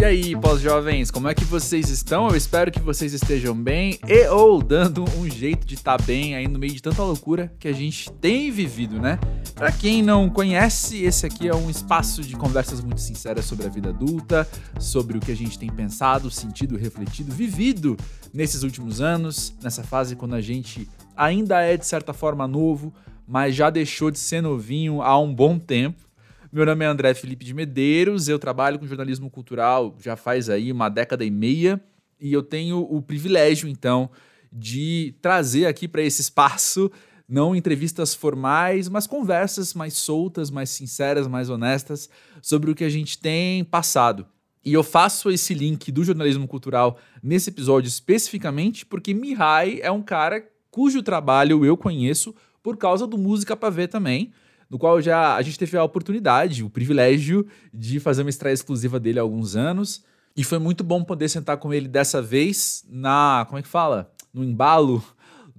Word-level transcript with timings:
E 0.00 0.04
aí, 0.04 0.34
pós-jovens, 0.34 1.10
como 1.10 1.28
é 1.28 1.34
que 1.34 1.44
vocês 1.44 1.90
estão? 1.90 2.26
Eu 2.26 2.34
espero 2.34 2.72
que 2.72 2.80
vocês 2.80 3.12
estejam 3.12 3.54
bem 3.54 3.98
e 4.08 4.26
ou 4.28 4.62
dando 4.62 5.04
um 5.18 5.28
jeito 5.28 5.66
de 5.66 5.74
estar 5.74 5.98
tá 5.98 6.02
bem 6.02 6.34
aí 6.34 6.48
no 6.48 6.58
meio 6.58 6.72
de 6.72 6.80
tanta 6.80 7.02
loucura 7.02 7.52
que 7.60 7.68
a 7.68 7.72
gente 7.72 8.10
tem 8.12 8.50
vivido, 8.50 8.98
né? 8.98 9.18
Para 9.54 9.70
quem 9.70 10.02
não 10.02 10.30
conhece, 10.30 11.04
esse 11.04 11.26
aqui 11.26 11.48
é 11.48 11.54
um 11.54 11.68
espaço 11.68 12.22
de 12.22 12.34
conversas 12.34 12.80
muito 12.80 12.98
sinceras 12.98 13.44
sobre 13.44 13.66
a 13.66 13.68
vida 13.68 13.90
adulta, 13.90 14.48
sobre 14.78 15.18
o 15.18 15.20
que 15.20 15.32
a 15.32 15.36
gente 15.36 15.58
tem 15.58 15.70
pensado, 15.70 16.30
sentido, 16.30 16.78
refletido, 16.78 17.30
vivido 17.30 17.94
nesses 18.32 18.62
últimos 18.62 19.02
anos, 19.02 19.54
nessa 19.62 19.84
fase 19.84 20.16
quando 20.16 20.34
a 20.34 20.40
gente 20.40 20.88
ainda 21.14 21.60
é 21.60 21.76
de 21.76 21.84
certa 21.84 22.14
forma 22.14 22.48
novo, 22.48 22.90
mas 23.28 23.54
já 23.54 23.68
deixou 23.68 24.10
de 24.10 24.18
ser 24.18 24.40
novinho 24.40 25.02
há 25.02 25.18
um 25.18 25.32
bom 25.32 25.58
tempo. 25.58 26.09
Meu 26.52 26.66
nome 26.66 26.84
é 26.84 26.88
André 26.88 27.14
Felipe 27.14 27.44
de 27.44 27.54
Medeiros, 27.54 28.28
eu 28.28 28.36
trabalho 28.36 28.76
com 28.76 28.84
jornalismo 28.84 29.30
cultural 29.30 29.96
já 30.00 30.16
faz 30.16 30.50
aí 30.50 30.72
uma 30.72 30.88
década 30.88 31.24
e 31.24 31.30
meia 31.30 31.80
e 32.20 32.32
eu 32.32 32.42
tenho 32.42 32.78
o 32.90 33.00
privilégio, 33.00 33.68
então, 33.68 34.10
de 34.52 35.14
trazer 35.22 35.66
aqui 35.66 35.86
para 35.86 36.02
esse 36.02 36.22
espaço 36.22 36.90
não 37.28 37.54
entrevistas 37.54 38.14
formais, 38.14 38.88
mas 38.88 39.06
conversas 39.06 39.74
mais 39.74 39.94
soltas, 39.94 40.50
mais 40.50 40.70
sinceras, 40.70 41.28
mais 41.28 41.48
honestas 41.48 42.10
sobre 42.42 42.68
o 42.68 42.74
que 42.74 42.82
a 42.82 42.88
gente 42.90 43.16
tem 43.16 43.62
passado. 43.62 44.26
E 44.64 44.72
eu 44.72 44.82
faço 44.82 45.30
esse 45.30 45.54
link 45.54 45.92
do 45.92 46.02
jornalismo 46.02 46.48
cultural 46.48 46.98
nesse 47.22 47.50
episódio 47.50 47.86
especificamente 47.86 48.84
porque 48.84 49.14
Mihai 49.14 49.78
é 49.82 49.90
um 49.92 50.02
cara 50.02 50.44
cujo 50.68 51.00
trabalho 51.00 51.64
eu 51.64 51.76
conheço 51.76 52.34
por 52.60 52.76
causa 52.76 53.06
do 53.06 53.16
Música 53.16 53.54
Ver 53.70 53.86
também 53.86 54.32
no 54.70 54.78
qual 54.78 55.02
já 55.02 55.34
a 55.34 55.42
gente 55.42 55.58
teve 55.58 55.76
a 55.76 55.82
oportunidade, 55.82 56.62
o 56.62 56.70
privilégio 56.70 57.44
de 57.74 57.98
fazer 57.98 58.22
uma 58.22 58.30
estreia 58.30 58.54
exclusiva 58.54 59.00
dele 59.00 59.18
há 59.18 59.22
alguns 59.22 59.56
anos. 59.56 60.04
E 60.36 60.44
foi 60.44 60.60
muito 60.60 60.84
bom 60.84 61.02
poder 61.02 61.28
sentar 61.28 61.56
com 61.56 61.74
ele 61.74 61.88
dessa 61.88 62.22
vez 62.22 62.84
na. 62.88 63.44
Como 63.48 63.58
é 63.58 63.62
que 63.62 63.68
fala? 63.68 64.12
No 64.32 64.44
embalo 64.44 65.02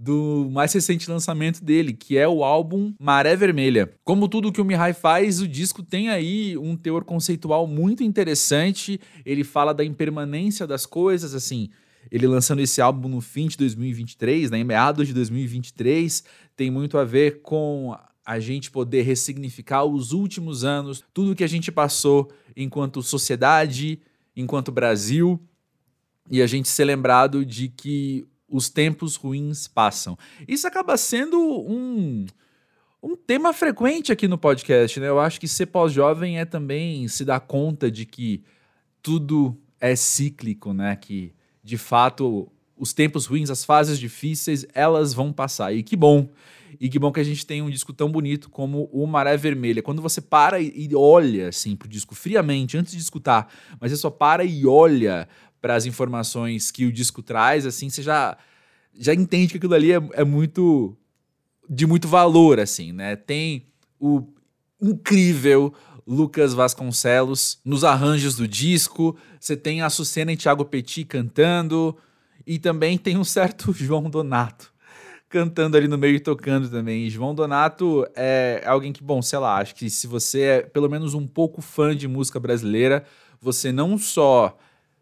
do 0.01 0.49
mais 0.51 0.73
recente 0.73 1.11
lançamento 1.11 1.63
dele, 1.63 1.93
que 1.93 2.17
é 2.17 2.27
o 2.27 2.43
álbum 2.43 2.93
Maré 2.99 3.35
Vermelha. 3.35 3.93
Como 4.03 4.27
tudo 4.27 4.51
que 4.51 4.61
o 4.61 4.65
Mihai 4.65 4.93
faz, 4.93 5.41
o 5.41 5.47
disco 5.47 5.83
tem 5.83 6.09
aí 6.09 6.57
um 6.57 6.75
teor 6.75 7.03
conceitual 7.03 7.67
muito 7.67 8.01
interessante. 8.01 8.99
Ele 9.23 9.43
fala 9.43 9.73
da 9.73 9.85
impermanência 9.85 10.65
das 10.65 10.87
coisas, 10.87 11.35
assim. 11.35 11.69
Ele 12.09 12.25
lançando 12.25 12.61
esse 12.61 12.81
álbum 12.81 13.09
no 13.09 13.21
fim 13.21 13.47
de 13.47 13.57
2023, 13.57 14.49
né, 14.49 14.57
em 14.57 14.63
meados 14.63 15.07
de 15.07 15.13
2023, 15.13 16.23
tem 16.55 16.71
muito 16.71 16.97
a 16.97 17.03
ver 17.03 17.41
com 17.41 17.95
a 18.25 18.39
gente 18.39 18.69
poder 18.69 19.01
ressignificar 19.01 19.83
os 19.83 20.11
últimos 20.11 20.63
anos, 20.63 21.03
tudo 21.13 21.35
que 21.35 21.43
a 21.43 21.47
gente 21.47 21.71
passou 21.71 22.31
enquanto 22.55 23.01
sociedade, 23.01 23.99
enquanto 24.35 24.71
Brasil, 24.71 25.39
e 26.29 26.41
a 26.41 26.47
gente 26.47 26.69
ser 26.69 26.85
lembrado 26.85 27.45
de 27.45 27.67
que 27.67 28.25
os 28.47 28.69
tempos 28.69 29.15
ruins 29.15 29.67
passam. 29.67 30.17
Isso 30.47 30.67
acaba 30.67 30.97
sendo 30.97 31.39
um, 31.39 32.25
um 33.01 33.15
tema 33.15 33.53
frequente 33.53 34.11
aqui 34.11 34.27
no 34.27 34.37
podcast, 34.37 34.99
né? 34.99 35.07
Eu 35.07 35.19
acho 35.19 35.39
que 35.39 35.47
ser 35.47 35.67
pós-jovem 35.67 36.39
é 36.39 36.45
também 36.45 37.07
se 37.07 37.25
dar 37.25 37.39
conta 37.39 37.89
de 37.89 38.05
que 38.05 38.43
tudo 39.01 39.57
é 39.79 39.95
cíclico, 39.95 40.73
né? 40.73 40.95
Que 40.95 41.33
de 41.63 41.77
fato 41.77 42.51
os 42.77 42.93
tempos 42.93 43.25
ruins, 43.25 43.49
as 43.49 43.63
fases 43.63 43.99
difíceis, 43.99 44.65
elas 44.73 45.13
vão 45.13 45.31
passar. 45.31 45.73
E 45.73 45.83
que 45.83 45.95
bom 45.95 46.29
e 46.81 46.89
que 46.89 46.97
bom 46.97 47.11
que 47.11 47.19
a 47.19 47.23
gente 47.23 47.45
tem 47.45 47.61
um 47.61 47.69
disco 47.69 47.93
tão 47.93 48.11
bonito 48.11 48.49
como 48.49 48.89
o 48.91 49.05
Maré 49.05 49.37
Vermelha. 49.37 49.83
Quando 49.83 50.01
você 50.01 50.19
para 50.19 50.59
e 50.59 50.89
olha 50.95 51.49
assim 51.49 51.75
pro 51.75 51.87
disco 51.87 52.15
friamente 52.15 52.75
antes 52.75 52.93
de 52.93 52.99
escutar, 52.99 53.53
mas 53.79 53.91
você 53.91 53.97
só 53.97 54.09
para 54.09 54.43
e 54.43 54.65
olha 54.65 55.29
para 55.61 55.75
as 55.75 55.85
informações 55.85 56.71
que 56.71 56.87
o 56.87 56.91
disco 56.91 57.21
traz, 57.21 57.67
assim, 57.67 57.87
você 57.87 58.01
já 58.01 58.35
já 58.99 59.13
entende 59.13 59.51
que 59.51 59.57
aquilo 59.57 59.75
ali 59.75 59.91
é, 59.91 60.01
é 60.13 60.23
muito 60.23 60.97
de 61.69 61.85
muito 61.85 62.07
valor, 62.07 62.59
assim, 62.59 62.91
né? 62.91 63.15
Tem 63.15 63.67
o 63.99 64.27
incrível 64.81 65.71
Lucas 66.05 66.51
Vasconcelos 66.51 67.59
nos 67.63 67.83
arranjos 67.83 68.35
do 68.35 68.47
disco, 68.47 69.15
você 69.39 69.55
tem 69.55 69.83
a 69.83 69.89
Sucena 69.91 70.33
e 70.33 70.37
Thiago 70.37 70.65
Petit 70.65 71.05
cantando, 71.05 71.95
e 72.45 72.57
também 72.57 72.97
tem 72.97 73.19
um 73.19 73.23
certo 73.23 73.71
João 73.77 74.09
Donato 74.09 74.70
cantando 75.31 75.77
ali 75.77 75.87
no 75.87 75.97
meio 75.97 76.15
e 76.15 76.19
tocando 76.19 76.69
também. 76.69 77.05
E 77.05 77.09
João 77.09 77.33
Donato 77.33 78.05
é 78.15 78.61
alguém 78.65 78.91
que, 78.91 79.01
bom, 79.01 79.21
sei 79.21 79.39
lá, 79.39 79.57
acho 79.57 79.73
que 79.73 79.89
se 79.89 80.05
você 80.05 80.41
é 80.41 80.61
pelo 80.61 80.89
menos 80.89 81.13
um 81.13 81.25
pouco 81.25 81.61
fã 81.61 81.95
de 81.95 82.07
música 82.07 82.39
brasileira, 82.39 83.05
você 83.39 83.71
não 83.71 83.97
só 83.97 84.57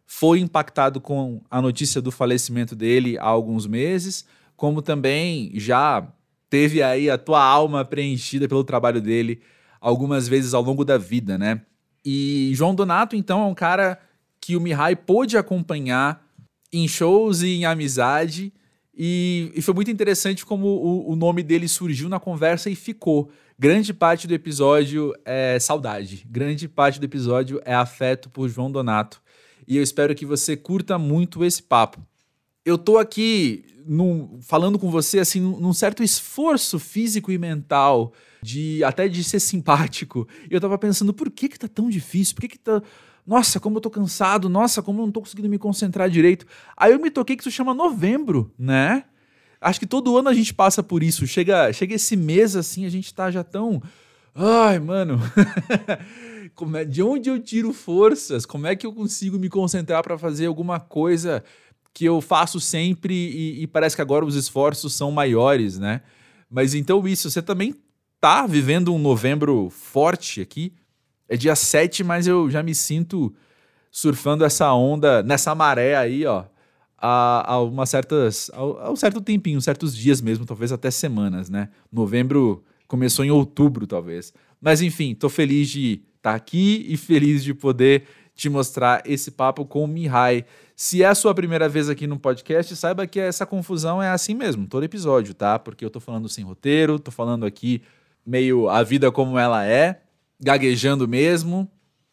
foi 0.05 0.39
impactado 0.39 1.01
com 1.01 1.41
a 1.49 1.61
notícia 1.61 2.01
do 2.01 2.11
falecimento 2.11 2.75
dele 2.75 3.17
há 3.17 3.25
alguns 3.25 3.65
meses, 3.67 4.25
como 4.55 4.81
também 4.81 5.51
já 5.55 6.07
teve 6.49 6.81
aí 6.81 7.09
a 7.09 7.17
tua 7.17 7.43
alma 7.43 7.83
preenchida 7.83 8.47
pelo 8.47 8.63
trabalho 8.63 9.01
dele 9.01 9.41
algumas 9.81 10.27
vezes 10.27 10.53
ao 10.53 10.61
longo 10.61 10.85
da 10.85 10.97
vida, 10.97 11.37
né? 11.37 11.61
E 12.05 12.51
João 12.53 12.75
Donato, 12.75 13.15
então, 13.15 13.41
é 13.41 13.45
um 13.45 13.55
cara 13.55 13.99
que 14.39 14.55
o 14.55 14.61
Mihai 14.61 14.95
pôde 14.95 15.37
acompanhar 15.37 16.25
em 16.71 16.87
shows 16.87 17.41
e 17.41 17.55
em 17.55 17.65
amizade 17.65 18.53
e, 19.01 19.49
e 19.55 19.61
foi 19.61 19.73
muito 19.73 19.89
interessante 19.89 20.45
como 20.45 20.67
o, 20.67 21.11
o, 21.11 21.15
nome 21.15 21.41
dele 21.41 21.69
surgiu 21.69 22.09
na 22.09 22.19
conversa 22.19 22.69
e 22.69 22.75
ficou. 22.75 23.31
Grande 23.57 23.93
parte 23.93 24.27
do 24.27 24.33
episódio 24.33 25.15
é 25.23 25.57
saudade. 25.57 26.27
Grande 26.29 26.67
parte 26.67 26.99
do 26.99 27.05
episódio 27.05 27.61
é 27.63 27.73
afeto 27.73 28.29
por 28.29 28.49
João 28.49 28.69
Donato. 28.69 29.21
E 29.65 29.77
eu 29.77 29.83
espero 29.83 30.13
que 30.13 30.25
você 30.25 30.57
curta 30.57 30.97
muito 30.97 31.45
esse 31.45 31.63
papo. 31.63 32.05
Eu 32.65 32.77
tô 32.77 32.97
aqui 32.97 33.63
num, 33.85 34.37
falando 34.41 34.77
com 34.77 34.91
você 34.91 35.19
assim 35.19 35.39
num 35.39 35.71
certo 35.71 36.03
esforço 36.03 36.77
físico 36.77 37.31
e 37.31 37.37
mental 37.37 38.11
de 38.43 38.83
até 38.83 39.07
de 39.07 39.23
ser 39.23 39.39
simpático. 39.39 40.27
E 40.51 40.53
eu 40.53 40.59
tava 40.59 40.77
pensando, 40.77 41.13
por 41.13 41.31
que 41.31 41.47
que 41.47 41.57
tá 41.57 41.69
tão 41.69 41.89
difícil? 41.89 42.35
Por 42.35 42.41
que 42.41 42.49
que 42.49 42.59
tá 42.59 42.83
nossa, 43.29 43.59
como 43.59 43.77
eu 43.77 43.81
tô 43.81 43.91
cansado, 43.91 44.49
nossa, 44.49 44.81
como 44.81 45.01
eu 45.01 45.05
não 45.05 45.11
tô 45.11 45.21
conseguindo 45.21 45.47
me 45.47 45.59
concentrar 45.59 46.09
direito. 46.09 46.47
Aí 46.75 46.91
eu 46.91 46.99
me 46.99 47.11
toquei 47.11 47.35
que 47.35 47.43
isso 47.43 47.51
chama 47.51 47.75
novembro, 47.75 48.51
né? 48.57 49.03
Acho 49.61 49.79
que 49.79 49.85
todo 49.85 50.17
ano 50.17 50.29
a 50.29 50.33
gente 50.33 50.51
passa 50.51 50.81
por 50.81 51.03
isso. 51.03 51.27
Chega, 51.27 51.71
chega 51.71 51.93
esse 51.93 52.15
mês 52.15 52.55
assim, 52.55 52.87
a 52.87 52.89
gente 52.89 53.13
tá 53.13 53.29
já 53.29 53.43
tão. 53.43 53.83
Ai, 54.33 54.79
mano. 54.79 55.19
É, 56.75 56.83
de 56.83 57.01
onde 57.01 57.29
eu 57.29 57.39
tiro 57.39 57.71
forças? 57.71 58.45
Como 58.45 58.67
é 58.67 58.75
que 58.75 58.85
eu 58.85 58.91
consigo 58.91 59.39
me 59.39 59.47
concentrar 59.47 60.03
para 60.03 60.17
fazer 60.17 60.45
alguma 60.45 60.77
coisa 60.77 61.41
que 61.93 62.03
eu 62.03 62.19
faço 62.19 62.59
sempre 62.59 63.13
e, 63.13 63.63
e, 63.63 63.67
parece 63.67 63.95
que 63.95 64.01
agora 64.01 64.25
os 64.25 64.35
esforços 64.35 64.93
são 64.93 65.09
maiores, 65.09 65.79
né? 65.79 66.01
Mas 66.49 66.73
então 66.73 67.07
isso, 67.07 67.31
você 67.31 67.41
também 67.41 67.73
tá 68.19 68.45
vivendo 68.45 68.93
um 68.93 68.99
novembro 68.99 69.69
forte 69.69 70.41
aqui? 70.41 70.73
É 71.29 71.37
dia 71.37 71.55
7, 71.55 72.03
mas 72.03 72.27
eu 72.27 72.49
já 72.49 72.63
me 72.63 72.73
sinto 72.73 73.33
surfando 73.91 74.43
essa 74.43 74.73
onda, 74.73 75.23
nessa 75.23 75.53
maré 75.55 75.95
aí, 75.95 76.25
ó, 76.25 76.45
há, 76.97 77.53
há 77.53 77.61
uma 77.61 77.85
certas, 77.85 78.51
há 78.53 78.91
um 78.91 78.95
certo 78.95 79.21
tempinho, 79.21 79.61
certos 79.61 79.95
dias 79.95 80.21
mesmo, 80.21 80.45
talvez 80.45 80.71
até 80.71 80.91
semanas, 80.91 81.49
né? 81.49 81.69
Novembro 81.91 82.63
começou 82.87 83.23
em 83.23 83.31
outubro, 83.31 83.87
talvez. 83.87 84.33
Mas 84.59 84.81
enfim, 84.81 85.15
tô 85.15 85.29
feliz 85.29 85.69
de 85.69 86.01
estar 86.17 86.31
tá 86.31 86.35
aqui 86.35 86.85
e 86.89 86.97
feliz 86.97 87.43
de 87.43 87.53
poder 87.53 88.03
te 88.35 88.49
mostrar 88.49 89.01
esse 89.05 89.31
papo 89.31 89.65
com 89.65 89.83
o 89.83 89.87
Mihai. 89.87 90.45
Se 90.75 91.03
é 91.03 91.07
a 91.07 91.15
sua 91.15 91.35
primeira 91.35 91.67
vez 91.67 91.89
aqui 91.89 92.07
no 92.07 92.17
podcast, 92.17 92.75
saiba 92.75 93.05
que 93.05 93.19
essa 93.19 93.45
confusão 93.45 94.01
é 94.01 94.09
assim 94.09 94.33
mesmo, 94.33 94.65
todo 94.65 94.83
episódio, 94.83 95.33
tá? 95.33 95.59
Porque 95.59 95.83
eu 95.83 95.89
tô 95.89 95.99
falando 95.99 96.29
sem 96.29 96.43
roteiro, 96.43 96.97
tô 96.97 97.11
falando 97.11 97.45
aqui 97.45 97.81
meio 98.25 98.69
a 98.69 98.81
vida 98.83 99.11
como 99.11 99.37
ela 99.37 99.65
é, 99.65 100.01
gaguejando 100.39 101.07
mesmo, 101.07 101.69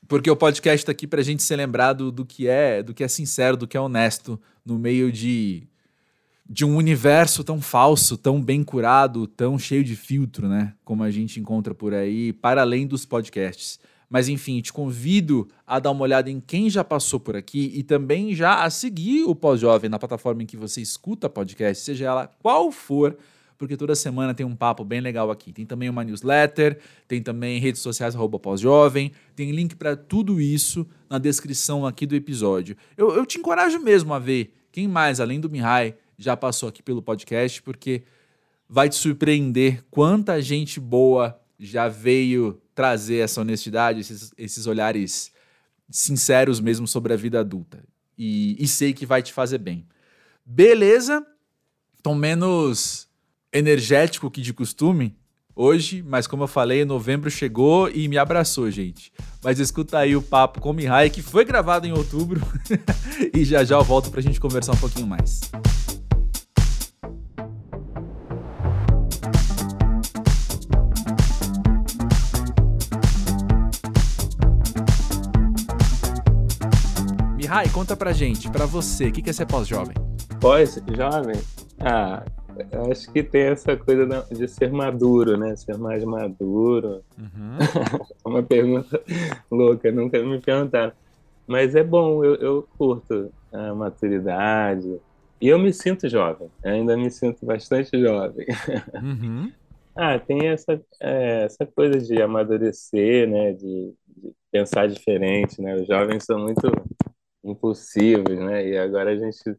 porque 0.09 0.31
o 0.31 0.37
podcast 0.37 0.83
está 0.83 0.93
aqui 0.93 1.07
para 1.07 1.21
a 1.21 1.25
gente 1.25 1.43
ser 1.43 1.57
lembrado 1.57 2.11
do 2.11 2.25
que 2.25 2.49
é, 2.49 2.83
do 2.83 2.95
que 2.95 3.05
é 3.05 3.09
sincero, 3.09 3.57
do 3.57 3.67
que 3.67 3.77
é 3.77 3.81
honesto 3.81 4.41
no 4.65 4.79
meio 4.79 5.13
de 5.13 5.69
de 6.49 6.65
um 6.65 6.77
universo 6.77 7.43
tão 7.43 7.61
falso, 7.61 8.17
tão 8.17 8.41
bem 8.41 8.63
curado, 8.63 9.27
tão 9.27 9.59
cheio 9.59 9.83
de 9.83 9.97
filtro, 9.97 10.49
né? 10.49 10.75
Como 10.85 11.03
a 11.03 11.11
gente 11.11 11.41
encontra 11.41 11.75
por 11.75 11.93
aí, 11.93 12.33
para 12.33 12.61
além 12.61 12.87
dos 12.87 13.05
podcasts. 13.05 13.81
Mas 14.09 14.29
enfim, 14.29 14.61
te 14.61 14.73
convido 14.73 15.49
a 15.67 15.81
dar 15.81 15.91
uma 15.91 16.03
olhada 16.03 16.31
em 16.31 16.39
quem 16.39 16.71
já 16.71 16.85
passou 16.85 17.19
por 17.19 17.37
aqui 17.37 17.73
e 17.75 17.83
também 17.83 18.33
já 18.33 18.63
a 18.63 18.71
seguir 18.71 19.25
o 19.25 19.35
Pós-Jovem 19.35 19.91
na 19.91 19.99
plataforma 19.99 20.45
em 20.45 20.47
que 20.47 20.57
você 20.57 20.81
escuta 20.81 21.29
podcast, 21.29 21.83
seja 21.83 22.07
ela 22.07 22.29
qual 22.41 22.71
for 22.71 23.17
porque 23.57 23.77
toda 23.77 23.95
semana 23.95 24.35
tem 24.35 24.45
um 24.45 24.55
papo 24.55 24.85
bem 24.85 25.01
legal 25.01 25.31
aqui. 25.31 25.53
Tem 25.53 25.65
também 25.65 25.89
uma 25.89 26.05
newsletter, 26.05 26.79
tem 27.09 27.23
também 27.23 27.59
redes 27.59 27.81
sociais 27.81 28.15
pós-jovem, 28.43 29.13
tem 29.35 29.51
link 29.51 29.77
para 29.77 29.97
tudo 29.97 30.41
isso 30.41 30.87
na 31.09 31.19
descrição 31.19 31.87
aqui 31.87 32.07
do 32.07 32.15
episódio. 32.15 32.77
Eu, 32.97 33.15
eu 33.15 33.25
te 33.25 33.39
encorajo 33.39 33.79
mesmo 33.79 34.13
a 34.13 34.19
ver 34.19 34.55
quem 34.71 34.87
mais, 34.87 35.21
além 35.21 35.41
do 35.41 35.49
Mihai, 35.49 35.95
já 36.19 36.37
passou 36.37 36.69
aqui 36.69 36.83
pelo 36.83 37.03
podcast, 37.03 37.63
porque 37.63 38.03
vai 38.69 38.89
te 38.89 38.97
surpreender 38.97 39.85
quanta 39.91 40.41
gente 40.41 40.79
boa 40.79 41.41
já 41.59 41.89
veio 41.89 42.61
trazer 42.75 43.17
essa 43.17 43.41
honestidade, 43.41 44.01
esses, 44.01 44.33
esses 44.37 44.67
olhares 44.67 45.33
sinceros 45.89 46.61
mesmo 46.61 46.87
sobre 46.87 47.13
a 47.13 47.17
vida 47.17 47.41
adulta. 47.41 47.83
E, 48.19 48.57
e 48.63 48.69
sei 48.69 48.93
que 48.93 49.07
vai 49.07 49.23
te 49.23 49.33
fazer 49.33 49.59
bem. 49.59 49.87
Beleza? 50.45 51.25
Tô 52.03 52.15
menos 52.15 53.09
energético 53.57 54.31
que 54.31 54.43
de 54.43 54.53
costume 54.53 55.17
hoje, 55.55 56.05
mas 56.07 56.27
como 56.27 56.43
eu 56.43 56.49
falei, 56.49 56.85
novembro 56.85 57.31
chegou 57.31 57.89
e 57.89 58.07
me 58.09 58.19
abraçou, 58.19 58.71
gente. 58.71 59.11
Mas 59.43 59.59
escuta 59.59 59.99
aí 59.99 60.15
o 60.15 60.21
papo 60.21 60.61
com 60.61 60.71
o 60.71 60.75
Mihai, 60.75 61.09
que 61.09 61.23
foi 61.23 61.45
gravado 61.45 61.87
em 61.87 61.93
outubro, 61.93 62.43
e 63.33 63.45
já 63.45 63.65
já 63.65 63.77
eu 63.77 63.85
volto 63.85 64.11
pra 64.11 64.21
gente 64.21 64.39
conversar 64.39 64.73
um 64.73 64.77
pouquinho 64.77 65.07
mais. 65.07 65.41
Mihai, 77.37 77.69
conta 77.71 77.97
pra 77.97 78.13
gente, 78.13 78.51
pra 78.51 78.67
você, 78.67 79.09
o 79.09 79.13
que 79.13 79.31
é 79.31 79.33
ser 79.33 79.47
pós-jovem? 79.47 79.95
Pós-jovem? 80.41 81.41
Ah, 81.81 82.23
acho 82.91 83.13
que 83.13 83.23
tem 83.23 83.43
essa 83.43 83.77
coisa 83.77 84.27
de 84.31 84.49
ser 84.49 84.71
maduro, 84.73 85.37
né? 85.37 85.55
Ser 85.57 85.77
mais 85.79 86.05
maduro. 86.05 87.03
Uhum. 87.19 87.59
Uma 88.25 88.43
pergunta 88.43 89.01
louca, 89.51 89.91
nunca 89.91 90.23
me 90.23 90.41
perguntaram. 90.41 90.93
Mas 91.47 91.75
é 91.75 91.85
bom, 91.85 92.25
eu, 92.25 92.35
eu 92.37 92.69
curto 92.77 93.33
a 93.53 93.75
maturidade. 93.75 95.01
E 95.41 95.49
eu 95.49 95.59
me 95.59 95.73
sinto 95.73 96.09
jovem, 96.09 96.51
ainda 96.65 96.97
me 96.97 97.11
sinto 97.11 97.45
bastante 97.45 97.99
jovem. 98.01 98.47
Uhum. 98.95 99.53
ah, 99.95 100.19
tem 100.19 100.49
essa, 100.49 100.81
é, 101.01 101.45
essa 101.45 101.67
coisa 101.67 101.99
de 101.99 102.21
amadurecer, 102.21 103.29
né? 103.29 103.53
De, 103.53 103.93
de 104.09 104.35
pensar 104.51 104.89
diferente, 104.89 105.61
né? 105.61 105.75
Os 105.77 105.87
jovens 105.87 106.25
são 106.25 106.39
muito 106.39 106.71
impulsivos, 107.45 108.37
né? 108.39 108.67
E 108.67 108.79
agora 108.79 109.11
a 109.11 109.17
gente 109.17 109.57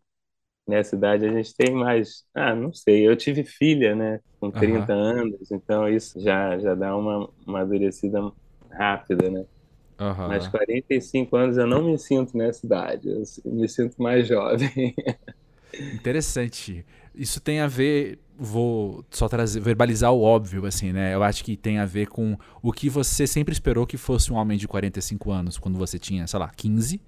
nessa 0.68 0.96
idade 0.96 1.26
a 1.26 1.32
gente 1.32 1.56
tem 1.56 1.74
mais, 1.74 2.26
ah, 2.36 2.54
não 2.54 2.74
sei, 2.74 3.08
eu 3.08 3.16
tive 3.16 3.44
filha, 3.44 3.96
né, 3.96 4.20
com 4.40 4.52
30 4.52 4.94
uhum. 4.94 5.00
anos, 5.00 5.52
então 5.52 5.88
isso 5.88 6.20
já, 6.20 6.58
já 6.60 6.76
dá 6.76 6.96
uma 6.96 7.30
amadurecida 7.48 8.32
rápida, 8.70 9.30
né? 9.30 9.46
Uhum. 10.00 10.28
Mas 10.28 10.48
45 10.48 11.36
anos 11.36 11.58
eu 11.58 11.66
não 11.66 11.84
me 11.84 11.98
sinto 11.98 12.38
nessa 12.38 12.66
idade, 12.66 13.10
eu 13.10 13.24
me 13.46 13.68
sinto 13.68 14.02
mais 14.02 14.28
jovem. 14.28 14.94
Interessante. 15.94 16.86
Isso 17.16 17.42
tem 17.42 17.60
a 17.60 17.68
ver, 17.68 18.20
vou 18.38 19.04
só 19.10 19.28
trazer, 19.28 19.60
verbalizar 19.60 20.14
o 20.14 20.22
óbvio, 20.22 20.66
assim, 20.66 20.92
né? 20.92 21.16
Eu 21.16 21.24
acho 21.24 21.44
que 21.44 21.58
tem 21.58 21.80
a 21.80 21.86
ver 21.86 22.08
com 22.08 22.38
o 22.62 22.72
que 22.72 22.90
você 22.90 23.26
sempre 23.26 23.52
esperou 23.52 23.88
que 23.88 23.98
fosse 23.98 24.32
um 24.32 24.36
homem 24.36 24.58
de 24.58 24.68
45 24.68 25.32
anos, 25.32 25.58
quando 25.58 25.78
você 25.78 25.98
tinha, 25.98 26.28
sei 26.28 26.40
lá, 26.40 26.52
15, 26.56 27.02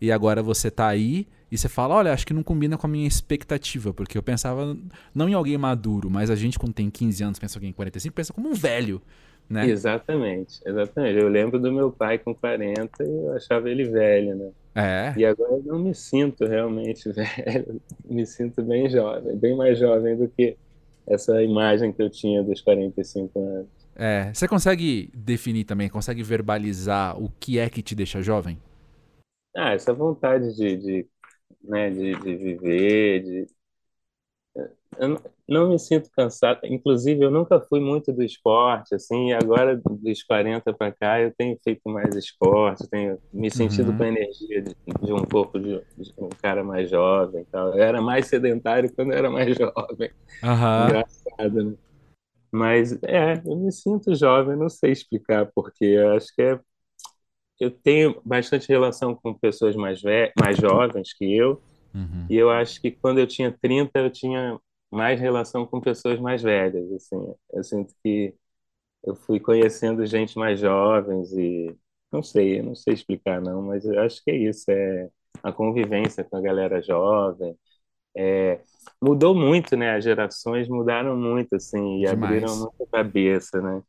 e 0.00 0.10
agora 0.10 0.42
você 0.42 0.70
tá 0.70 0.88
aí 0.88 1.28
e 1.54 1.58
você 1.58 1.68
fala, 1.68 1.94
olha, 1.94 2.12
acho 2.12 2.26
que 2.26 2.34
não 2.34 2.42
combina 2.42 2.76
com 2.76 2.84
a 2.84 2.90
minha 2.90 3.06
expectativa, 3.06 3.94
porque 3.94 4.18
eu 4.18 4.22
pensava 4.24 4.76
não 5.14 5.28
em 5.28 5.34
alguém 5.34 5.56
maduro, 5.56 6.10
mas 6.10 6.28
a 6.28 6.34
gente 6.34 6.58
quando 6.58 6.74
tem 6.74 6.90
15 6.90 7.22
anos 7.22 7.38
pensa 7.38 7.56
em 7.56 7.58
alguém 7.58 7.72
45, 7.72 8.12
pensa 8.12 8.32
como 8.32 8.48
um 8.48 8.54
velho, 8.54 9.00
né? 9.48 9.64
Exatamente, 9.68 10.60
exatamente. 10.66 11.16
Eu 11.16 11.28
lembro 11.28 11.60
do 11.60 11.70
meu 11.70 11.92
pai 11.92 12.18
com 12.18 12.34
40 12.34 13.04
e 13.04 13.06
eu 13.06 13.36
achava 13.36 13.70
ele 13.70 13.84
velho, 13.84 14.34
né? 14.34 14.50
É. 14.74 15.14
E 15.16 15.24
agora 15.24 15.52
eu 15.52 15.62
não 15.62 15.78
me 15.78 15.94
sinto 15.94 16.44
realmente 16.44 17.08
velho, 17.14 17.80
me 18.04 18.26
sinto 18.26 18.60
bem 18.60 18.90
jovem, 18.90 19.36
bem 19.36 19.56
mais 19.56 19.78
jovem 19.78 20.16
do 20.16 20.26
que 20.26 20.56
essa 21.06 21.40
imagem 21.40 21.92
que 21.92 22.02
eu 22.02 22.10
tinha 22.10 22.42
dos 22.42 22.60
45 22.62 23.38
anos. 23.38 23.68
É, 23.94 24.34
você 24.34 24.48
consegue 24.48 25.08
definir 25.14 25.62
também, 25.62 25.88
consegue 25.88 26.24
verbalizar 26.24 27.16
o 27.16 27.30
que 27.38 27.60
é 27.60 27.70
que 27.70 27.80
te 27.80 27.94
deixa 27.94 28.20
jovem? 28.20 28.58
Ah, 29.56 29.72
essa 29.72 29.92
vontade 29.94 30.52
de, 30.56 30.76
de 30.76 31.06
né, 31.64 31.90
de, 31.90 32.14
de 32.14 32.36
viver, 32.36 33.22
de... 33.22 33.46
Eu 34.96 35.20
não 35.48 35.68
me 35.68 35.78
sinto 35.78 36.08
cansado. 36.10 36.60
Inclusive, 36.64 37.24
eu 37.24 37.30
nunca 37.30 37.60
fui 37.60 37.80
muito 37.80 38.12
do 38.12 38.22
esporte, 38.22 38.94
assim, 38.94 39.32
agora, 39.32 39.76
dos 39.76 40.22
40 40.22 40.72
para 40.72 40.92
cá, 40.92 41.20
eu 41.20 41.34
tenho 41.36 41.58
feito 41.64 41.88
mais 41.88 42.14
esporte, 42.14 42.88
tenho 42.88 43.18
me 43.32 43.50
sentido 43.50 43.90
uhum. 43.90 43.98
com 43.98 44.04
a 44.04 44.08
energia 44.08 44.62
de, 44.62 44.76
de 45.02 45.12
um 45.12 45.24
pouco 45.24 45.58
de, 45.58 45.82
de, 45.98 46.14
um 46.16 46.28
cara 46.28 46.62
mais 46.62 46.88
jovem 46.88 47.44
tal. 47.50 47.74
Eu 47.74 47.82
era 47.82 48.00
mais 48.00 48.28
sedentário 48.28 48.92
quando 48.94 49.12
eu 49.12 49.18
era 49.18 49.30
mais 49.30 49.48
jovem. 49.58 50.10
Uhum. 50.42 50.84
Engraçado, 50.86 51.64
né? 51.70 51.76
Mas, 52.52 52.92
é, 53.02 53.42
eu 53.44 53.56
me 53.56 53.72
sinto 53.72 54.14
jovem, 54.14 54.56
não 54.56 54.68
sei 54.68 54.92
explicar 54.92 55.50
porque. 55.52 55.84
Eu 55.84 56.12
acho 56.12 56.32
que 56.32 56.40
é 56.40 56.60
eu 57.60 57.70
tenho 57.70 58.20
bastante 58.24 58.68
relação 58.68 59.14
com 59.14 59.34
pessoas 59.34 59.76
mais, 59.76 60.02
mais 60.40 60.56
jovens 60.56 61.12
que 61.12 61.36
eu, 61.36 61.62
uhum. 61.94 62.26
e 62.28 62.36
eu 62.36 62.50
acho 62.50 62.80
que 62.80 62.90
quando 62.90 63.18
eu 63.20 63.26
tinha 63.26 63.52
30, 63.52 63.98
eu 63.98 64.10
tinha 64.10 64.58
mais 64.90 65.20
relação 65.20 65.66
com 65.66 65.80
pessoas 65.80 66.20
mais 66.20 66.42
velhas, 66.42 66.90
assim. 66.92 67.34
Eu 67.52 67.64
sinto 67.64 67.94
que 68.02 68.34
eu 69.04 69.14
fui 69.14 69.40
conhecendo 69.40 70.06
gente 70.06 70.38
mais 70.38 70.60
jovens 70.60 71.32
e 71.32 71.74
não 72.12 72.22
sei, 72.22 72.62
não 72.62 72.74
sei 72.74 72.94
explicar 72.94 73.40
não, 73.40 73.62
mas 73.62 73.84
eu 73.84 74.00
acho 74.00 74.22
que 74.22 74.30
é 74.30 74.36
isso, 74.36 74.70
é 74.70 75.10
a 75.42 75.52
convivência 75.52 76.24
com 76.24 76.36
a 76.36 76.40
galera 76.40 76.80
jovem. 76.82 77.56
É, 78.16 78.60
mudou 79.02 79.34
muito, 79.34 79.76
né? 79.76 79.96
As 79.96 80.04
gerações 80.04 80.68
mudaram 80.68 81.16
muito, 81.16 81.56
assim, 81.56 82.02
e 82.02 82.06
Demais. 82.06 82.44
abriram 82.44 82.56
muito 82.56 82.82
a 82.82 82.86
cabeça, 82.86 83.60
né? 83.60 83.82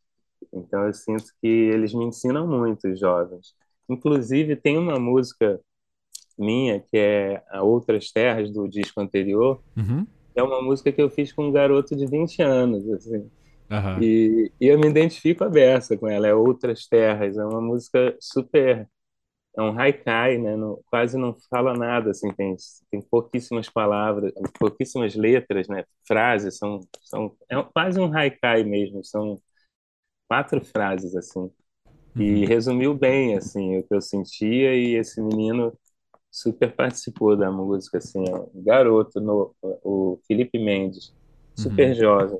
Então 0.55 0.85
eu 0.85 0.93
sinto 0.93 1.25
que 1.41 1.47
eles 1.47 1.93
me 1.93 2.05
ensinam 2.05 2.47
muito, 2.47 2.87
os 2.87 2.99
jovens. 2.99 3.53
Inclusive 3.89 4.55
tem 4.55 4.77
uma 4.77 4.99
música 4.99 5.59
minha 6.37 6.79
que 6.79 6.97
é 6.97 7.43
a 7.49 7.63
Outras 7.63 8.11
Terras 8.11 8.51
do 8.51 8.67
disco 8.67 8.99
anterior. 8.99 9.61
Uhum. 9.77 10.05
É 10.35 10.43
uma 10.43 10.61
música 10.61 10.91
que 10.91 11.01
eu 11.01 11.09
fiz 11.09 11.31
com 11.31 11.47
um 11.47 11.51
garoto 11.51 11.95
de 11.95 12.05
20 12.05 12.41
anos, 12.41 12.89
assim. 12.89 13.29
Uhum. 13.69 14.01
E, 14.01 14.51
e, 14.61 14.67
eu 14.67 14.77
me 14.77 14.87
identifico 14.87 15.43
a 15.43 15.49
beça 15.49 15.97
com 15.97 16.07
ela, 16.07 16.27
é 16.27 16.33
Outras 16.35 16.85
Terras, 16.87 17.35
é 17.37 17.43
uma 17.43 17.61
música 17.61 18.15
super 18.19 18.87
é 19.57 19.61
um 19.61 19.79
haikai, 19.79 20.37
né? 20.37 20.55
Não, 20.57 20.79
quase 20.87 21.17
não 21.17 21.35
fala 21.49 21.73
nada, 21.73 22.11
assim, 22.11 22.29
tem, 22.33 22.55
tem 22.91 23.01
pouquíssimas 23.01 23.69
palavras, 23.69 24.33
pouquíssimas 24.59 25.15
letras, 25.15 25.67
né? 25.67 25.85
Frases, 26.05 26.57
são, 26.57 26.81
são 27.01 27.35
é 27.49 27.55
quase 27.73 27.99
um 27.99 28.13
haikai 28.13 28.63
mesmo, 28.63 29.03
são 29.03 29.39
quatro 30.27 30.63
frases 30.63 31.15
assim 31.15 31.51
e 32.15 32.41
uhum. 32.41 32.47
resumiu 32.47 32.93
bem 32.93 33.35
assim 33.35 33.77
o 33.77 33.83
que 33.83 33.93
eu 33.93 34.01
sentia 34.01 34.73
e 34.73 34.95
esse 34.95 35.21
menino 35.21 35.77
super 36.31 36.73
participou 36.73 37.35
da 37.35 37.51
música 37.51 37.97
assim 37.97 38.23
ó, 38.29 38.47
garoto 38.53 39.19
no 39.19 39.53
o 39.61 40.19
Felipe 40.27 40.57
Mendes 40.57 41.13
super 41.55 41.89
uhum. 41.89 41.95
jovem 41.95 42.39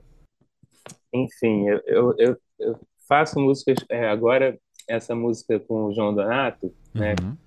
enfim 1.13 1.67
eu, 1.67 1.81
eu, 1.87 2.15
eu, 2.17 2.37
eu 2.59 2.79
faço 3.07 3.39
músicas 3.39 3.77
é, 3.89 4.07
agora 4.07 4.57
essa 4.87 5.15
música 5.15 5.59
com 5.59 5.85
o 5.85 5.93
João 5.93 6.13
Donato 6.13 6.73
né 6.93 7.15
uhum. 7.21 7.37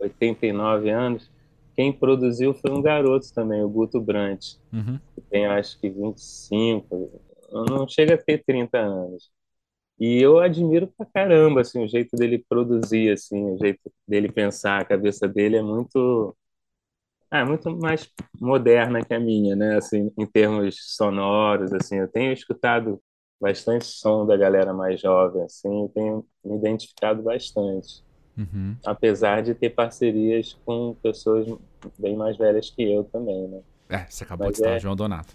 89 0.00 0.90
anos 0.90 1.30
quem 1.76 1.92
produziu 1.92 2.54
foi 2.54 2.72
um 2.72 2.82
garoto 2.82 3.32
também 3.32 3.62
o 3.62 3.68
Guto 3.68 4.00
Brant 4.00 4.56
uhum. 4.72 4.98
que 5.14 5.20
tem 5.22 5.46
acho 5.46 5.78
que 5.80 5.88
25 5.88 7.22
não 7.70 7.88
chega 7.88 8.14
a 8.14 8.18
ter 8.18 8.42
30 8.44 8.78
anos 8.78 9.30
e 9.98 10.20
eu 10.20 10.38
admiro 10.38 10.86
pra 10.86 11.06
caramba, 11.06 11.62
assim, 11.62 11.84
o 11.84 11.88
jeito 11.88 12.16
dele 12.16 12.44
produzir, 12.48 13.10
assim, 13.12 13.52
o 13.52 13.58
jeito 13.58 13.80
dele 14.06 14.30
pensar, 14.30 14.80
a 14.80 14.84
cabeça 14.84 15.26
dele 15.26 15.56
é 15.56 15.62
muito, 15.62 16.36
é 17.30 17.44
muito 17.44 17.76
mais 17.76 18.08
moderna 18.40 19.04
que 19.04 19.12
a 19.12 19.20
minha, 19.20 19.56
né, 19.56 19.76
assim, 19.76 20.12
em 20.16 20.26
termos 20.26 20.94
sonoros, 20.96 21.72
assim, 21.72 21.96
eu 21.96 22.08
tenho 22.08 22.32
escutado 22.32 23.00
bastante 23.40 23.86
som 23.86 24.26
da 24.26 24.36
galera 24.36 24.72
mais 24.72 25.00
jovem, 25.00 25.42
assim, 25.42 25.82
eu 25.82 25.88
tenho 25.94 26.26
me 26.44 26.56
identificado 26.56 27.22
bastante. 27.22 28.04
Uhum. 28.36 28.76
Apesar 28.86 29.42
de 29.42 29.52
ter 29.52 29.70
parcerias 29.70 30.56
com 30.64 30.94
pessoas 31.02 31.46
bem 31.98 32.16
mais 32.16 32.36
velhas 32.36 32.70
que 32.70 32.82
eu 32.82 33.02
também, 33.02 33.48
né? 33.48 33.60
É, 33.88 34.06
você 34.08 34.22
acabou 34.22 34.46
Mas 34.46 34.52
de 34.52 34.58
citar 34.58 34.74
é... 34.74 34.76
o 34.76 34.80
João 34.80 34.94
Donato. 34.94 35.34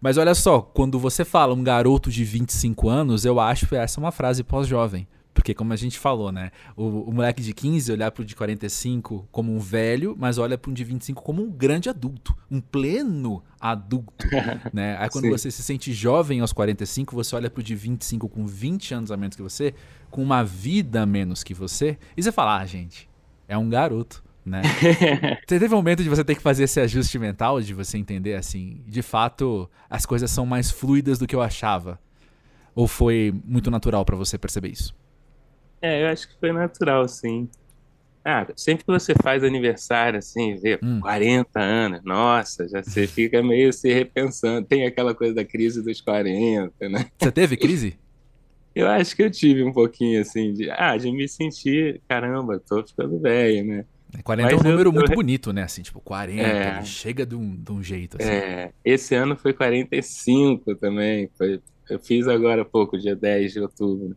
Mas 0.00 0.16
olha 0.16 0.34
só, 0.34 0.62
quando 0.62 0.98
você 0.98 1.24
fala 1.24 1.54
um 1.54 1.62
garoto 1.62 2.10
de 2.10 2.24
25 2.24 2.88
anos, 2.88 3.24
eu 3.24 3.38
acho 3.38 3.66
que 3.66 3.76
essa 3.76 4.00
é 4.00 4.02
uma 4.02 4.10
frase 4.10 4.42
pós-jovem. 4.42 5.06
Porque, 5.32 5.54
como 5.54 5.72
a 5.72 5.76
gente 5.76 5.98
falou, 5.98 6.32
né? 6.32 6.50
O, 6.76 7.08
o, 7.08 7.12
moleque 7.12 7.40
de 7.40 7.54
15 7.54 7.92
olhar 7.92 8.10
pro 8.10 8.24
de 8.24 8.34
45 8.34 9.28
como 9.30 9.54
um 9.54 9.58
velho, 9.58 10.16
mas 10.18 10.38
olha 10.38 10.58
pro 10.58 10.72
de 10.72 10.82
25 10.82 11.22
como 11.22 11.42
um 11.42 11.50
grande 11.50 11.88
adulto, 11.88 12.36
um 12.50 12.60
pleno 12.60 13.42
adulto, 13.58 14.26
né? 14.72 14.96
Aí 14.98 15.08
quando 15.08 15.26
Sim. 15.26 15.30
você 15.30 15.50
se 15.50 15.62
sente 15.62 15.92
jovem 15.92 16.40
aos 16.40 16.52
45, 16.52 17.14
você 17.14 17.36
olha 17.36 17.48
pro 17.48 17.62
de 17.62 17.74
25 17.74 18.28
com 18.28 18.44
20 18.44 18.92
anos 18.94 19.12
a 19.12 19.16
menos 19.16 19.36
que 19.36 19.42
você, 19.42 19.72
com 20.10 20.22
uma 20.22 20.42
vida 20.42 21.02
a 21.02 21.06
menos 21.06 21.44
que 21.44 21.54
você, 21.54 21.96
e 22.16 22.22
você 22.22 22.32
fala, 22.32 22.58
ah, 22.58 22.66
gente, 22.66 23.08
é 23.46 23.56
um 23.56 23.68
garoto 23.68 24.22
né? 24.50 24.62
você 25.46 25.58
teve 25.58 25.72
um 25.74 25.78
momento 25.78 26.02
de 26.02 26.08
você 26.08 26.24
ter 26.24 26.34
que 26.34 26.42
fazer 26.42 26.64
esse 26.64 26.80
ajuste 26.80 27.18
mental, 27.18 27.60
de 27.60 27.72
você 27.72 27.96
entender 27.96 28.34
assim, 28.34 28.82
de 28.86 29.00
fato, 29.02 29.70
as 29.88 30.04
coisas 30.04 30.30
são 30.30 30.44
mais 30.44 30.70
fluidas 30.70 31.18
do 31.18 31.26
que 31.26 31.34
eu 31.34 31.40
achava? 31.40 31.98
Ou 32.74 32.86
foi 32.86 33.32
muito 33.44 33.70
natural 33.70 34.04
para 34.04 34.16
você 34.16 34.36
perceber 34.36 34.68
isso? 34.68 34.94
É, 35.80 36.02
eu 36.02 36.08
acho 36.08 36.28
que 36.28 36.38
foi 36.38 36.52
natural, 36.52 37.08
sim. 37.08 37.48
Ah, 38.22 38.46
sempre 38.54 38.84
que 38.84 38.92
você 38.92 39.14
faz 39.14 39.42
aniversário, 39.42 40.18
assim, 40.18 40.54
vê 40.56 40.78
Hum. 40.82 41.00
40 41.00 41.58
anos, 41.58 42.02
nossa, 42.04 42.68
já 42.68 42.82
você 42.82 43.06
fica 43.06 43.42
meio 43.42 43.72
se 43.72 43.92
repensando. 43.92 44.66
Tem 44.66 44.84
aquela 44.86 45.14
coisa 45.14 45.34
da 45.34 45.44
crise 45.44 45.82
dos 45.82 46.02
40, 46.02 46.88
né? 46.88 47.06
Você 47.18 47.32
teve 47.32 47.56
crise? 47.56 47.98
Eu 48.74 48.88
acho 48.88 49.16
que 49.16 49.22
eu 49.22 49.30
tive 49.30 49.64
um 49.64 49.72
pouquinho, 49.72 50.20
assim, 50.20 50.52
de, 50.52 50.70
ah, 50.70 50.96
de 50.96 51.10
me 51.10 51.26
sentir, 51.28 52.00
caramba, 52.06 52.60
tô 52.60 52.86
ficando 52.86 53.18
velho, 53.18 53.66
né? 53.66 53.84
40 54.24 54.50
é 54.50 54.54
um 54.54 54.56
Mas 54.58 54.64
eu- 54.64 54.70
número 54.70 54.88
eu- 54.90 54.92
muito 54.92 55.12
bonito, 55.12 55.52
né? 55.52 55.62
Assim, 55.62 55.82
tipo, 55.82 56.00
40, 56.00 56.42
É. 56.42 56.82
chega 56.82 57.24
de 57.26 57.34
um, 57.34 57.56
de 57.56 57.72
um 57.72 57.82
jeito, 57.82 58.16
assim. 58.18 58.28
É, 58.30 58.72
esse 58.84 59.14
ano 59.14 59.36
foi 59.36 59.52
45 59.52 60.74
também, 60.76 61.30
foi, 61.36 61.60
eu 61.88 61.98
fiz 62.00 62.26
agora 62.28 62.62
há 62.62 62.64
pouco, 62.64 62.98
dia 62.98 63.14
10 63.16 63.52
de 63.52 63.60
outubro. 63.60 64.16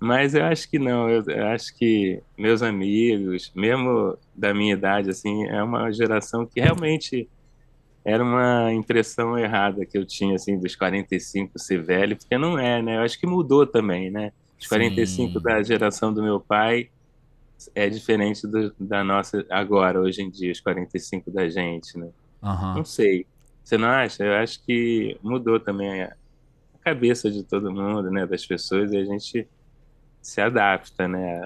Mas 0.00 0.34
eu 0.34 0.44
acho 0.44 0.68
que 0.68 0.78
não, 0.78 1.08
eu, 1.08 1.22
eu 1.28 1.46
acho 1.46 1.74
que 1.76 2.20
meus 2.36 2.62
amigos, 2.62 3.50
mesmo 3.54 4.18
da 4.34 4.52
minha 4.52 4.74
idade, 4.74 5.08
assim, 5.10 5.44
é 5.46 5.62
uma 5.62 5.90
geração 5.92 6.44
que 6.46 6.60
realmente 6.60 7.28
era 8.04 8.22
uma 8.22 8.70
impressão 8.72 9.38
errada 9.38 9.86
que 9.86 9.96
eu 9.96 10.04
tinha, 10.04 10.34
assim, 10.34 10.58
dos 10.58 10.76
45 10.76 11.58
ser 11.58 11.82
velho, 11.82 12.16
porque 12.18 12.36
não 12.36 12.58
é, 12.58 12.82
né? 12.82 12.96
Eu 12.96 13.00
acho 13.00 13.18
que 13.18 13.26
mudou 13.26 13.66
também, 13.66 14.10
né? 14.10 14.30
Os 14.60 14.66
45 14.66 15.38
Sim. 15.38 15.42
da 15.42 15.62
geração 15.62 16.12
do 16.12 16.22
meu 16.22 16.38
pai 16.38 16.88
é 17.74 17.88
diferente 17.88 18.46
do- 18.46 18.74
da 18.78 19.02
nossa 19.04 19.44
agora, 19.50 20.00
hoje 20.00 20.22
em 20.22 20.30
dia, 20.30 20.52
os 20.52 20.60
45 20.60 21.30
da 21.30 21.48
gente, 21.48 21.96
né? 21.98 22.08
Aham. 22.42 22.76
Não 22.76 22.84
sei. 22.84 23.26
Você 23.62 23.78
não 23.78 23.88
acha? 23.88 24.22
Eu 24.24 24.34
acho 24.34 24.62
que 24.64 25.18
mudou 25.22 25.58
também 25.58 26.02
a 26.02 26.14
cabeça 26.82 27.30
de 27.30 27.42
todo 27.44 27.72
mundo, 27.72 28.10
né? 28.10 28.26
Das 28.26 28.44
pessoas, 28.46 28.92
e 28.92 28.96
a 28.98 29.04
gente 29.04 29.48
se 30.20 30.40
adapta, 30.40 31.08
né? 31.08 31.38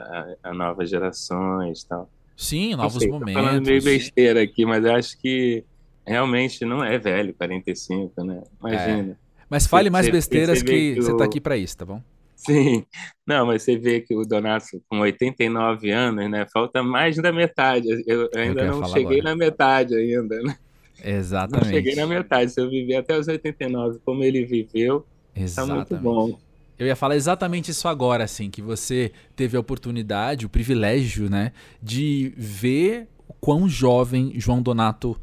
A, 0.43 0.50
a 0.50 0.55
novas 0.55 0.91
gerações 0.91 1.83
e 1.83 1.88
tal. 1.88 2.11
Sim, 2.37 2.71
Não 2.71 2.85
novos 2.85 2.95
sei, 3.03 3.09
tô 3.09 3.19
falando 3.19 3.67
meio 3.67 3.83
momentos. 3.83 3.85
besteira 3.85 4.43
aqui, 4.43 4.65
mas 4.65 4.85
eu 4.85 4.95
acho 4.95 5.19
que 5.19 5.65
realmente 6.07 6.65
não 6.65 6.85
é 6.85 6.99
velho, 6.99 7.35
45, 7.35 8.23
né? 8.25 8.43
Imagina. 8.61 9.19
Mas 9.50 9.67
fale 9.67 9.91
mais 9.91 10.09
besteiras 10.09 10.62
que 10.62 10.95
que 10.95 11.00
você 11.03 11.17
tá 11.17 11.25
aqui 11.25 11.41
pra 11.41 11.57
isso, 11.57 11.77
tá 11.77 11.85
bom? 11.85 12.03
Sim. 12.38 12.87
Não, 13.26 13.47
mas 13.47 13.62
você 13.62 13.76
vê 13.76 14.00
que 14.00 14.14
o 14.14 14.25
Donato, 14.25 14.80
com 14.88 15.00
89 15.00 15.90
anos, 15.90 16.30
né? 16.30 16.47
Falta 16.52 16.83
mais 16.85 17.16
da 17.16 17.33
metade. 17.33 17.88
Eu 18.07 18.30
ainda 18.35 18.61
eu 18.61 18.64
ia 18.66 18.71
não 18.71 18.85
cheguei 18.85 19.18
agora. 19.18 19.23
na 19.25 19.37
metade 19.37 19.97
ainda, 19.97 20.40
né? 20.42 20.57
Não 21.04 21.11
Exatamente. 21.11 21.68
cheguei 21.68 21.97
na 21.97 22.07
metade. 22.07 22.52
Se 22.52 22.61
eu 22.61 22.71
viver 22.71 22.97
até 22.97 23.18
os 23.18 23.26
89 23.26 23.99
como 24.04 24.23
ele 24.23 24.45
viveu, 24.45 25.00
tá 25.00 25.66
muito 25.66 25.95
Exatamente. 25.95 25.97
bom. 25.97 26.38
Eu 26.78 26.87
ia 26.87 26.95
falar 26.95 27.16
exatamente 27.16 27.73
isso 27.73 27.88
agora, 27.88 28.23
assim, 28.23 28.49
que 28.49 28.62
você 28.62 29.11
teve 29.35 29.57
a 29.57 29.61
oportunidade, 29.61 30.47
o 30.47 30.49
privilégio, 30.49 31.28
né, 31.28 31.50
de 31.83 32.33
ver 32.37 33.09
o 33.26 33.35
quão 33.35 33.68
jovem 33.68 34.33
João 34.37 34.62
Donato 34.62 35.21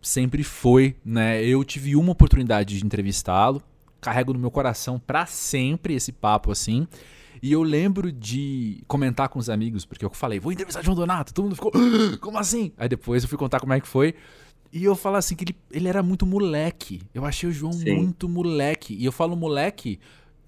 sempre 0.00 0.42
foi, 0.42 0.96
né? 1.04 1.44
Eu 1.44 1.62
tive 1.64 1.94
uma 1.96 2.12
oportunidade 2.12 2.78
de 2.78 2.84
entrevistá-lo, 2.84 3.62
carrego 4.06 4.32
no 4.32 4.38
meu 4.38 4.52
coração 4.52 5.00
pra 5.04 5.26
sempre 5.26 5.92
esse 5.94 6.12
papo 6.12 6.52
assim. 6.52 6.86
E 7.42 7.50
eu 7.50 7.62
lembro 7.62 8.12
de 8.12 8.82
comentar 8.86 9.28
com 9.28 9.38
os 9.40 9.50
amigos, 9.50 9.84
porque 9.84 10.04
eu 10.04 10.10
falei, 10.10 10.38
vou 10.38 10.52
entrevistar 10.52 10.80
João 10.82 10.94
Donato, 10.94 11.34
todo 11.34 11.46
mundo 11.46 11.56
ficou, 11.56 11.72
"Ah, 11.74 12.16
como 12.18 12.38
assim? 12.38 12.70
Aí 12.78 12.88
depois 12.88 13.24
eu 13.24 13.28
fui 13.28 13.36
contar 13.36 13.58
como 13.58 13.72
é 13.72 13.80
que 13.80 13.88
foi. 13.88 14.14
E 14.72 14.84
eu 14.84 14.94
falo 14.94 15.16
assim 15.16 15.34
que 15.34 15.42
ele, 15.44 15.56
ele 15.72 15.88
era 15.88 16.02
muito 16.04 16.24
moleque. 16.24 17.02
Eu 17.12 17.24
achei 17.24 17.48
o 17.48 17.52
João 17.52 17.72
Sim. 17.72 17.96
muito 17.96 18.28
moleque. 18.28 18.94
E 18.94 19.04
eu 19.04 19.10
falo 19.10 19.36
moleque, 19.36 19.98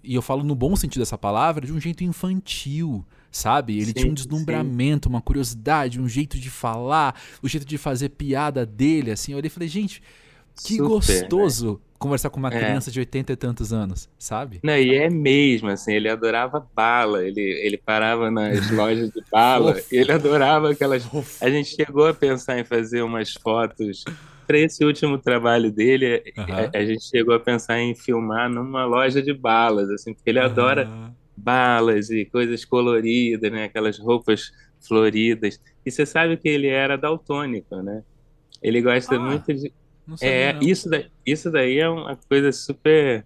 e 0.04 0.14
eu 0.14 0.22
falo 0.22 0.44
no 0.44 0.54
bom 0.54 0.76
sentido 0.76 1.00
dessa 1.00 1.18
palavra, 1.18 1.66
de 1.66 1.72
um 1.72 1.80
jeito 1.80 2.04
infantil, 2.04 3.04
sabe? 3.30 3.76
Ele 3.76 3.86
Sim, 3.86 3.92
tinha 3.94 4.10
um 4.10 4.14
deslumbramento, 4.14 5.08
uma 5.08 5.20
curiosidade, 5.20 6.00
um 6.00 6.08
jeito 6.08 6.38
de 6.38 6.48
falar, 6.48 7.20
o 7.42 7.48
jeito 7.48 7.66
de 7.66 7.76
fazer 7.76 8.10
piada 8.10 8.64
dele, 8.64 9.10
assim. 9.10 9.32
Eu 9.32 9.38
olhei 9.38 9.48
e 9.48 9.50
falei, 9.50 9.68
gente, 9.68 10.00
que 10.62 10.76
Super, 10.76 10.88
gostoso 10.88 11.80
conversar 11.98 12.30
com 12.30 12.38
uma 12.38 12.50
É. 12.50 12.58
criança 12.58 12.90
de 12.90 13.00
80 13.00 13.32
e 13.32 13.36
tantos 13.36 13.72
anos, 13.72 14.08
sabe? 14.18 14.62
Não, 14.62 14.76
e 14.76 14.94
é 14.94 15.08
mesmo, 15.08 15.68
assim, 15.68 15.92
ele 15.94 16.08
adorava 16.08 16.68
bala, 16.74 17.24
ele, 17.24 17.40
ele 17.40 17.78
parava 17.78 18.28
nas 18.30 18.68
lojas 18.70 19.08
de 19.10 19.22
bala, 19.30 19.74
Fofo. 19.74 19.88
ele 19.90 20.10
adorava 20.12 20.72
aquelas. 20.72 21.08
A 21.40 21.48
gente 21.48 21.68
chegou 21.76 22.06
a 22.08 22.14
pensar 22.14 22.58
em 22.58 22.64
fazer 22.64 23.02
umas 23.02 23.32
fotos 23.34 24.08
para 24.46 24.58
esse 24.58 24.84
último 24.84 25.16
trabalho 25.20 25.70
dele. 25.72 26.22
Aham. 26.36 26.74
A, 26.74 26.78
a 26.78 26.84
gente 26.84 27.04
chegou 27.08 27.34
a 27.34 27.40
pensar 27.40 27.78
em 27.78 27.94
filmar 27.94 28.50
numa 28.50 28.84
loja 28.84 29.22
de 29.22 29.32
balas, 29.32 29.88
assim, 29.90 30.12
porque 30.14 30.28
ele 30.30 30.40
adora 30.40 30.90
Ah, 30.90 31.14
balas 31.36 32.10
e 32.10 32.26
coisas 32.26 32.64
coloridas, 32.64 33.52
né? 33.52 33.64
Aquelas 33.64 33.96
roupas 33.98 34.42
floridas. 34.86 35.56
E 35.86 35.90
você 35.92 36.04
sabe 36.04 36.36
que 36.36 36.48
ele 36.48 36.66
era 36.68 36.96
daltônico, 36.98 37.76
né? 37.82 38.02
Ele 38.62 38.80
gosta 38.82 39.16
Ah, 39.16 39.20
muito 39.20 39.54
de. 39.54 39.72
É, 40.22 40.52
não. 40.54 40.60
isso, 40.62 40.88
da, 40.88 41.04
isso 41.26 41.50
daí 41.50 41.78
é 41.78 41.88
uma 41.88 42.18
coisa 42.28 42.50
super. 42.52 43.24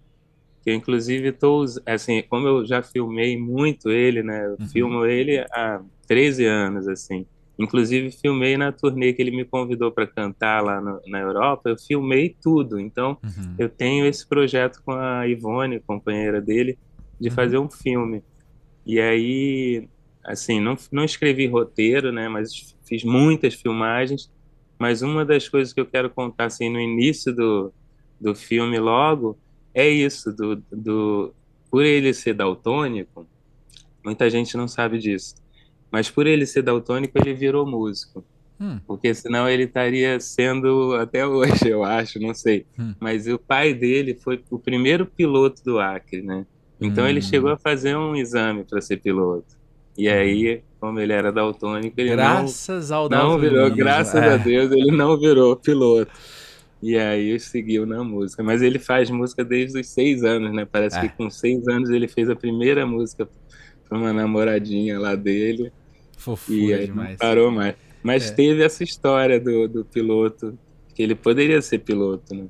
Que 0.63 0.69
eu, 0.71 0.75
inclusive, 0.75 1.35
us- 1.43 1.79
assim, 1.85 2.23
como 2.29 2.47
eu 2.47 2.65
já 2.65 2.81
filmei 2.81 3.37
muito 3.37 3.89
ele, 3.89 4.23
né? 4.23 4.45
Eu 4.45 4.57
Uhum. 4.59 4.67
filmo 4.69 5.05
ele 5.05 5.39
há 5.51 5.81
13 6.07 6.45
anos, 6.45 6.87
assim. 6.87 7.25
Inclusive, 7.59 8.11
filmei 8.11 8.55
na 8.57 8.71
turnê 8.71 9.11
que 9.13 9.21
ele 9.21 9.31
me 9.31 9.43
convidou 9.45 9.91
para 9.91 10.07
cantar 10.07 10.63
lá 10.63 10.79
no- 10.81 11.01
na 11.07 11.19
Europa, 11.19 11.69
eu 11.69 11.77
filmei 11.77 12.35
tudo. 12.41 12.79
Então, 12.79 13.17
Uhum. 13.23 13.55
eu 13.59 13.67
tenho 13.69 14.05
esse 14.05 14.27
projeto 14.27 14.79
com 14.85 14.93
a 14.93 15.27
Ivone, 15.27 15.81
companheira 15.85 16.41
dele, 16.41 16.77
de 17.19 17.27
Uhum. 17.29 17.35
fazer 17.35 17.57
um 17.57 17.69
filme. 17.69 18.23
E 18.85 18.99
aí, 18.99 19.87
assim, 20.25 20.59
não, 20.61 20.75
não 20.91 21.03
escrevi 21.03 21.45
roteiro, 21.45 22.11
né? 22.11 22.27
Mas 22.29 22.51
fiz 22.87 23.03
muitas 23.03 23.53
filmagens. 23.53 24.29
Mas 24.79 25.01
uma 25.01 25.23
das 25.25 25.47
coisas 25.47 25.73
que 25.73 25.79
eu 25.79 25.85
quero 25.85 26.09
contar, 26.09 26.45
assim, 26.45 26.69
no 26.69 26.79
início 26.79 27.33
do, 27.33 27.73
do 28.19 28.35
filme 28.35 28.79
logo, 28.79 29.37
é 29.73 29.87
isso, 29.87 30.31
do, 30.35 30.61
do, 30.71 31.33
por 31.71 31.83
ele 31.83 32.13
ser 32.13 32.33
daltônico, 32.33 33.27
muita 34.03 34.29
gente 34.29 34.55
não 34.57 34.67
sabe 34.67 34.99
disso. 34.99 35.35
Mas 35.91 36.09
por 36.09 36.27
ele 36.27 36.45
ser 36.45 36.63
daltônico, 36.63 37.17
ele 37.17 37.33
virou 37.33 37.65
músico. 37.65 38.25
Hum, 38.59 38.79
Porque 38.85 39.13
senão 39.13 39.49
ele 39.49 39.63
estaria 39.63 40.19
sendo 40.19 40.95
até 40.95 41.25
hoje, 41.25 41.67
eu 41.69 41.83
acho, 41.83 42.19
não 42.19 42.33
sei. 42.33 42.65
Hum. 42.77 42.93
Mas 42.99 43.27
o 43.27 43.37
pai 43.39 43.73
dele 43.73 44.15
foi 44.15 44.43
o 44.49 44.59
primeiro 44.59 45.05
piloto 45.05 45.63
do 45.63 45.79
Acre, 45.79 46.21
né? 46.21 46.45
Então 46.81 47.07
ele 47.07 47.19
Hum. 47.19 47.23
chegou 47.23 47.49
a 47.51 47.57
fazer 47.57 47.95
um 47.95 48.15
exame 48.15 48.63
para 48.63 48.81
ser 48.81 48.97
piloto. 48.97 49.47
E 49.97 50.07
aí, 50.09 50.61
como 50.79 50.99
ele 50.99 51.13
era 51.13 51.31
daltônico, 51.31 51.93
ele 51.99 52.09
graças 52.11 52.91
ao 52.91 53.07
não, 53.07 53.29
não 53.33 53.39
virou, 53.39 53.69
graças 53.69 54.21
É. 54.21 54.33
a 54.33 54.37
Deus, 54.37 54.71
ele 54.71 54.91
não 54.91 55.17
virou 55.19 55.55
piloto. 55.55 56.11
E 56.81 56.97
aí 56.97 57.39
seguiu 57.39 57.85
na 57.85 58.03
música. 58.03 58.43
Mas 58.43 58.61
ele 58.61 58.77
faz 58.79 59.09
música 59.09 59.43
desde 59.45 59.79
os 59.79 59.87
seis 59.87 60.23
anos, 60.23 60.51
né? 60.53 60.65
Parece 60.69 60.97
É. 60.97 61.01
que 61.01 61.09
com 61.09 61.29
seis 61.29 61.65
anos 61.67 61.89
ele 61.89 62.07
fez 62.07 62.29
a 62.29 62.35
primeira 62.35 62.85
música 62.85 63.27
para 63.87 63.97
uma 63.97 64.11
namoradinha 64.11 64.99
lá 64.99 65.15
dele. 65.15 65.71
E 66.17 66.21
Fofura 66.21 66.75
aí 66.77 66.85
demais. 66.87 67.09
não 67.11 67.17
parou 67.17 67.51
mais. 67.51 67.75
Mas 68.01 68.29
É. 68.31 68.33
teve 68.33 68.63
essa 68.63 68.83
história 68.83 69.39
do, 69.39 69.67
do 69.69 69.85
piloto, 69.85 70.57
que 70.93 71.01
ele 71.01 71.15
poderia 71.15 71.61
ser 71.61 71.79
piloto, 71.79 72.35
né? 72.35 72.45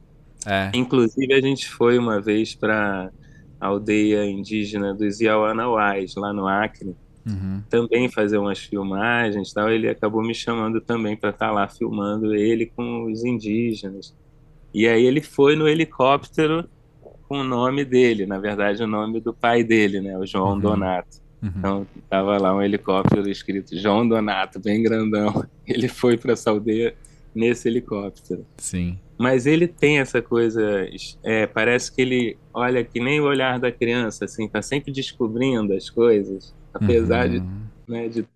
É. 0.45 0.71
Inclusive, 0.73 1.31
a 1.33 1.39
gente 1.41 1.69
foi 1.69 1.97
uma 1.99 2.19
vez 2.19 2.55
para 2.55 3.11
a 3.61 3.67
aldeia 3.67 4.25
indígena 4.25 4.93
dos 4.93 5.21
Yawanawais, 5.21 6.15
lá 6.15 6.33
no 6.33 6.47
Acre, 6.47 6.95
Uhum. 7.25 7.61
também 7.69 8.09
fazer 8.09 8.37
umas 8.37 8.59
filmagens 8.59 9.53
tal. 9.53 9.69
Ele 9.69 9.87
acabou 9.89 10.21
me 10.21 10.35
chamando 10.35 10.81
também 10.81 11.15
para 11.15 11.29
estar 11.29 11.51
lá 11.51 11.67
filmando 11.67 12.35
ele 12.35 12.65
com 12.65 13.05
os 13.11 13.23
indígenas. 13.23 14.13
E 14.73 14.87
aí 14.87 15.05
ele 15.05 15.21
foi 15.21 15.55
no 15.55 15.67
helicóptero 15.67 16.67
com 17.27 17.39
o 17.39 17.43
nome 17.43 17.85
dele, 17.85 18.25
na 18.25 18.37
verdade, 18.39 18.83
o 18.83 18.87
nome 18.87 19.19
do 19.21 19.33
pai 19.33 19.63
dele, 19.63 20.01
né? 20.01 20.17
O 20.17 20.25
João 20.25 20.53
Uhum. 20.53 20.59
Donato. 20.59 21.17
Uhum. 21.41 21.51
Então, 21.57 21.87
tava 22.09 22.37
lá 22.37 22.55
um 22.55 22.61
helicóptero 22.61 23.29
escrito 23.29 23.77
João 23.77 24.07
Donato, 24.07 24.59
bem 24.59 24.81
grandão. 24.81 25.45
Ele 25.67 25.87
foi 25.87 26.17
para 26.17 26.33
essa 26.33 26.49
aldeia 26.49 26.95
nesse 27.35 27.67
helicóptero. 27.67 28.45
Sim. 28.57 28.97
Mas 29.17 29.45
ele 29.45 29.67
tem 29.67 29.99
essa 29.99 30.21
coisa, 30.21 30.87
é, 31.23 31.45
parece 31.47 31.91
que 31.93 32.01
ele 32.01 32.37
olha 32.53 32.83
que 32.83 32.99
nem 32.99 33.19
o 33.21 33.25
olhar 33.25 33.59
da 33.59 33.71
criança, 33.71 34.25
assim, 34.25 34.47
tá 34.47 34.61
sempre 34.61 34.91
descobrindo 34.91 35.73
as 35.73 35.89
coisas. 35.89 36.53
Apesar 36.73 37.29
de, 37.29 37.41
Uhum. 37.41 37.71
né, 37.87 38.09
de 38.09 38.27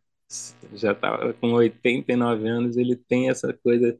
já 0.74 0.94
tá 0.96 1.34
com 1.36 1.53
89 1.53 2.48
anos, 2.48 2.77
ele 2.77 2.96
tem 2.96 3.29
essa 3.29 3.53
coisa, 3.53 3.98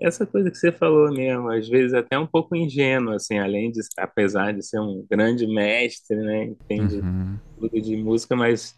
essa 0.00 0.26
coisa 0.26 0.50
que 0.50 0.56
você 0.56 0.72
falou 0.72 1.12
mesmo, 1.12 1.50
às 1.50 1.68
vezes 1.68 1.94
até 1.94 2.18
um 2.18 2.26
pouco 2.26 2.56
ingênuo, 2.56 3.14
assim, 3.14 3.38
além 3.38 3.70
de, 3.70 3.80
apesar 3.98 4.52
de 4.54 4.62
ser 4.66 4.80
um 4.80 5.06
grande 5.10 5.46
mestre, 5.46 6.16
né, 6.16 6.44
entende 6.46 7.04
Uhum. 7.06 7.40
tudo 7.56 7.80
de 7.82 7.96
música, 7.96 8.36
mas 8.36 8.74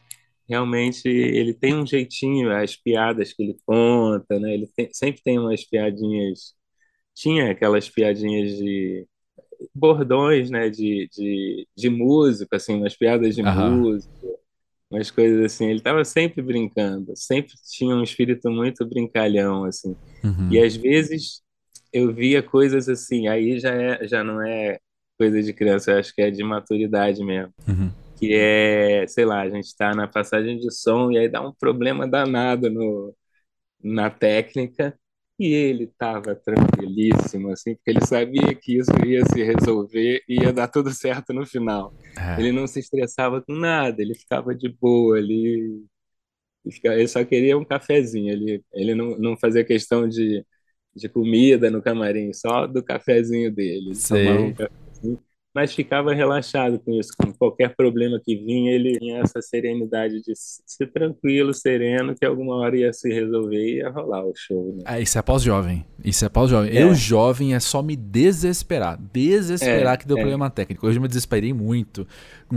realmente 0.49 1.09
ele 1.09 1.55
tem 1.55 1.75
um 1.77 1.87
jeitinho, 1.87 2.53
as 2.57 2.77
piadas 2.77 3.33
que 3.33 3.43
ele 3.43 3.57
conta, 3.67 4.39
né? 4.41 4.55
Ele 4.55 4.67
tem- 4.77 4.91
sempre 4.93 5.23
tem 5.23 5.39
umas 5.39 5.65
piadinhas, 5.65 6.55
tinha 7.15 7.51
aquelas 7.53 7.89
piadinhas 7.91 8.57
de 8.59 9.07
bordões, 9.75 10.51
né? 10.51 10.71
De, 10.71 11.09
de, 11.13 11.69
de 11.77 11.91
música, 11.91 12.57
assim, 12.57 12.77
umas 12.77 12.97
piadas 12.97 13.35
de 13.37 13.43
Aham. 13.43 13.45
música. 13.45 14.11
Umas 14.93 15.11
coisas 15.11 15.45
assim. 15.45 15.67
Ele 15.67 15.79
estava 15.79 16.05
sempre 16.05 16.43
brincando, 16.43 17.13
sempre 17.17 17.55
tinha 17.71 17.95
um 17.95 18.03
espírito 18.03 18.51
muito 18.51 18.87
brincalhão, 18.87 19.65
assim. 19.65 19.97
Uhum. 20.23 20.49
E 20.51 20.59
às 20.59 20.77
vezes 20.77 21.43
eu 21.93 22.13
via 22.13 22.43
coisas 22.43 22.89
assim, 22.89 23.29
aí 23.29 23.59
já, 23.59 23.71
é, 23.71 24.07
já 24.07 24.23
não 24.23 24.41
é 24.43 24.79
coisa 25.19 25.43
de 25.43 25.53
criança, 25.53 25.93
eu 25.93 25.99
acho 25.99 26.15
que 26.15 26.23
é 26.23 26.31
de 26.31 26.43
maturidade 26.43 27.25
mesmo. 27.25 27.53
Uhum. 27.67 27.91
Que 28.17 28.35
é, 28.35 29.07
sei 29.07 29.25
lá, 29.25 29.43
a 29.43 29.49
gente 29.49 29.65
está 29.65 29.95
na 29.95 30.07
passagem 30.07 30.59
de 30.59 30.71
som 30.73 31.11
e 31.11 31.19
aí 31.19 31.29
dá 31.29 31.41
um 31.41 31.53
problema 31.53 32.07
danado 32.07 32.71
no, 32.71 33.15
na 33.83 34.11
técnica. 34.11 34.97
E 35.39 35.53
ele 35.53 35.85
estava 35.85 36.35
tranquilíssimo, 36.37 37.51
assim, 37.51 37.75
porque 37.75 37.91
ele 37.91 38.07
sabia 38.07 38.55
que 38.55 38.79
isso 38.79 38.91
ia 39.05 39.25
se 39.25 39.43
resolver 39.43 40.23
e 40.29 40.43
ia 40.43 40.53
dar 40.53 40.69
tudo 40.69 40.93
certo 40.93 41.33
no 41.33 41.47
final. 41.47 41.93
É. 42.17 42.41
Ele 42.41 42.53
não 42.53 42.67
se 42.67 42.79
estressava 42.79 43.43
com 43.43 43.55
nada, 43.55 44.01
ele 44.01 44.15
ficava 44.15 44.55
de 44.55 44.69
boa, 44.69 45.19
ele, 45.19 45.85
ele 46.85 47.09
só 47.09 47.25
queria 47.25 47.59
um 47.59 47.65
cafezinho, 47.65 48.31
ele, 48.31 48.63
ele 48.73 48.95
não, 48.95 49.19
não 49.19 49.37
fazia 49.37 49.65
questão 49.65 50.09
de, 50.09 50.45
de 50.95 51.09
comida 51.09 51.71
no 51.71 51.83
camarim, 51.83 52.33
só 52.33 52.67
do 52.67 52.83
cafezinho 52.83 53.51
dele. 53.51 53.95
Sei. 53.95 54.29
Um 54.29 54.55
cafezinho 54.55 54.82
mas 55.55 55.75
ficava 55.75 56.15
relaxado 56.15 56.79
com 56.79 56.93
isso. 56.93 57.11
Com 57.17 57.33
qualquer 57.33 57.75
problema 57.77 58.21
que 58.23 58.37
vinha, 58.37 58.73
ele 58.73 58.99
tinha 58.99 59.21
essa 59.21 59.43
serenidade 59.43 60.23
de 60.23 60.33
ser 60.35 60.87
tranquilo, 60.87 61.53
sereno, 61.53 62.15
que 62.15 62.25
alguma 62.25 62.57
hora 62.57 62.77
ia 62.77 62.93
se 62.93 63.13
resolver 63.13 63.63
e 63.63 63.77
ia 63.77 63.91
rolar 63.91 64.25
o 64.25 64.33
show. 64.35 64.75
Né? 64.77 64.83
Ah, 64.87 65.01
isso 65.01 65.19
é 65.19 65.23
pós-jovem. 65.23 65.85
Isso 66.03 66.25
é 66.25 66.29
pós-jovem. 66.29 66.71
É. 66.77 66.83
Eu, 66.83 66.95
jovem, 66.95 67.55
é 67.55 67.61
só 67.61 67.83
me 67.83 67.95
desesperar. 67.95 68.99
Desesperar 69.13 69.95
É, 69.95 69.97
que 69.97 70.07
deu 70.07 70.17
é. 70.17 70.21
problema 70.21 70.49
técnico. 70.49 70.87
Hoje 70.87 70.99
eu 70.99 71.03
me 71.03 71.09
desesperei 71.09 71.53
muito 71.53 72.07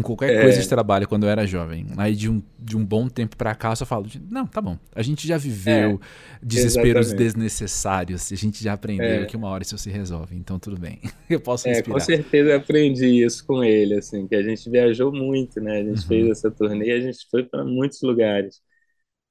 com 0.02 0.16
qualquer 0.16 0.34
É. 0.34 0.42
coisa 0.42 0.62
de 0.62 0.68
trabalho 0.68 1.08
quando 1.08 1.24
eu 1.26 1.30
era 1.30 1.46
jovem. 1.48 1.88
Aí 1.98 2.16
de 2.16 2.30
um, 2.30 2.42
de 2.60 2.76
um 2.78 2.86
bom 2.86 3.08
tempo 3.10 3.36
pra 3.38 3.56
cá 3.56 3.72
eu 3.72 3.76
só 3.76 3.86
falo, 3.86 4.08
não, 4.30 4.46
tá 4.48 4.62
bom. 4.62 4.78
A 4.96 5.02
gente 5.02 5.28
já 5.28 5.38
viveu 5.38 6.00
desesperos 6.42 7.12
É, 7.12 7.16
exatamente. 7.16 7.16
desnecessários. 7.16 8.32
A 8.32 8.36
gente 8.36 8.64
já 8.64 8.74
aprendeu 8.74 9.24
É. 9.24 9.26
que 9.26 9.36
uma 9.38 9.50
hora 9.50 9.64
isso 9.64 9.78
se 9.78 9.90
resolve. 9.90 10.36
Então 10.36 10.60
tudo 10.60 10.78
bem. 10.80 11.00
Eu 11.30 11.40
posso 11.42 11.68
É, 11.68 11.70
respirar. 11.70 11.82
com 11.82 12.00
certeza 12.00 12.56
aprendi 12.56 13.24
isso 13.26 13.44
com 13.46 13.64
ele, 13.64 13.96
assim, 13.96 14.28
que 14.28 14.36
a 14.36 14.44
gente 14.44 14.70
viajou 14.70 15.12
muito, 15.12 15.60
né? 15.60 15.80
A 15.80 15.84
gente 15.84 16.06
Uhum. 16.06 16.08
fez 16.08 16.28
essa 16.30 16.52
turnê, 16.52 16.92
a 16.92 17.00
gente 17.02 17.28
foi 17.30 17.44
para 17.44 17.66
muitos 17.66 18.02
lugares. 18.04 18.62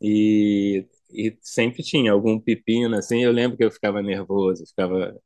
E, 0.03 0.87
e 1.13 1.37
sempre 1.43 1.83
tinha 1.83 2.13
algum 2.13 2.41
pepino, 2.41 2.97
assim, 2.97 3.23
eu 3.25 3.33
lembro 3.33 3.57
que 3.59 3.65
eu 3.65 3.71
ficava 3.71 4.03
nervoso, 4.03 4.67
ficava, 4.67 5.17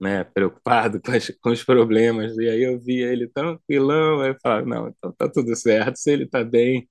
né, 0.00 0.24
preocupado 0.24 1.00
com, 1.04 1.12
as- 1.12 1.30
com 1.42 1.50
os 1.50 1.64
problemas, 1.64 2.36
e 2.38 2.48
aí 2.48 2.62
eu 2.64 2.80
via 2.80 3.12
ele 3.12 3.28
tranquilão, 3.28 4.20
aí 4.20 4.30
eu 4.30 4.36
falava, 4.42 4.66
não, 4.66 4.88
então 4.88 5.12
tá 5.12 5.28
tudo 5.28 5.54
certo, 5.56 5.96
se 5.96 6.10
ele 6.12 6.26
tá 6.28 6.44
bem, 6.44 6.88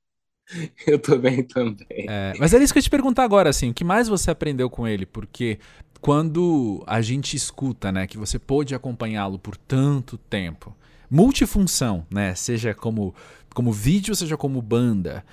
eu 0.87 0.99
tô 1.01 1.17
bem 1.17 1.45
também. 1.47 2.13
É, 2.13 2.35
mas 2.37 2.53
era 2.53 2.63
isso 2.63 2.71
que 2.73 2.79
eu 2.79 2.83
te 2.83 2.89
perguntar 2.89 3.23
agora, 3.23 3.49
assim, 3.49 3.71
o 3.71 3.73
que 3.73 3.83
mais 3.83 4.07
você 4.07 4.29
aprendeu 4.29 4.69
com 4.69 4.87
ele? 4.87 5.05
Porque 5.05 5.57
quando 6.01 6.83
a 6.85 7.01
gente 7.01 7.35
escuta, 7.35 7.91
né, 7.91 8.05
que 8.05 8.17
você 8.17 8.37
pôde 8.37 8.75
acompanhá-lo 8.75 9.39
por 9.39 9.57
tanto 9.57 10.17
tempo, 10.17 10.75
multifunção, 11.09 12.05
né, 12.11 12.35
seja 12.35 12.73
como, 12.75 13.13
como 13.55 13.71
vídeo, 13.71 14.15
seja 14.15 14.37
como 14.37 14.61
banda, 14.61 15.25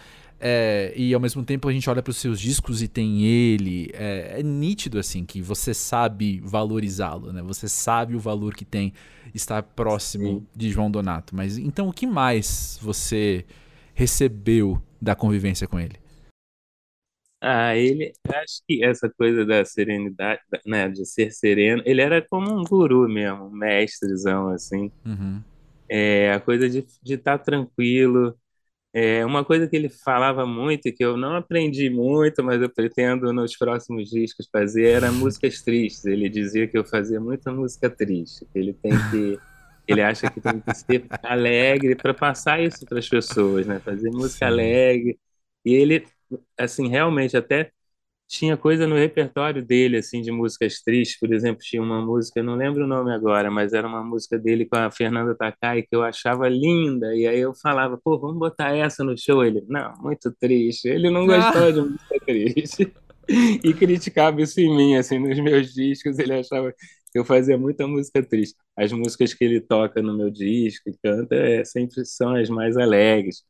é, 0.42 0.92
e 0.96 1.14
ao 1.14 1.20
mesmo 1.20 1.44
tempo 1.44 1.68
a 1.68 1.72
gente 1.72 1.88
olha 1.88 2.02
para 2.02 2.10
os 2.10 2.18
seus 2.18 2.40
discos 2.40 2.82
e 2.82 2.88
tem 2.88 3.22
ele, 3.24 3.90
é, 3.94 4.40
é 4.40 4.42
nítido, 4.42 4.98
assim, 4.98 5.24
que 5.24 5.40
você 5.42 5.72
sabe 5.74 6.40
valorizá-lo, 6.44 7.32
né, 7.32 7.42
você 7.42 7.68
sabe 7.68 8.16
o 8.16 8.20
valor 8.20 8.54
que 8.54 8.64
tem 8.64 8.92
estar 9.34 9.62
próximo 9.62 10.40
Sim. 10.40 10.46
de 10.54 10.70
João 10.70 10.90
Donato, 10.90 11.34
mas 11.36 11.58
então 11.58 11.88
o 11.88 11.92
que 11.92 12.06
mais 12.06 12.78
você 12.82 13.46
recebeu 13.94 14.82
da 15.00 15.14
convivência 15.14 15.68
com 15.68 15.80
ele? 15.80 15.96
Ah, 17.40 17.74
ele, 17.76 18.12
acho 18.28 18.62
que 18.68 18.84
essa 18.84 19.10
coisa 19.10 19.44
da 19.44 19.64
serenidade, 19.64 20.40
da- 20.48 20.60
né, 20.64 20.88
de 20.88 21.04
ser 21.04 21.32
sereno, 21.32 21.82
ele 21.84 22.00
era 22.00 22.22
como 22.28 22.52
um 22.52 22.62
guru 22.64 23.08
mesmo, 23.08 23.46
um 23.46 23.50
mestrezão, 23.50 24.48
assim, 24.50 24.92
Uhum. 25.06 25.42
É, 25.88 26.32
a 26.32 26.40
coisa 26.40 26.68
de 26.70 26.86
estar 27.04 27.38
tranquilo. 27.38 28.36
É 28.94 29.24
uma 29.24 29.42
coisa 29.42 29.66
que 29.66 29.74
ele 29.74 29.88
falava 29.88 30.44
muito 30.44 30.86
e 30.86 30.92
que 30.92 31.02
eu 31.02 31.16
não 31.16 31.34
aprendi 31.34 31.88
muito, 31.88 32.44
mas 32.44 32.60
eu 32.60 32.68
pretendo 32.68 33.32
nos 33.32 33.56
próximos 33.56 34.10
discos 34.10 34.46
fazer 34.52 34.86
era 34.88 35.10
músicas 35.10 35.62
tristes. 35.62 36.04
Ele 36.04 36.28
dizia 36.28 36.68
que 36.68 36.76
eu 36.76 36.84
fazia 36.84 37.18
muita 37.18 37.50
música 37.50 37.88
triste, 37.88 38.46
ele 38.54 38.74
tem 38.74 38.92
que 39.10 39.38
ele 39.88 40.02
acha 40.02 40.30
que 40.30 40.40
tem 40.40 40.60
que 40.60 40.74
ser 40.74 41.06
alegre 41.22 41.96
para 41.96 42.14
passar 42.14 42.62
isso 42.62 42.84
para 42.86 42.98
as 42.98 43.08
pessoas, 43.08 43.66
né? 43.66 43.80
Fazer 43.80 44.10
música 44.10 44.46
Sim. 44.46 44.52
alegre. 44.52 45.18
E 45.64 45.74
ele 45.74 46.06
assim, 46.58 46.88
realmente 46.88 47.36
até 47.36 47.72
tinha 48.28 48.56
coisa 48.56 48.86
no 48.86 48.96
repertório 48.96 49.64
dele, 49.64 49.98
assim, 49.98 50.22
de 50.22 50.30
músicas 50.30 50.80
tristes, 50.80 51.18
por 51.18 51.32
exemplo, 51.32 51.60
tinha 51.62 51.82
uma 51.82 52.00
música, 52.04 52.40
eu 52.40 52.44
não 52.44 52.54
lembro 52.54 52.84
o 52.84 52.86
nome 52.86 53.12
agora, 53.12 53.50
mas 53.50 53.72
era 53.74 53.86
uma 53.86 54.02
música 54.02 54.38
dele 54.38 54.64
com 54.64 54.76
a 54.76 54.90
Fernanda 54.90 55.34
Takai 55.34 55.82
que 55.82 55.94
eu 55.94 56.02
achava 56.02 56.48
linda, 56.48 57.14
e 57.14 57.26
aí 57.26 57.38
eu 57.40 57.54
falava, 57.54 57.98
pô, 58.02 58.18
vamos 58.18 58.38
botar 58.38 58.74
essa 58.74 59.04
no 59.04 59.16
show. 59.18 59.44
Ele, 59.44 59.62
não, 59.68 59.94
muito 60.00 60.32
triste. 60.40 60.88
Ele 60.88 61.10
não 61.10 61.26
gostava 61.26 61.72
de 61.72 61.80
música 61.80 62.20
triste. 62.26 62.92
E 63.64 63.72
criticava 63.72 64.42
isso 64.42 64.60
em 64.60 64.76
mim, 64.76 64.96
assim, 64.96 65.16
nos 65.16 65.38
meus 65.38 65.72
discos, 65.72 66.18
ele 66.18 66.34
achava 66.34 66.72
que 66.72 67.18
eu 67.18 67.24
fazia 67.24 67.56
muita 67.56 67.86
música 67.86 68.22
triste. 68.22 68.56
As 68.76 68.90
músicas 68.92 69.32
que 69.32 69.44
ele 69.44 69.60
toca 69.60 70.02
no 70.02 70.16
meu 70.16 70.28
disco 70.28 70.90
e 70.90 70.98
canta 71.00 71.34
é, 71.36 71.64
sempre 71.64 72.04
são 72.04 72.34
as 72.34 72.48
mais 72.50 72.76
alegres. 72.76 73.44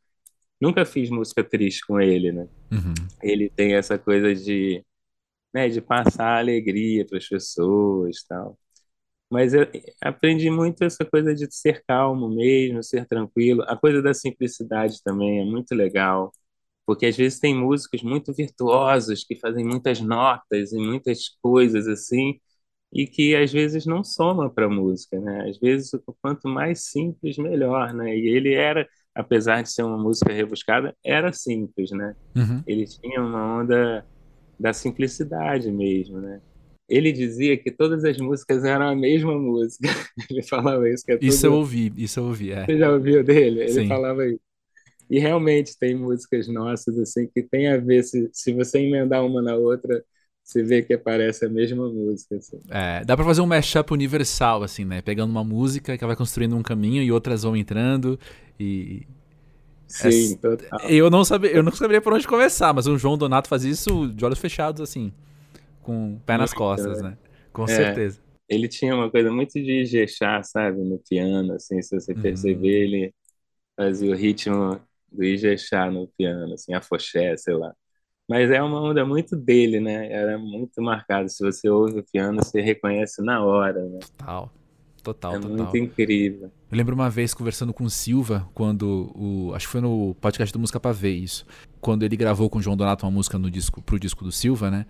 Nunca 0.63 0.85
fiz 0.87 1.11
música 1.11 1.43
triste 1.43 1.85
com 1.87 2.01
ele, 2.01 2.31
né? 2.31 2.49
Uhum. 2.71 2.95
ele 3.23 3.51
tem 3.51 3.75
essa 3.75 3.99
coisa 3.99 4.35
de, 4.35 4.85
né, 5.55 5.69
de 5.69 5.81
passar 5.81 6.39
alegria 6.39 7.07
para 7.07 7.19
as 7.19 7.29
pessoas, 7.29 8.25
tal. 8.29 8.59
Mas 9.31 9.55
eu 9.55 9.67
aprendi 10.03 10.51
muito 10.51 10.85
essa 10.85 11.05
coisa 11.05 11.35
de 11.35 11.49
ser 11.55 11.83
calmo 11.87 12.29
mesmo, 12.29 12.83
ser 12.83 13.07
tranquilo. 13.07 13.63
A 13.67 13.77
coisa 13.77 14.03
da 14.03 14.15
simplicidade 14.15 15.03
também 15.03 15.41
é 15.41 15.45
muito 15.45 15.75
legal, 15.75 16.33
porque 16.87 17.07
às 17.07 17.17
vezes 17.17 17.41
tem 17.41 17.55
músicos 17.57 18.03
muito 18.03 18.33
virtuosos 18.35 19.25
que 19.25 19.37
fazem 19.37 19.65
muitas 19.65 20.01
notas 20.01 20.73
e 20.73 20.79
muitas 20.79 21.31
coisas 21.43 21.89
assim, 21.89 22.41
e 22.93 23.07
que 23.07 23.35
às 23.37 23.53
vezes 23.53 23.87
não 23.87 24.05
soma 24.05 24.51
para 24.51 24.67
a 24.67 24.71
música, 24.71 25.19
né? 25.21 25.49
Às 25.49 25.59
vezes 25.59 25.91
quanto 26.23 26.49
mais 26.49 26.87
simples 26.91 27.39
melhor, 27.39 27.95
né? 27.95 28.17
E 28.17 28.29
ele 28.29 28.55
era, 28.55 28.89
apesar 29.15 29.63
de 29.63 29.71
ser 29.71 29.83
uma 29.83 29.99
música 29.99 30.33
rebuscada, 30.33 30.95
era 31.05 31.33
simples, 31.33 31.91
né? 31.91 32.15
Uhum. 32.35 32.63
ele 32.67 32.87
tinha 32.87 33.21
uma 33.21 33.61
onda 33.61 34.05
da 34.59 34.73
simplicidade 34.73 35.71
mesmo, 35.71 36.19
né? 36.21 36.41
Ele 36.89 37.11
dizia 37.11 37.57
que 37.57 37.71
todas 37.71 38.05
as 38.05 38.19
músicas 38.19 38.65
eram 38.65 38.89
a 38.89 38.95
mesma 38.95 39.39
música. 39.39 39.89
Ele 40.29 40.43
falava 40.43 40.87
isso, 40.91 41.05
é 41.09 41.15
tudo... 41.15 41.27
Isso 41.27 41.47
eu 41.47 41.55
ouvi, 41.55 41.93
isso 41.97 42.21
eu 42.21 42.25
ouvi, 42.25 42.53
é. 42.53 42.67
Você 42.67 42.77
já 42.77 42.93
ouviu 42.93 43.25
dele? 43.25 43.61
Ele 43.61 43.73
Sim. 43.73 43.89
falava 43.89 44.27
isso. 44.27 44.41
E 45.09 45.19
realmente 45.19 45.79
tem 45.79 45.95
músicas 45.95 46.49
nossas 46.49 46.99
assim 46.99 47.29
que 47.33 47.43
tem 47.43 47.69
a 47.69 47.79
ver 47.79 48.03
se, 48.03 48.29
se 48.33 48.53
você 48.53 48.79
emendar 48.79 49.25
uma 49.25 49.41
na 49.41 49.55
outra, 49.55 50.05
você 50.45 50.63
vê 50.63 50.83
que 50.83 50.97
parece 50.99 51.47
a 51.47 51.49
mesma 51.49 51.89
música. 51.89 52.37
Assim. 52.37 52.59
É, 52.69 53.05
dá 53.05 53.17
pra 53.17 53.25
fazer 53.25 53.41
um 53.41 53.47
mashup 53.47 53.93
universal, 53.93 54.63
assim, 54.63 54.85
né? 54.85 55.01
Pegando 55.01 55.31
uma 55.31 55.45
música 55.45 55.97
que 55.97 56.05
vai 56.05 56.17
construindo 56.17 56.57
um 56.57 56.63
caminho 56.63 57.03
e 57.03 57.13
outras 57.13 57.43
vão 57.43 57.57
entrando 57.57 58.19
e... 58.63 59.07
Sim, 59.87 60.37
total. 60.41 60.81
Eu 60.89 61.11
não, 61.11 61.25
sabia, 61.25 61.51
eu 61.51 61.63
não 61.63 61.73
saberia 61.73 62.01
por 62.01 62.13
onde 62.13 62.27
começar, 62.27 62.73
mas 62.73 62.87
o 62.87 62.97
João 62.99 63.19
Donato 63.19 63.49
fazia 63.49 63.71
isso 63.71 64.09
de 64.09 64.25
olhos 64.25 64.39
fechados, 64.39 64.81
assim, 64.81 65.13
com 65.83 66.15
o 66.15 66.21
pé 66.21 66.39
nas 66.39 66.51
Muito, 66.51 66.55
costas, 66.55 67.03
né? 67.03 67.11
né? 67.11 67.19
Com 67.53 67.67
É. 67.69 67.73
certeza. 67.77 68.21
Ele 68.49 68.69
tinha 68.69 68.95
uma 68.95 69.11
coisa 69.11 69.33
muito 69.33 69.55
de 69.55 69.83
Ijexá, 69.83 70.43
sabe, 70.43 70.79
no 70.85 70.99
piano, 70.99 71.55
assim, 71.55 71.81
se 71.83 71.99
você 71.99 72.15
Uhum. 72.15 72.23
perceber, 72.23 72.85
ele 72.85 73.15
fazia 73.77 74.11
o 74.13 74.17
ritmo 74.17 74.81
do 75.13 75.25
Ijexá 75.25 75.91
no 75.91 76.09
piano, 76.19 76.55
assim, 76.55 76.75
afoxé, 76.75 77.37
sei 77.39 77.55
lá. 77.55 77.75
Mas 78.29 78.51
é 78.51 78.63
uma 78.63 78.81
onda 78.83 79.05
muito 79.07 79.37
dele, 79.37 79.81
né? 79.81 80.13
Era 80.13 80.39
muito 80.39 80.83
marcado. 80.83 81.29
Se 81.31 81.45
você 81.45 81.69
ouve 81.71 82.01
o 82.01 82.05
piano, 82.13 82.43
você 82.45 82.61
reconhece 82.63 83.23
na 83.23 83.45
hora, 83.45 83.85
né? 83.89 84.01
Total. 84.19 84.51
Total, 85.03 85.35
é 85.35 85.39
total. 85.41 85.57
muito 85.57 85.77
incrível. 85.77 86.51
Eu 86.71 86.77
lembro 86.77 86.95
uma 86.95 87.11
vez 87.11 87.35
conversando 87.35 87.73
com 87.73 87.85
o 87.85 87.91
Silva, 87.91 88.49
quando 88.55 89.11
o. 89.15 89.53
Acho 89.55 89.67
que 89.67 89.73
foi 89.73 89.81
no 89.81 90.15
podcast 90.21 90.53
do 90.53 90.59
Música 90.59 90.79
Pra 90.79 90.93
Ver 90.93 91.13
isso. 91.13 91.45
Quando 91.81 92.05
ele 92.05 92.17
gravou 92.17 92.49
com 92.49 92.59
o 92.59 92.63
João 92.63 92.77
Donato 92.77 93.05
uma 93.05 93.11
música 93.13 93.37
no 93.39 93.51
disco, 93.51 93.83
pro 93.83 93.99
disco 93.99 94.25
do 94.25 94.31
Silva, 94.31 94.71
né? 94.71 94.87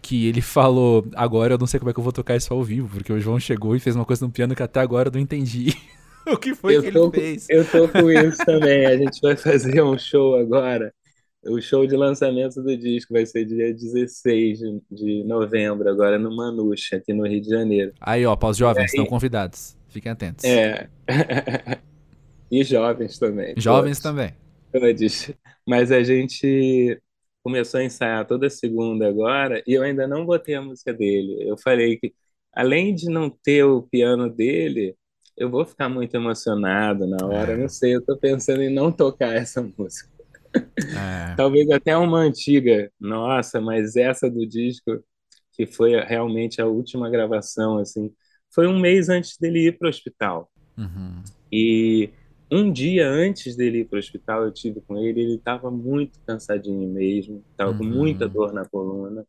Que 0.00 0.26
ele 0.28 0.40
falou, 0.40 1.04
agora 1.16 1.54
eu 1.54 1.58
não 1.58 1.66
sei 1.66 1.80
como 1.80 1.90
é 1.90 1.92
que 1.92 1.98
eu 1.98 2.04
vou 2.04 2.12
tocar 2.12 2.36
isso 2.36 2.54
ao 2.54 2.62
vivo, 2.62 2.88
porque 2.88 3.12
o 3.12 3.20
João 3.20 3.40
chegou 3.40 3.74
e 3.74 3.80
fez 3.80 3.96
uma 3.96 4.04
coisa 4.04 4.24
no 4.24 4.30
piano 4.30 4.54
que 4.54 4.62
até 4.62 4.78
agora 4.78 5.08
eu 5.08 5.12
não 5.12 5.20
entendi. 5.20 5.74
o 6.24 6.36
que 6.36 6.54
foi 6.54 6.76
Eu 6.76 6.82
que 6.84 6.92
tô, 6.92 7.08
ele 7.08 7.20
fez? 7.20 7.46
eu 7.50 7.64
tô 7.64 7.88
com 7.88 8.08
isso 8.08 8.38
também. 8.46 8.86
A 8.86 8.96
gente 8.96 9.20
vai 9.20 9.34
fazer 9.36 9.82
um 9.82 9.98
show 9.98 10.36
agora. 10.36 10.94
O 11.46 11.60
show 11.60 11.86
de 11.86 11.96
lançamento 11.96 12.60
do 12.62 12.76
disco 12.76 13.12
vai 13.14 13.24
ser 13.24 13.44
dia 13.44 13.72
16 13.72 14.58
de, 14.58 14.82
de 14.90 15.24
novembro, 15.24 15.88
agora 15.88 16.18
no 16.18 16.34
Manuxa, 16.36 16.96
aqui 16.96 17.12
no 17.12 17.26
Rio 17.26 17.40
de 17.40 17.48
Janeiro. 17.48 17.92
Aí, 18.00 18.26
ó, 18.26 18.34
pós-jovens, 18.34 18.78
E 18.78 18.80
aí- 18.82 18.86
estão 18.86 19.06
convidados. 19.06 19.76
Fiquem 19.88 20.10
atentos. 20.12 20.44
É. 20.44 20.88
e 22.50 22.62
jovens 22.64 23.18
também. 23.18 23.54
Jovens 23.56 24.00
todos. 24.00 24.02
também. 24.02 24.34
Todos. 24.72 25.30
Mas 25.66 25.92
a 25.92 26.02
gente 26.02 27.00
começou 27.42 27.80
a 27.80 27.84
ensaiar 27.84 28.26
toda 28.26 28.50
segunda 28.50 29.08
agora 29.08 29.62
e 29.66 29.72
eu 29.74 29.82
ainda 29.82 30.06
não 30.06 30.26
botei 30.26 30.54
a 30.56 30.60
música 30.62 30.92
dele. 30.92 31.48
Eu 31.48 31.56
falei 31.56 31.96
que, 31.98 32.12
além 32.52 32.94
de 32.94 33.08
não 33.08 33.30
ter 33.30 33.62
o 33.64 33.82
piano 33.82 34.28
dele, 34.28 34.94
eu 35.36 35.48
vou 35.48 35.64
ficar 35.64 35.88
muito 35.88 36.14
emocionado 36.14 37.06
na 37.06 37.24
hora. 37.24 37.56
Não 37.56 37.64
É, 37.64 37.68
sei, 37.68 37.94
eu 37.94 38.04
tô 38.04 38.16
pensando 38.16 38.60
em 38.62 38.74
não 38.74 38.90
tocar 38.92 39.34
essa 39.36 39.62
música. 39.62 40.10
É. 40.92 40.94
Talvez 41.36 41.70
até 41.70 41.96
uma 41.96 42.18
antiga, 42.20 42.90
nossa, 43.00 43.60
mas 43.60 43.96
essa 43.96 44.30
do 44.30 44.46
disco, 44.46 45.02
que 45.52 45.66
foi 45.66 45.92
realmente 46.00 46.60
a 46.60 46.66
última 46.66 47.10
gravação, 47.10 47.78
assim, 47.78 48.12
foi 48.54 48.66
um 48.66 48.78
mês 48.80 49.08
antes 49.08 49.36
dele 49.38 49.68
ir 49.68 49.78
para 49.78 49.86
o 49.86 49.90
hospital. 49.90 50.50
Uhum, 50.78 51.30
E 51.52 52.12
um 52.50 52.72
dia 52.72 53.08
antes 53.08 53.56
dele 53.56 53.80
ir 53.80 53.84
para 53.88 53.96
o 53.96 53.98
hospital, 54.00 54.44
eu 54.44 54.52
tive 54.52 54.80
com 54.82 54.96
ele, 54.98 55.20
ele 55.20 55.34
estava 55.36 55.70
muito 55.70 56.18
cansadinho 56.26 56.88
mesmo, 56.92 57.44
estava 57.50 57.74
com 57.74 57.84
muita 57.84 58.28
uhum, 58.28 58.32
dor 58.32 58.52
na 58.52 58.64
coluna. 58.68 59.26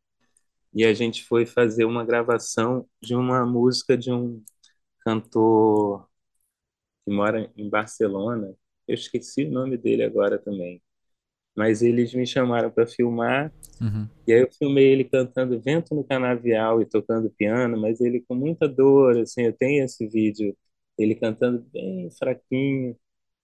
E 0.73 0.85
a 0.85 0.93
gente 0.93 1.23
foi 1.25 1.45
fazer 1.45 1.85
uma 1.85 2.05
gravação 2.05 2.87
de 3.01 3.15
uma 3.15 3.45
música 3.45 3.97
de 3.97 4.11
um 4.13 4.43
cantor 5.05 6.07
que 7.05 7.11
mora 7.11 7.51
em 7.57 7.69
Barcelona. 7.69 8.55
Eu 8.87 8.95
esqueci 8.95 9.45
o 9.45 9.51
nome 9.51 9.77
dele 9.77 10.03
agora 10.03 10.37
também. 10.39 10.81
Mas 11.59 11.83
eles 11.83 12.13
me 12.15 12.25
chamaram 12.27 12.71
para 12.71 12.87
filmar, 12.87 13.53
uhum, 13.81 14.09
e 14.27 14.33
aí 14.33 14.41
eu 14.41 14.51
filmei 14.51 14.85
ele 14.91 15.03
cantando 15.05 15.59
Vento 15.59 15.95
no 15.95 16.03
Canavial 16.03 16.81
e 16.81 16.85
tocando 16.85 17.31
piano, 17.31 17.77
mas 17.79 17.99
ele 18.01 18.21
com 18.27 18.35
muita 18.35 18.67
dor, 18.67 19.17
assim, 19.19 19.43
eu 19.43 19.53
tenho 19.53 19.83
esse 19.85 20.07
vídeo, 20.07 20.55
ele 20.97 21.15
cantando 21.15 21.65
bem 21.73 22.09
fraquinho. 22.11 22.95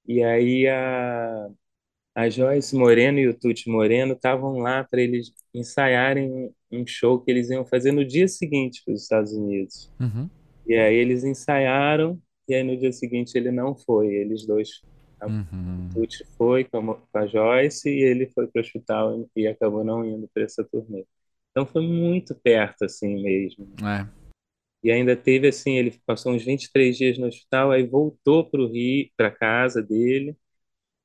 E 0.07 0.23
aí 0.23 0.67
a, 0.67 1.49
a 2.15 2.29
Joyce 2.29 2.75
Moreno 2.75 3.19
e 3.19 3.27
o 3.27 3.33
Tuti 3.39 3.69
Moreno 3.69 4.13
estavam 4.13 4.59
lá 4.59 4.83
para 4.83 5.01
eles 5.01 5.33
ensaiarem 5.53 6.53
um 6.71 6.85
show 6.87 7.21
que 7.21 7.31
eles 7.31 7.49
iam 7.49 7.65
fazer 7.65 7.91
no 7.91 8.05
dia 8.05 8.27
seguinte 8.27 8.81
para 8.85 8.93
os 8.93 9.03
Estados 9.03 9.33
Unidos. 9.33 9.91
uhum, 9.99 10.29
E 10.67 10.75
aí 10.75 10.95
eles 10.95 11.23
ensaiaram, 11.23 12.21
e 12.47 12.55
aí 12.55 12.63
no 12.63 12.77
dia 12.77 12.91
seguinte 12.91 13.37
ele 13.37 13.51
não 13.51 13.75
foi. 13.75 14.07
Eles 14.07 14.45
dois, 14.47 14.69
a- 15.19 15.27
o 15.27 15.29
uhum. 15.29 15.89
Tuti 15.93 16.25
foi 16.37 16.63
com 16.65 16.91
a, 16.91 16.95
com 16.95 17.17
a 17.19 17.27
Joyce 17.27 17.89
e 17.89 18.01
ele 18.03 18.27
foi 18.27 18.47
para 18.47 18.59
o 18.59 18.63
hospital 18.63 19.29
e 19.35 19.47
acabou 19.47 19.83
não 19.83 20.05
indo 20.05 20.29
para 20.33 20.43
essa 20.43 20.63
turnê. 20.63 21.05
Então 21.51 21.65
foi 21.65 21.81
muito 21.87 22.35
perto 22.35 22.85
assim 22.85 23.21
mesmo. 23.23 23.67
É. 23.83 24.07
E 24.83 24.91
ainda 24.91 25.15
teve 25.15 25.47
assim, 25.47 25.77
ele 25.77 25.99
passou 26.05 26.33
uns 26.33 26.43
23 26.45 26.97
dias 26.97 27.17
no 27.17 27.27
hospital, 27.27 27.71
aí 27.71 27.85
voltou 27.87 28.49
para 28.49 28.61
o 28.61 28.67
Rio, 28.67 29.09
para 29.17 29.31
casa 29.31 29.81
dele. 29.81 30.37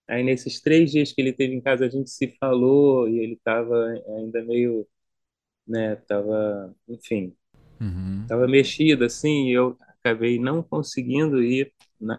Aí 0.08 0.22
nesses 0.24 0.60
três 0.60 0.90
dias 0.90 1.12
que 1.12 1.20
ele 1.20 1.32
teve 1.32 1.54
em 1.54 1.60
casa, 1.60 1.86
a 1.86 1.88
gente 1.88 2.10
se 2.10 2.28
falou 2.38 3.08
e 3.08 3.18
ele 3.20 3.34
estava 3.34 3.74
ainda 4.18 4.44
meio, 4.44 4.86
né, 5.66 5.96
tava, 5.96 6.74
enfim, 6.88 7.34
Uhum. 7.80 8.26
tava 8.28 8.46
mexido 8.46 9.04
assim, 9.04 9.48
e 9.48 9.52
eu 9.52 9.76
acabei 10.00 10.38
não 10.38 10.62
conseguindo 10.62 11.42
ir 11.42 11.72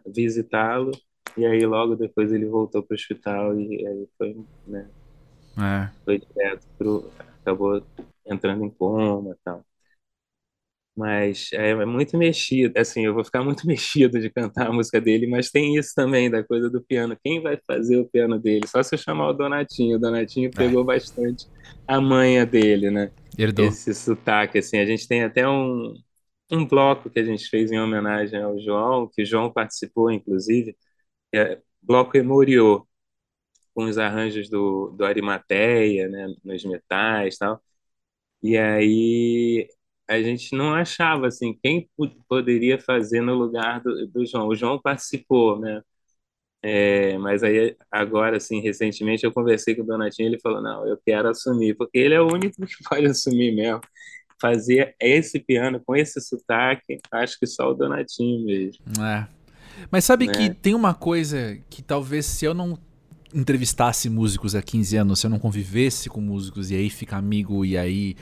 visitá-lo. 0.08 0.92
E 1.38 1.46
aí 1.46 1.66
logo 1.66 1.96
depois 1.96 2.32
ele 2.32 2.46
voltou 2.46 2.84
para 2.84 2.94
o 2.94 2.98
hospital 2.98 3.60
e 3.60 3.86
aí 3.88 4.10
foi, 4.18 4.46
né, 4.68 4.90
É. 5.58 5.90
foi 6.06 6.20
direto 6.20 6.68
pro, 6.78 7.10
acabou 7.42 7.84
entrando 8.26 8.64
em 8.66 8.70
coma, 8.70 9.32
e 9.32 9.38
tal. 9.44 9.66
Mas 10.96 11.50
é, 11.54 11.70
é 11.72 11.86
muito 11.86 12.18
mexido, 12.18 12.78
assim, 12.78 13.06
eu 13.06 13.14
vou 13.14 13.24
ficar 13.24 13.44
muito 13.44 13.66
mexido 13.68 14.20
de 14.20 14.30
cantar 14.30 14.68
a 14.68 14.74
música 14.74 15.00
dele, 15.00 15.26
mas 15.28 15.50
tem 15.50 15.76
isso 15.78 15.94
também 15.96 16.30
da 16.30 16.44
coisa 16.44 16.70
do 16.70 16.82
piano. 16.84 17.18
Quem 17.24 17.42
vai 17.42 17.58
fazer 17.66 17.98
o 17.98 18.08
piano 18.10 18.38
dele? 18.40 18.68
Só 18.68 18.84
se 18.84 18.94
eu 18.96 19.00
chamar 19.00 19.30
o 19.30 19.34
Donatinho. 19.34 19.98
O 19.98 20.00
Donatinho 20.00 20.52
É. 20.58 20.58
pegou 20.58 20.84
bastante 20.84 21.46
a 21.88 22.00
manha 22.02 22.46
dele, 22.46 22.92
né? 22.92 23.12
Herdou. 23.38 23.68
Esse 23.68 23.94
sotaque, 23.94 24.58
assim. 24.60 24.78
A 24.80 24.86
gente 24.86 25.08
tem 25.08 25.24
até 25.24 25.48
um, 25.48 25.94
um 26.52 26.66
bloco 26.68 27.10
que 27.10 27.20
a 27.20 27.24
gente 27.24 27.48
fez 27.48 27.72
em 27.72 27.80
homenagem 27.80 28.42
ao 28.42 28.60
João, 28.60 29.10
que 29.14 29.24
o 29.24 29.26
João 29.26 29.52
participou, 29.52 30.12
inclusive, 30.12 30.76
é 31.34 31.62
Bloco 31.82 32.17
Emoriô, 32.17 32.88
com 33.74 33.86
os 33.86 33.98
arranjos 33.98 34.50
do, 34.50 34.89
do 34.91 35.06
Arimateia, 35.06 36.08
né? 36.10 36.34
Nos 36.44 36.63
metais 36.65 37.36
e 37.36 37.39
tal. 37.39 37.63
E 38.44 38.58
aí 38.58 39.70
a 40.08 40.22
gente 40.22 40.56
não 40.56 40.74
achava 40.74 41.28
assim 41.28 41.58
quem 41.63 41.89
po- 41.98 42.10
poderia 42.28 42.80
fazer 42.80 43.22
no 43.22 43.36
lugar 43.36 43.82
do, 43.82 44.08
do 44.08 44.26
João. 44.26 44.48
O 44.48 44.56
João 44.56 44.82
participou, 44.82 45.60
né? 45.60 45.82
É, 46.63 47.17
mas 47.17 47.44
aí 47.44 47.76
agora 47.91 48.38
assim 48.38 48.62
recentemente 48.62 49.24
eu 49.26 49.32
conversei 49.34 49.76
com 49.76 49.82
o 49.82 49.86
Donatinho, 49.86 50.30
ele 50.30 50.39
falou 50.39 50.62
não, 50.62 50.88
eu 50.88 50.96
quero 51.06 51.30
assumir, 51.30 51.76
porque 51.76 51.98
ele 51.98 52.13
é 52.13 52.22
o 52.22 52.28
único 52.32 52.56
que 52.65 52.84
pode 52.88 53.06
assumir 53.08 53.54
mesmo. 53.54 53.82
Fazer 54.41 54.96
esse 55.00 55.39
piano 55.39 55.82
com 55.86 55.96
esse 55.96 56.20
sotaque, 56.22 57.00
acho 57.12 57.39
que 57.39 57.48
só 57.48 57.70
o 57.72 57.74
Donatinho 57.74 58.46
mesmo, 58.46 58.84
É. 59.02 59.41
Mas 59.90 60.06
sabe 60.06 60.28
que 60.28 60.50
né? 60.50 60.56
tem 60.62 60.74
uma 60.74 60.94
coisa 60.94 61.58
que 61.70 61.82
talvez 61.82 62.26
se 62.26 62.46
eu 62.46 62.54
não 62.54 62.78
entrevistasse 63.34 64.10
músicos 64.10 64.56
há 64.56 64.62
15 64.62 64.98
anos, 64.98 65.20
se 65.20 65.26
eu 65.26 65.30
não 65.30 65.40
convivesse 65.40 66.10
com 66.10 66.20
músicos 66.20 66.70
e 66.70 66.76
aí 66.76 66.90
fica 66.90 67.18
amigo 67.18 67.64
e 67.64 67.78
aí 67.78 68.16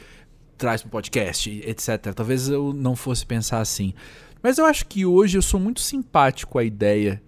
traz 0.57 0.81
pro 0.81 0.91
podcast, 0.91 1.49
etc. 1.65 2.13
Talvez 2.13 2.49
eu 2.49 2.73
não 2.73 2.95
fosse 2.95 3.25
pensar 3.25 3.59
assim. 3.59 3.93
Mas 4.41 4.57
eu 4.57 4.65
acho 4.65 4.85
que 4.85 5.05
hoje 5.05 5.37
eu 5.37 5.41
sou 5.41 5.59
muito 5.59 5.81
simpático 5.81 6.59
à 6.59 6.63
ideia 6.63 7.21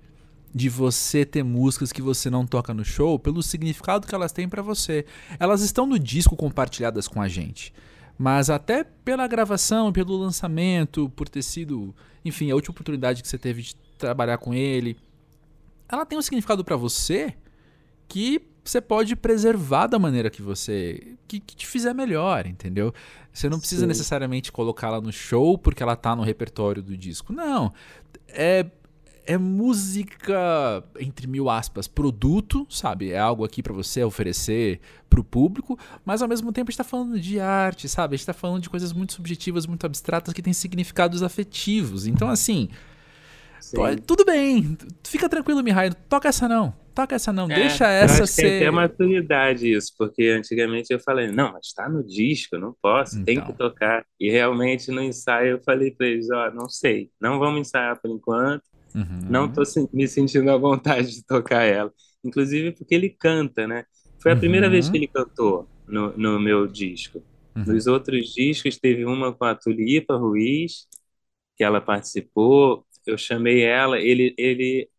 de 0.53 0.69
você 0.69 1.25
ter 1.25 1.43
músicas 1.43 1.91
que 1.91 2.01
você 2.01 2.29
não 2.29 2.45
toca 2.45 2.73
no 2.73 2.83
show 2.83 3.17
pelo 3.17 3.41
significado 3.41 4.05
que 4.05 4.13
elas 4.13 4.31
têm 4.31 4.49
pra 4.49 4.61
você. 4.61 5.05
Elas 5.39 5.61
estão 5.61 5.85
no 5.85 5.97
disco 5.97 6.35
compartilhadas 6.35 7.07
com 7.07 7.21
a 7.21 7.27
gente. 7.27 7.73
Mas 8.17 8.49
até 8.49 8.83
pela 8.83 9.27
gravação, 9.27 9.91
pelo 9.91 10.15
lançamento, 10.17 11.09
por 11.15 11.27
ter 11.27 11.41
sido, 11.41 11.95
enfim, 12.23 12.51
a 12.51 12.55
última 12.55 12.71
oportunidade 12.71 13.21
que 13.21 13.27
você 13.27 13.37
teve 13.37 13.61
de 13.61 13.75
trabalhar 14.01 14.37
com 14.37 14.53
ele, 14.53 14.97
ela 15.87 16.05
tem 16.05 16.17
um 16.17 16.21
significado 16.21 16.63
pra 16.63 16.75
você 16.75 17.33
que 18.07 18.41
você 18.63 18.79
pode 18.79 19.15
preservar 19.15 19.87
da 19.87 19.97
maneira 19.97 20.29
que 20.29 20.41
você 20.41 21.17
que, 21.27 21.39
que 21.39 21.55
te 21.55 21.65
fizer 21.65 21.93
melhor, 21.93 22.45
entendeu? 22.45 22.93
Você 23.33 23.49
não 23.49 23.59
precisa 23.59 23.81
Sim, 23.81 23.87
necessariamente 23.87 24.51
colocá-la 24.51 25.01
no 25.01 25.11
show 25.11 25.57
porque 25.57 25.81
ela 25.81 25.95
tá 25.95 26.15
no 26.15 26.21
repertório 26.21 26.81
do 26.81 26.95
disco. 26.95 27.33
Não. 27.33 27.73
É 28.27 28.65
é 29.25 29.37
música 29.37 30.83
entre 30.99 31.27
mil 31.27 31.49
aspas, 31.49 31.87
produto, 31.87 32.65
sabe? 32.69 33.11
É 33.11 33.19
algo 33.19 33.45
aqui 33.45 33.61
pra 33.61 33.71
você 33.71 34.03
oferecer 34.03 34.79
pro 35.09 35.23
público, 35.23 35.77
mas 36.03 36.21
ao 36.21 36.27
mesmo 36.27 36.51
tempo 36.51 36.69
a 36.69 36.71
gente 36.71 36.77
tá 36.77 36.83
falando 36.83 37.19
de 37.19 37.39
arte, 37.39 37.87
sabe? 37.87 38.15
A 38.15 38.17
gente 38.17 38.25
tá 38.25 38.33
falando 38.33 38.63
de 38.63 38.69
coisas 38.69 38.91
muito 38.91 39.13
subjetivas, 39.13 39.67
muito 39.67 39.85
abstratas 39.85 40.33
que 40.33 40.41
têm 40.41 40.53
significados 40.53 41.21
afetivos. 41.21 42.07
Então 42.07 42.29
assim, 42.29 42.69
Pode- 43.75 43.95
sim. 43.97 44.01
tudo 44.05 44.25
bem. 44.25 44.77
Fica 45.05 45.27
tranquilo, 45.29 45.63
Mihai. 45.63 45.91
Toca 46.09 46.27
essa 46.29 46.47
não. 46.47 46.73
Toca 46.93 47.15
essa 47.15 47.31
não. 47.31 47.49
É, 47.49 47.55
Deixa 47.55 47.85
eu 47.85 47.87
essa 47.87 48.23
acho 48.23 48.35
que 48.35 48.41
é 48.41 48.47
até 48.57 48.59
ser. 48.65 48.71
maturidade 48.71 49.71
isso, 49.71 49.93
porque 49.97 50.23
antigamente 50.27 50.91
eu 50.91 50.99
falei, 50.99 51.31
não, 51.31 51.53
mas 51.53 51.67
está 51.67 51.87
no 51.87 52.03
disco, 52.03 52.57
não 52.57 52.75
posso, 52.81 53.23
tem 53.23 53.39
que 53.39 53.51
Então. 53.51 53.69
tocar. 53.69 54.05
E 54.19 54.29
realmente 54.29 54.91
no 54.91 55.01
ensaio 55.01 55.51
eu 55.51 55.61
falei 55.63 55.91
para 55.91 56.07
eles, 56.07 56.29
ó, 56.29 56.51
não 56.51 56.67
sei, 56.67 57.09
não 57.19 57.39
vamos 57.39 57.61
ensaiar 57.61 57.99
por 58.01 58.11
enquanto, 58.11 58.63
não 59.29 59.45
Uhum. 59.45 59.53
estou 59.61 59.89
me 59.93 60.05
sentindo 60.07 60.51
à 60.51 60.57
vontade 60.57 61.11
de 61.15 61.25
tocar 61.25 61.63
ela. 61.63 61.91
Inclusive 62.25 62.73
porque 62.73 62.93
ele 62.93 63.09
canta, 63.09 63.65
né? 63.65 63.85
Foi 64.19 64.33
a 64.33 64.35
primeira 64.35 64.69
vez 64.69 64.89
que 64.89 64.97
Uhum. 64.97 65.03
ele 65.03 65.07
cantou 65.13 65.67
no, 65.87 66.15
no 66.17 66.39
meu 66.41 66.67
disco. 66.67 67.23
Uhum. 67.55 67.63
Nos 67.67 67.87
outros 67.87 68.33
discos 68.33 68.77
teve 68.77 69.05
uma 69.05 69.31
com 69.31 69.45
a 69.45 69.55
Tulipa 69.55 70.17
Ruiz, 70.17 70.87
que 71.57 71.63
ela 71.63 71.79
participou, 71.79 72.85
eu 73.07 73.17
chamei 73.17 73.63
ela, 73.63 73.99
ele, 73.99 74.33
ele 74.37 74.89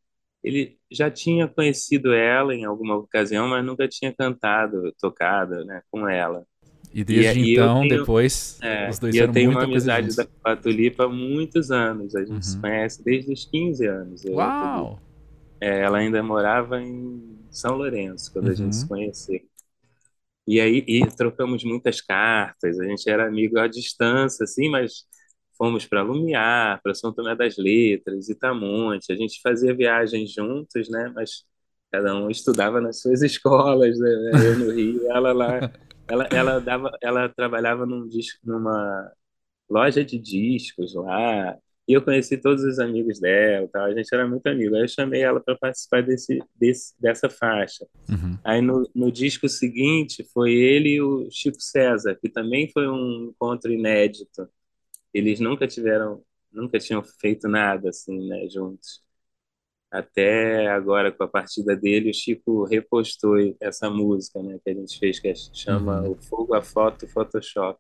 ele 0.45 0.79
já 0.91 1.11
tinha 1.11 1.49
conhecido 1.49 2.13
ela 2.15 2.55
em 2.55 2.65
alguma 2.65 2.97
ocasião, 2.97 3.49
mas 3.49 3.65
nunca 3.65 3.89
tinha 3.89 4.15
cantado, 4.15 4.93
tocado, 5.01 5.65
né, 5.67 5.83
com 5.91 6.09
ela. 6.09 6.47
E 6.95 7.05
desde 7.05 7.41
e 7.41 7.53
então, 7.53 7.81
tenho, 7.81 8.07
depois, 8.07 8.63
é, 8.63 8.91
os 8.91 8.99
dois 8.99 9.17
e 9.17 9.19
eu 9.19 9.29
tenho 9.29 9.51
uma 9.53 9.65
amizade 9.65 10.15
da, 10.15 10.25
juntos. 10.25 10.27
com 10.27 10.51
a 10.51 10.57
Tulipa 10.57 11.05
há 11.05 11.09
muitos 11.09 11.71
anos. 11.71 12.15
A 12.17 12.25
gente 12.25 12.47
se 12.47 12.59
Uhum. 12.59 12.61
conhece 12.61 13.03
desde 13.05 13.33
os 13.33 13.47
15 13.47 13.87
anos. 13.87 14.25
Uau! 14.25 15.01
É, 15.61 15.81
ela 15.83 15.99
ainda 15.99 16.23
morava 16.23 16.81
em 16.81 17.47
São 17.51 17.77
Lourenço 17.77 18.31
quando 18.33 18.49
a 18.51 18.55
gente 18.55 18.75
se 18.77 18.85
Uhum. 18.85 18.89
conheceu. 18.89 19.41
E 20.47 20.61
aí 20.61 20.85
e 20.89 21.07
trocamos 21.17 21.63
muitas 21.65 22.01
cartas, 22.01 22.79
a 22.81 22.85
gente 22.85 23.09
era 23.09 23.27
amigo 23.29 23.59
à 23.59 23.69
distância, 23.69 24.43
assim, 24.45 24.69
mas 24.69 25.05
fomos 25.63 25.87
para 25.87 26.03
Lumiar, 26.03 26.81
para 26.83 26.93
São 26.93 27.13
Tomé 27.13 27.37
das 27.37 27.57
Letras, 27.57 28.29
Itamonte, 28.29 29.13
a 29.13 29.15
gente 29.15 29.41
fazia 29.41 29.73
viagens 29.73 30.33
juntos, 30.33 30.89
né? 30.91 31.13
Mas 31.15 31.45
cada 31.89 32.17
um 32.17 32.29
estudava 32.29 32.81
nas 32.81 33.01
suas 33.01 33.23
escolas, 33.23 33.97
né? 33.97 34.31
Eu 34.45 34.59
no 34.59 34.73
Rio, 34.73 35.09
ela 35.09 35.33
lá, 35.33 35.73
ela, 36.09 36.29
ela 36.33 36.59
dava, 36.59 36.91
ela 37.01 37.29
trabalhava 37.29 37.87
num 37.87 38.09
disco, 38.09 38.41
numa 38.43 39.13
loja 39.71 40.05
de 40.05 40.19
discos 40.19 40.95
lá. 40.97 41.57
E 41.87 41.93
eu 41.93 42.03
conheci 42.03 42.37
todos 42.37 42.65
os 42.65 42.81
amigos 42.81 43.21
dela, 43.21 43.69
tal. 43.73 43.85
a 43.85 43.95
gente 43.95 44.13
era 44.13 44.27
muito 44.27 44.45
amigo. 44.49 44.75
Aí 44.75 44.83
eu 44.83 44.89
chamei 44.89 45.23
ela 45.23 45.39
para 45.39 45.57
participar 45.57 46.03
desse, 46.03 46.41
desse, 46.57 46.93
dessa 47.01 47.31
faixa. 47.31 47.87
Uhum. 48.11 48.37
Aí 48.43 48.61
no, 48.61 48.91
no 48.93 49.13
disco 49.13 49.49
seguinte 49.49 50.27
foi 50.35 50.55
ele 50.55 50.95
e 50.95 51.03
o 51.03 51.29
Chico 51.31 51.61
César, 51.61 52.19
que 52.21 52.29
também 52.29 52.69
foi 52.69 52.89
um 52.89 53.29
encontro 53.31 53.71
inédito. 53.71 54.49
Eles 55.15 55.41
nunca 55.41 55.67
tiveram, 55.69 56.25
nunca 56.53 56.79
tinham 56.79 57.03
feito 57.05 57.49
nada 57.49 57.91
assim, 57.91 58.29
né, 58.29 58.49
juntos. 58.49 59.03
Até 59.91 60.69
agora, 60.69 61.13
com 61.13 61.23
a 61.25 61.29
partida 61.29 61.77
dele, 61.77 62.11
o 62.11 62.15
Chico 62.15 62.65
repostou 62.65 63.37
essa 63.61 63.91
música, 63.91 64.43
né, 64.43 64.59
que 64.65 64.71
a 64.71 64.75
gente 64.75 64.99
fez, 64.99 65.21
que 65.21 65.33
chama 65.55 66.03
Uhum. 66.03 66.09
O 66.09 66.17
Fogo, 66.17 66.55
a 66.55 66.63
Foto, 66.63 67.07
Photoshop. 67.09 67.79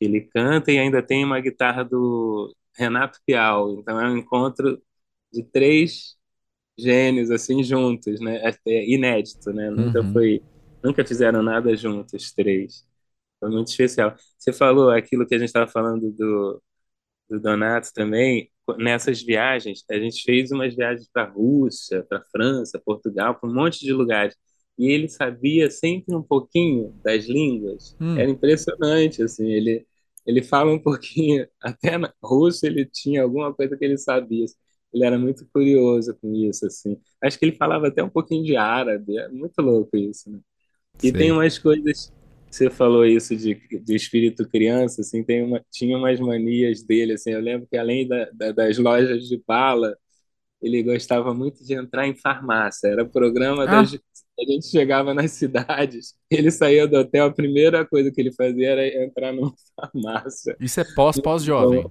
Ele 0.00 0.22
canta 0.22 0.72
e 0.72 0.78
ainda 0.78 1.02
tem 1.02 1.24
uma 1.24 1.40
guitarra 1.40 1.84
do 1.84 2.54
Renato 2.76 3.20
Pial. 3.26 3.72
Então 3.80 4.00
é 4.00 4.08
um 4.10 4.18
encontro 4.18 4.82
de 5.32 5.42
três 5.44 6.16
gênios 6.78 7.30
assim 7.30 7.62
juntos, 7.64 8.20
né? 8.20 8.38
É 8.48 8.50
é 8.66 8.90
inédito, 8.90 9.52
né? 9.52 9.70
Nunca 9.70 10.02
Uhum. 10.02 10.12
foi, 10.12 10.44
nunca 10.82 11.04
fizeram 11.06 11.42
nada 11.42 11.76
juntos, 11.76 12.32
três. 12.32 12.86
Foi 13.44 13.52
muito 13.52 13.68
especial. 13.68 14.14
Você 14.38 14.52
falou 14.52 14.88
aquilo 14.88 15.26
que 15.26 15.34
a 15.34 15.38
gente 15.38 15.48
estava 15.48 15.70
falando 15.70 16.10
do, 16.10 16.62
do 17.28 17.40
Donato 17.40 17.92
também. 17.92 18.50
Nessas 18.78 19.22
viagens, 19.22 19.84
a 19.90 19.98
gente 19.98 20.22
fez 20.22 20.50
umas 20.50 20.74
viagens 20.74 21.06
para 21.12 21.24
a 21.24 21.30
Rússia, 21.30 22.02
para 22.08 22.18
a 22.18 22.24
França, 22.24 22.80
Portugal, 22.82 23.34
para 23.34 23.50
um 23.50 23.54
monte 23.54 23.80
de 23.80 23.92
lugares. 23.92 24.34
E 24.78 24.90
ele 24.90 25.08
sabia 25.08 25.70
sempre 25.70 26.14
um 26.14 26.22
pouquinho 26.22 26.98
das 27.04 27.26
línguas. 27.26 27.94
Hum. 28.00 28.16
Era 28.18 28.30
impressionante, 28.30 29.22
assim. 29.22 29.52
Ele 29.52 29.86
ele 30.26 30.42
fala 30.42 30.72
um 30.72 30.78
pouquinho, 30.78 31.46
até 31.60 31.98
na 31.98 32.10
russo 32.22 32.64
ele 32.64 32.86
tinha 32.86 33.22
alguma 33.22 33.52
coisa 33.52 33.76
que 33.76 33.84
ele 33.84 33.98
sabia. 33.98 34.46
Ele 34.90 35.04
era 35.04 35.18
muito 35.18 35.46
curioso 35.52 36.16
com 36.18 36.32
isso, 36.34 36.66
assim. 36.66 36.96
Acho 37.22 37.38
que 37.38 37.44
ele 37.44 37.56
falava 37.56 37.88
até 37.88 38.02
um 38.02 38.08
pouquinho 38.08 38.42
de 38.42 38.56
árabe. 38.56 39.18
É 39.18 39.28
muito 39.28 39.60
louco 39.60 39.94
isso, 39.98 40.30
né? 40.30 40.40
E 41.02 41.12
tem 41.12 41.32
umas 41.32 41.58
coisas, 41.58 42.12
você 42.54 42.70
falou 42.70 43.04
isso 43.06 43.36
de, 43.36 43.54
do 43.80 43.92
espírito 43.94 44.48
criança, 44.48 45.00
assim, 45.02 45.22
tem 45.24 45.42
uma, 45.42 45.64
tinha 45.70 45.96
umas 45.98 46.18
manias 46.20 46.82
dele, 46.82 47.14
assim, 47.14 47.30
eu 47.32 47.40
lembro 47.40 47.66
que 47.68 47.76
além 47.76 48.06
da, 48.08 48.26
da- 48.32 48.52
das 48.52 48.78
lojas 48.78 49.28
de 49.28 49.42
bala, 49.46 49.96
ele 50.62 50.82
gostava 50.82 51.34
muito 51.34 51.64
de 51.64 51.74
entrar 51.74 52.06
em 52.06 52.14
farmácia, 52.16 52.88
era 52.88 53.02
o 53.04 53.10
programa 53.10 53.66
Ah, 53.66 53.68
das... 53.68 53.94
A 53.94 54.44
gente 54.52 54.66
chegava 54.68 55.14
nas 55.14 55.32
cidades, 55.32 56.14
ele 56.30 56.50
saía 56.50 56.86
do 56.88 56.96
hotel, 56.98 57.26
a 57.26 57.32
primeira 57.34 57.86
coisa 57.86 58.10
que 58.12 58.20
ele 58.20 58.32
fazia 58.34 58.70
era 58.70 59.04
entrar 59.04 59.32
numa 59.32 59.52
farmácia. 59.76 60.58
isso 60.58 60.80
é 60.80 60.84
pós, 60.84 61.20
pós-jovem. 61.20 61.88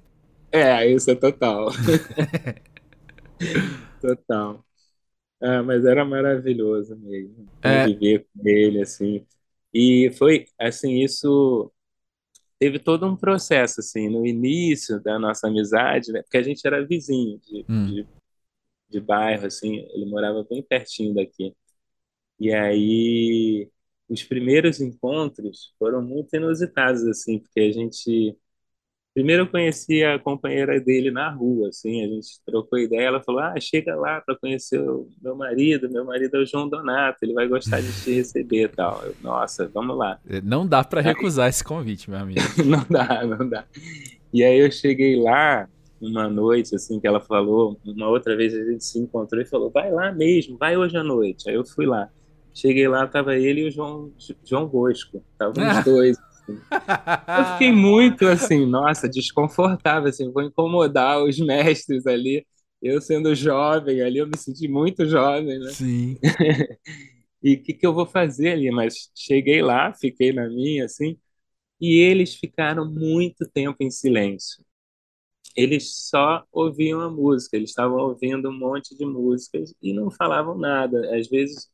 É, 0.52 0.86
isso 0.88 1.10
é 1.12 1.16
total, 1.16 1.70
total. 4.00 4.66
Ah, 5.42 5.62
mas 5.64 5.86
era 5.86 6.06
maravilhoso 6.06 6.96
mesmo, 6.98 7.50
É, 7.64 7.66
conviver 7.66 8.28
com 8.34 8.48
ele, 8.50 8.82
assim. 8.82 9.26
E 9.74 10.12
foi, 10.18 10.46
assim, 10.60 11.04
isso 11.04 11.72
teve 12.60 12.80
todo 12.80 13.06
um 13.08 13.16
processo, 13.16 13.80
assim, 13.82 14.10
no 14.10 14.26
início 14.26 15.02
da 15.02 15.20
nossa 15.20 15.48
amizade, 15.48 16.12
né? 16.12 16.22
Porque 16.22 16.38
a 16.38 16.44
gente 16.44 16.66
era 16.66 16.86
vizinho 16.86 17.40
de, 17.40 17.66
hum, 17.68 17.86
de, 17.88 18.08
de 18.90 19.02
bairro, 19.02 19.46
assim, 19.48 19.78
ele 19.94 20.06
morava 20.06 20.46
bem 20.50 20.64
pertinho 20.64 21.14
daqui. 21.14 21.56
E 22.40 22.54
aí, 22.54 23.70
os 24.08 24.24
primeiros 24.24 24.80
encontros 24.82 25.74
foram 25.80 26.02
muito 26.02 26.34
inusitados, 26.36 27.04
assim, 27.08 27.40
porque 27.40 27.62
a 27.62 27.72
gente 27.72 28.38
Primeiro 29.14 29.44
eu 29.44 29.48
conheci 29.48 30.04
a 30.04 30.18
companheira 30.18 30.80
dele 30.80 31.12
na 31.12 31.30
rua, 31.30 31.70
assim, 31.70 32.04
a 32.04 32.08
gente 32.08 32.28
trocou 32.44 32.80
ideia, 32.80 33.08
ela 33.08 33.22
falou, 33.22 33.42
ah, 33.42 33.54
chega 33.60 33.96
lá 33.96 34.20
para 34.20 34.36
conhecer 34.36 34.80
o 34.80 35.08
meu 35.22 35.36
marido, 35.36 35.88
meu 35.88 36.04
marido 36.04 36.36
é 36.38 36.40
o 36.40 36.46
João 36.46 36.68
Donato, 36.68 37.20
ele 37.22 37.34
vai 37.34 37.48
gostar 37.48 37.80
de 37.80 37.92
te 38.02 38.12
receber 38.12 38.64
e 38.64 38.68
tal. 38.70 39.04
Eu, 39.04 39.16
Nossa, 39.22 39.70
vamos 39.72 39.96
lá. 39.96 40.20
não 40.44 40.66
dá 40.66 40.84
Aí, 40.96 41.04
recusar 41.04 41.48
esse 41.48 41.64
convite, 41.64 42.10
meu 42.10 42.20
amigo. 42.20 42.42
não 42.66 42.84
dá, 42.90 43.24
não 43.24 43.48
dá. 43.48 43.66
E 44.34 44.44
aí 44.44 44.58
eu 44.58 44.72
cheguei 44.72 45.22
lá 45.22 45.70
uma 46.02 46.28
noite, 46.28 46.76
assim, 46.76 47.00
que 47.00 47.06
ela 47.06 47.20
falou, 47.20 47.80
uma 47.86 48.10
outra 48.10 48.36
vez 48.36 48.54
a 48.56 48.64
gente 48.66 48.84
se 48.84 48.98
encontrou 48.98 49.42
e 49.42 49.46
falou, 49.46 49.70
vai 49.70 49.92
lá 49.92 50.12
mesmo, 50.12 50.58
vai 50.58 50.76
hoje 50.76 50.98
à 50.98 51.04
noite. 51.04 51.48
Aí 51.48 51.56
eu 51.56 51.64
fui 51.64 51.86
lá. 51.86 52.10
Cheguei 52.54 52.88
lá, 52.88 53.08
tava 53.08 53.36
ele 53.36 53.62
e 53.62 53.68
o 53.68 53.72
João, 53.72 54.12
João 54.44 54.68
Bosco, 54.68 55.24
estavam 55.32 55.54
os 55.80 55.84
dois. 55.86 56.18
Eu 57.36 57.46
fiquei 57.46 57.72
muito 57.72 58.26
assim, 58.28 58.66
nossa, 58.66 59.10
desconfortável, 59.10 60.10
assim, 60.10 60.32
vou 60.32 60.44
incomodar 60.44 61.24
os 61.24 61.40
mestres 61.40 62.06
ali. 62.06 62.46
Eu 62.82 63.02
sendo 63.02 63.34
jovem 63.34 64.02
ali, 64.02 64.18
eu 64.20 64.28
me 64.28 64.38
senti 64.38 64.68
muito 64.68 65.06
jovem, 65.06 65.60
né? 65.60 65.72
Sim. 65.72 66.18
E 67.46 67.56
o 67.56 67.62
que 67.64 67.74
que 67.74 67.86
eu 67.86 67.94
vou 67.94 68.06
fazer 68.06 68.52
ali? 68.54 68.72
Mas 68.72 69.12
cheguei 69.14 69.62
lá, 69.62 69.94
fiquei 69.94 70.32
na 70.32 70.48
minha, 70.48 70.86
assim, 70.86 71.18
e 71.82 72.00
eles 72.00 72.36
ficaram 72.36 72.90
muito 72.90 73.50
tempo 73.50 73.78
em 73.82 73.92
silêncio. 73.92 74.64
Eles 75.56 75.96
só 76.10 76.44
ouviam 76.52 77.02
a 77.02 77.10
música, 77.12 77.56
eles 77.58 77.70
estavam 77.70 77.98
ouvindo 77.98 78.50
um 78.50 78.58
monte 78.58 78.96
de 78.98 79.06
músicas 79.06 79.74
e 79.82 79.94
não 79.94 80.10
falavam 80.12 80.58
nada. 80.58 81.16
Às 81.16 81.28
vezes, 81.30 81.70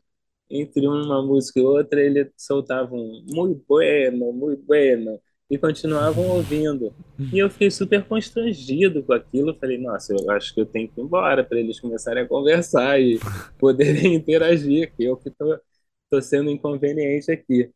entre 0.50 0.88
uma 0.88 1.22
música 1.24 1.60
e 1.60 1.64
outra, 1.64 2.02
ele 2.02 2.32
soltava 2.38 2.96
um 2.96 3.24
muito 3.30 3.64
bueno, 3.68 4.32
muito 4.34 4.64
bueno, 4.64 5.20
e 5.50 5.58
continuavam 5.58 6.28
ouvindo. 6.30 6.94
E 7.32 7.40
eu 7.40 7.50
fiquei 7.50 7.70
super 7.72 8.04
constrangido 8.08 9.04
com 9.04 9.14
aquilo. 9.14 9.56
Falei, 9.60 9.78
nossa, 9.78 10.14
eu 10.14 10.30
acho 10.32 10.54
que 10.54 10.62
eu 10.62 10.66
tenho 10.66 10.88
que 10.90 11.00
ir 11.00 11.04
embora 11.04 11.44
para 11.44 11.60
eles 11.60 11.80
começarem 11.80 12.24
a 12.24 12.28
conversar 12.28 13.00
e 13.00 13.20
poderem 13.58 14.14
interagir, 14.16 14.94
que 14.96 15.04
eu 15.04 15.18
que 15.18 15.30
tô, 15.32 15.60
tô 16.10 16.22
sendo 16.22 16.50
inconveniente 16.52 17.32
aqui. 17.32 17.72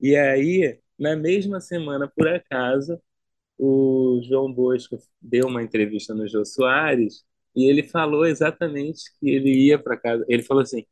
E 0.00 0.16
aí, 0.16 0.78
na 0.98 1.16
mesma 1.16 1.60
semana, 1.60 2.08
por 2.08 2.28
acaso, 2.28 3.00
o 3.58 4.20
João 4.22 4.52
Bosco 4.52 4.98
deu 5.20 5.46
uma 5.48 5.62
entrevista 5.62 6.14
no 6.14 6.28
Jô 6.28 6.44
Soares 6.44 7.24
e 7.54 7.64
ele 7.68 7.82
falou 7.82 8.24
exatamente 8.26 9.02
que 9.20 9.28
ele 9.30 9.50
ia 9.66 9.78
para 9.78 9.96
casa. 9.96 10.24
Ele 10.28 10.42
falou 10.42 10.62
assim: 10.62 10.86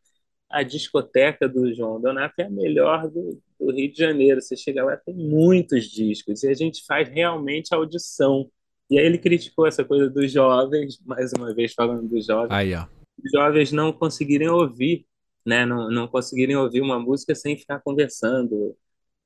a 0.51 0.63
discoteca 0.63 1.49
do 1.49 1.73
João 1.75 2.01
Donato 2.01 2.35
é 2.41 2.45
a 2.45 2.51
melhor 2.51 3.09
do, 3.11 3.41
do 3.59 3.73
Rio 3.73 3.91
de 3.93 3.99
Janeiro. 3.99 4.41
Você 4.41 4.57
chega 4.57 4.85
lá, 4.85 4.97
tem 4.97 5.15
muitos 5.15 5.85
discos 5.85 6.43
e 6.43 6.49
a 6.49 6.55
gente 6.55 6.85
faz 6.87 7.09
realmente 7.09 7.75
audição. 7.75 8.49
E 8.91 8.99
aí 8.99 9.05
ele 9.07 9.19
criticou 9.19 9.67
essa 9.67 9.85
coisa 9.85 10.09
dos 10.09 10.31
jovens, 10.31 11.01
mais 11.05 11.33
uma 11.33 11.53
vez 11.55 11.73
falando 11.75 12.09
dos 12.09 12.27
jovens, 12.27 12.53
Aí, 12.53 12.75
ó. 12.75 12.87
os 13.23 13.31
jovens 13.33 13.73
não 13.73 13.93
conseguirem 13.93 14.49
ouvir, 14.49 15.05
né? 15.45 15.67
Não, 15.67 15.91
não 15.91 16.07
conseguirem 16.07 16.55
ouvir 16.57 16.81
uma 16.81 16.99
música 16.99 17.35
sem 17.35 17.57
ficar 17.59 17.81
conversando, 17.81 18.77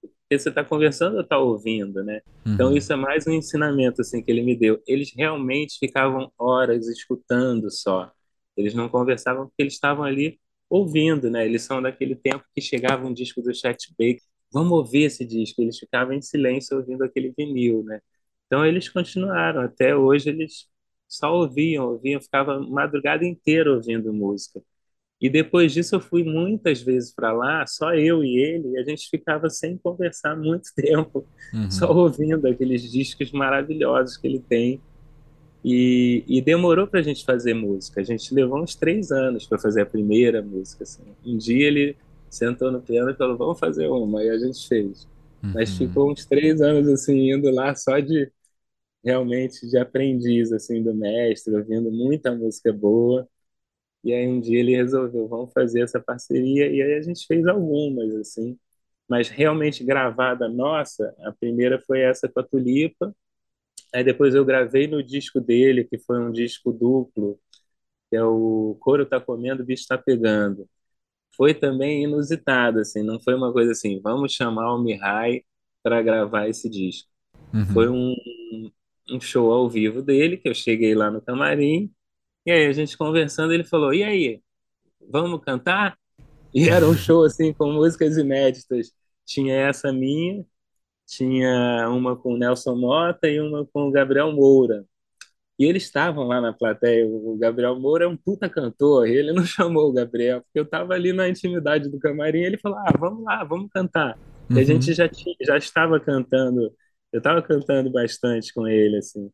porque 0.01 0.39
você 0.39 0.49
está 0.49 0.65
conversando 0.65 1.17
ou 1.17 1.21
está 1.23 1.39
ouvindo, 1.39 2.03
né? 2.03 2.23
Então 2.47 2.71
Uhum. 2.71 2.77
isso 2.77 2.93
é 2.93 2.97
mais 2.97 3.27
um 3.27 3.33
ensinamento 3.33 4.01
assim 4.01 4.23
que 4.23 4.31
ele 4.31 4.43
me 4.43 4.57
deu. 4.57 4.83
Eles 4.87 5.13
realmente 5.15 5.79
ficavam 5.79 6.33
horas 6.39 6.89
escutando 6.89 7.71
só. 7.71 8.11
Eles 8.57 8.73
não 8.75 8.89
conversavam 8.89 9.47
porque 9.47 9.63
eles 9.63 9.75
estavam 9.75 10.05
ali 10.05 10.41
ouvindo, 10.71 11.31
né? 11.31 11.47
Eles 11.47 11.65
são 11.65 11.83
daquele 11.83 12.17
tempo 12.17 12.45
que 12.55 12.63
chegava 12.63 13.07
um 13.07 13.15
disco 13.15 13.43
do 13.43 13.55
Chet 13.55 13.91
Baker, 13.99 14.23
vamos 14.53 14.73
ouvir 14.73 15.05
esse 15.05 15.27
disco. 15.27 15.63
Eles 15.63 15.79
ficavam 15.79 16.15
em 16.15 16.23
silêncio 16.23 16.79
ouvindo 16.79 17.05
aquele 17.05 17.35
vinil, 17.37 17.85
né? 17.85 18.01
Então 18.47 18.67
eles 18.67 18.89
continuaram 18.91 19.63
até 19.63 19.97
hoje. 19.97 20.31
Eles 20.31 20.69
só 21.09 21.35
ouviam, 21.35 21.89
ouviam, 21.91 22.21
ficava 22.23 22.55
a 22.57 22.61
madrugada 22.61 23.27
inteira 23.27 23.73
ouvindo 23.75 24.13
música. 24.15 24.63
E 25.21 25.29
depois 25.29 25.73
disso 25.73 25.97
eu 25.97 26.01
fui 26.01 26.25
muitas 26.25 26.81
vezes 26.83 27.15
para 27.15 27.33
lá, 27.33 27.67
só 27.67 27.95
eu 27.95 28.25
e 28.25 28.39
ele, 28.39 28.71
e 28.71 28.79
a 28.79 28.85
gente 28.85 29.09
ficava 29.11 29.51
sem 29.51 29.77
conversar 29.79 30.37
muito 30.37 30.71
tempo, 30.77 31.29
só 31.69 31.91
Uhum. 31.91 31.95
ouvindo 31.95 32.47
aqueles 32.49 32.83
discos 32.91 33.31
maravilhosos 33.33 34.17
que 34.17 34.27
ele 34.27 34.41
tem. 34.41 34.83
E, 35.65 36.25
e 36.27 36.41
demorou 36.43 36.87
para 36.87 37.01
a 37.01 37.03
gente 37.03 37.25
fazer 37.25 37.55
música. 37.55 38.01
A 38.01 38.05
gente 38.05 38.33
levou 38.35 38.63
uns 38.63 38.75
três 38.75 39.11
anos 39.13 39.47
para 39.47 39.59
fazer 39.59 39.83
a 39.83 39.87
primeira 39.87 40.43
música. 40.43 40.85
Assim. 40.85 41.03
Um 41.25 41.37
dia 41.37 41.67
ele 41.69 41.97
sentou 42.31 42.73
no 42.73 42.81
piano 42.83 43.11
e 43.11 43.17
falou: 43.17 43.37
Vamos 43.37 43.59
fazer 43.59 43.87
uma, 43.89 44.25
e 44.25 44.31
a 44.31 44.39
gente 44.39 44.67
fez. 44.69 45.07
Mas 45.53 45.75
Uhum. 45.75 45.77
ficou 45.77 46.11
uns 46.13 46.25
três 46.27 46.61
anos 46.63 46.89
assim 46.89 47.31
indo 47.33 47.51
lá 47.51 47.75
só 47.75 47.99
de 48.01 48.31
realmente 49.05 49.69
de 49.69 49.79
aprendiz 49.79 50.53
assim 50.53 50.83
do 50.83 50.95
mestre, 50.95 51.55
ouvindo 51.57 51.91
muita 51.91 52.35
música 52.35 52.73
boa. 52.73 53.29
E 54.05 54.13
aí 54.13 54.27
um 54.27 54.41
dia 54.41 54.61
ele 54.61 54.75
resolveu, 54.77 55.29
vamos 55.29 55.53
fazer 55.53 55.83
essa 55.83 56.01
parceria, 56.01 56.67
e 56.71 56.81
aí 56.83 56.95
a 56.95 57.03
gente 57.03 57.27
fez 57.27 57.47
algumas, 57.47 58.15
assim. 58.17 58.59
Mas 59.09 59.29
realmente 59.29 59.85
gravada 59.85 60.49
nossa, 60.49 61.15
a 61.21 61.33
primeira 61.33 61.79
foi 61.81 62.01
essa 62.03 62.29
com 62.29 62.41
a 62.41 62.43
Tulipa. 62.45 63.15
Aí 63.95 64.05
depois 64.05 64.35
eu 64.35 64.45
gravei 64.45 64.87
no 64.87 65.03
disco 65.03 65.41
dele, 65.41 65.85
que 65.85 65.99
foi 65.99 66.21
um 66.21 66.33
disco 66.33 66.73
duplo, 66.73 67.39
que 68.11 68.17
é 68.17 68.25
o 68.25 68.77
Couro 68.81 69.07
Tá 69.07 69.21
Comendo, 69.21 69.63
o 69.63 69.67
Bicho 69.67 69.87
Tá 69.89 69.99
Pegando. 69.99 70.69
Foi 71.37 71.55
também 71.55 72.05
inusitado, 72.05 72.81
assim, 72.81 73.03
não 73.03 73.21
foi 73.21 73.35
uma 73.35 73.53
coisa 73.53 73.73
assim, 73.73 74.01
vamos 74.03 74.33
chamar 74.35 74.75
o 74.75 74.83
Mihai 74.83 75.43
para 75.83 76.03
gravar 76.03 76.49
esse 76.49 76.69
disco. 76.71 77.09
Foi 77.73 77.89
Uhum. 77.89 77.91
um, 77.91 78.15
um 79.11 79.21
show 79.21 79.53
ao 79.53 79.69
vivo 79.69 80.03
dele, 80.03 80.37
que 80.37 80.49
eu 80.49 80.55
cheguei 80.55 80.95
lá 80.95 81.11
no 81.11 81.21
camarim, 81.23 81.93
e 82.47 82.53
aí 82.53 82.67
a 82.67 82.73
gente 82.73 82.99
conversando, 82.99 83.53
ele 83.55 83.65
falou: 83.65 83.95
"E 83.95 84.03
aí, 84.05 84.43
vamos 85.11 85.43
cantar?" 85.45 85.99
E 86.55 86.69
era 86.71 86.89
um 86.89 86.97
show 86.97 87.25
assim 87.25 87.53
com 87.55 87.73
músicas 87.73 88.17
inéditas. 88.19 88.93
Tinha 89.27 89.55
essa 89.57 89.93
minha, 89.93 90.45
tinha 91.11 91.89
uma 91.91 92.17
com 92.17 92.35
o 92.35 92.39
Nelson 92.39 92.77
Mota 92.77 93.29
e 93.29 93.41
uma 93.41 93.67
com 93.67 93.89
o 93.89 93.91
Gabriel 93.91 94.33
Moura. 94.33 94.85
E 95.59 95.65
eles 95.67 95.85
estavam 95.85 96.25
lá 96.27 96.41
na 96.41 96.53
plateia. 96.53 97.07
O 97.07 97.37
Gabriel 97.39 97.79
Moura 97.79 98.05
é 98.05 98.09
um 98.09 98.17
puta 98.17 98.49
cantor, 98.49 99.09
e 99.09 99.13
ele 99.17 99.33
não 99.33 99.45
chamou 99.47 99.89
o 99.89 99.93
Gabriel, 99.93 100.41
porque 100.43 100.59
eu 100.59 100.65
estava 100.65 100.95
ali 100.95 101.13
na 101.13 101.29
intimidade 101.29 101.89
do 101.91 101.99
camarim. 101.99 102.41
Ele 102.43 102.59
falou: 102.59 102.79
Ah, 102.79 102.93
vamos 102.99 103.25
lá, 103.25 103.45
vamos 103.45 103.69
cantar. 103.73 104.19
E 104.51 104.59
a 104.59 104.65
gente 104.65 104.93
já, 104.95 105.09
tinha, 105.09 105.35
já 105.43 105.57
estava 105.59 106.01
cantando, 106.01 106.75
eu 107.13 107.19
estava 107.19 107.43
cantando 107.43 107.91
bastante 107.91 108.53
com 108.55 108.67
ele, 108.67 108.97
assim. 108.99 109.31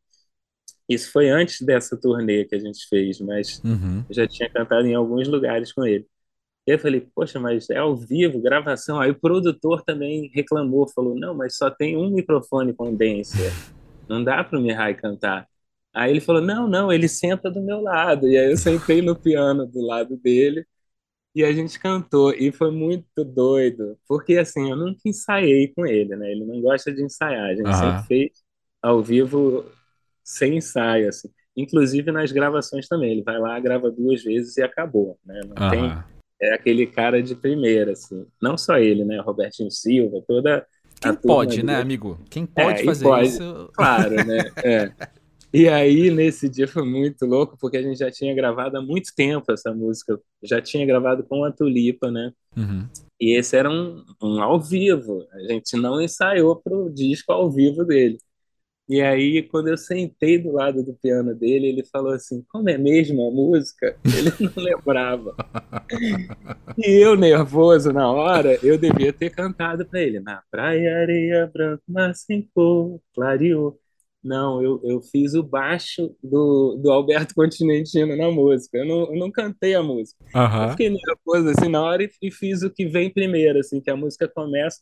Isso 0.88 1.10
foi 1.12 1.28
antes 1.30 1.60
dessa 1.62 1.96
turnê 2.00 2.44
que 2.44 2.54
a 2.54 2.58
gente 2.58 2.86
fez, 2.88 3.20
mas 3.20 3.60
Uhum. 3.64 4.04
eu 4.08 4.14
já 4.14 4.26
tinha 4.26 4.48
cantado 4.50 4.86
em 4.86 4.94
alguns 4.94 5.28
lugares 5.28 5.72
com 5.72 5.84
ele. 5.84 6.06
E 6.66 6.72
eu 6.72 6.78
falei, 6.78 7.00
poxa, 7.14 7.38
mas 7.38 7.70
é 7.70 7.76
ao 7.78 7.96
vivo, 7.96 8.40
gravação. 8.40 9.00
Aí 9.00 9.10
o 9.10 9.20
produtor 9.20 9.82
também 9.84 10.30
reclamou, 10.34 10.88
falou, 10.88 11.14
não, 11.14 11.34
mas 11.34 11.56
só 11.56 11.70
tem 11.70 11.96
um 11.96 12.10
microfone 12.10 12.74
condenser, 12.74 13.52
não 14.08 14.22
dá 14.24 14.42
para 14.42 14.58
o 14.58 14.62
Mihai 14.62 14.94
cantar. 14.94 15.46
Aí 15.94 16.10
ele 16.10 16.20
falou, 16.20 16.42
não, 16.42 16.68
não, 16.68 16.92
ele 16.92 17.08
senta 17.08 17.50
do 17.50 17.62
meu 17.62 17.80
lado. 17.80 18.28
E 18.28 18.36
aí 18.36 18.50
eu 18.50 18.56
sentei 18.56 19.00
no 19.00 19.16
piano 19.16 19.66
do 19.66 19.80
lado 19.80 20.16
dele 20.16 20.66
e 21.34 21.44
a 21.44 21.52
gente 21.52 21.78
cantou. 21.78 22.32
E 22.34 22.52
foi 22.52 22.70
muito 22.70 23.24
doido, 23.24 23.98
porque 24.08 24.36
assim, 24.36 24.70
eu 24.70 24.76
nunca 24.76 25.00
ensaiei 25.06 25.68
com 25.68 25.86
ele, 25.86 26.16
né? 26.16 26.32
Ele 26.32 26.44
não 26.44 26.60
gosta 26.60 26.92
de 26.92 27.02
ensaiar. 27.02 27.46
A 27.50 27.54
gente 27.54 27.74
sempre 27.76 27.98
Aham. 27.98 28.06
fez 28.08 28.30
ao 28.82 29.02
vivo 29.02 29.64
sem 30.24 30.56
ensaio, 30.58 31.08
assim. 31.08 31.30
Inclusive 31.56 32.10
nas 32.12 32.32
gravações 32.32 32.88
também. 32.88 33.12
Ele 33.12 33.22
vai 33.22 33.38
lá, 33.38 33.58
grava 33.60 33.90
duas 33.90 34.22
vezes 34.22 34.56
e 34.56 34.62
acabou, 34.62 35.18
né? 35.24 35.40
Não 35.46 35.54
tem 35.70 35.82
Aham. 35.84 36.15
É 36.40 36.54
aquele 36.54 36.86
cara 36.86 37.22
de 37.22 37.34
primeira, 37.34 37.92
assim. 37.92 38.26
Não 38.40 38.56
só 38.58 38.78
ele, 38.78 39.04
né? 39.04 39.20
Robertinho 39.20 39.70
Silva, 39.70 40.22
toda 40.26 40.66
Quem 41.00 41.14
pode, 41.14 41.62
né, 41.62 41.72
dele. 41.74 41.82
amigo? 41.82 42.18
Quem 42.30 42.46
pode 42.46 42.82
É, 42.82 42.84
fazer 42.84 43.04
pode, 43.04 43.28
isso. 43.28 43.70
claro, 43.74 44.14
né? 44.14 44.38
É. 44.64 44.92
E 45.52 45.68
aí, 45.68 46.10
nesse 46.10 46.48
dia 46.48 46.68
foi 46.68 46.84
muito 46.84 47.24
louco, 47.24 47.56
porque 47.58 47.78
a 47.78 47.82
gente 47.82 47.98
já 47.98 48.10
tinha 48.10 48.34
gravado 48.34 48.76
há 48.76 48.82
muito 48.82 49.14
tempo 49.16 49.50
essa 49.50 49.72
música. 49.72 50.20
Já 50.42 50.60
tinha 50.60 50.84
gravado 50.84 51.24
com 51.24 51.44
a 51.44 51.52
Tulipa, 51.52 52.10
né? 52.10 52.32
Uhum. 52.54 52.86
E 53.18 53.38
esse 53.38 53.56
era 53.56 53.70
um, 53.70 54.04
um 54.22 54.42
ao 54.42 54.60
vivo. 54.60 55.24
A 55.32 55.38
gente 55.50 55.74
não 55.76 56.00
ensaiou 56.02 56.56
pro 56.56 56.90
disco 56.92 57.32
ao 57.32 57.50
vivo 57.50 57.84
dele. 57.84 58.18
E 58.88 59.02
aí, 59.02 59.42
quando 59.42 59.68
eu 59.68 59.76
sentei 59.76 60.38
do 60.38 60.52
lado 60.52 60.82
do 60.82 60.94
piano 60.94 61.34
dele, 61.34 61.68
ele 61.68 61.84
falou 61.84 62.12
assim: 62.12 62.44
Como 62.48 62.68
é 62.70 62.78
mesmo 62.78 63.26
a 63.26 63.30
música? 63.30 63.98
Ele 64.04 64.30
não 64.40 64.52
lembrava. 64.62 65.34
E 66.78 66.90
eu, 67.04 67.16
nervoso 67.16 67.92
na 67.92 68.10
hora, 68.10 68.58
eu 68.62 68.78
devia 68.78 69.12
ter 69.12 69.30
cantado 69.30 69.86
para 69.86 70.00
ele: 70.00 70.20
Na 70.20 70.42
praia, 70.50 70.98
areia 70.98 71.46
branca, 71.52 71.82
mar 71.88 72.14
sem 72.14 72.48
cor, 72.54 73.00
clareou. 73.14 73.78
Não, 74.22 74.62
eu, 74.62 74.80
eu 74.84 75.00
fiz 75.02 75.34
o 75.34 75.42
baixo 75.42 76.14
do, 76.22 76.76
do 76.82 76.90
Alberto 76.90 77.34
Continentino 77.34 78.16
na 78.16 78.30
música. 78.30 78.78
Eu 78.78 78.84
não, 78.86 79.14
eu 79.14 79.18
não 79.18 79.30
cantei 79.30 79.74
a 79.74 79.82
música. 79.82 80.18
Eu 80.60 80.68
fiquei 80.68 80.90
nervoso 80.90 81.48
assim 81.50 81.68
na 81.68 81.82
hora 81.82 82.02
e, 82.02 82.10
e 82.22 82.30
fiz 82.32 82.62
o 82.62 82.70
que 82.70 82.86
vem 82.86 83.12
primeiro, 83.12 83.60
assim, 83.60 83.80
que 83.80 83.90
a 83.90 83.96
música 83.96 84.28
começa 84.28 84.80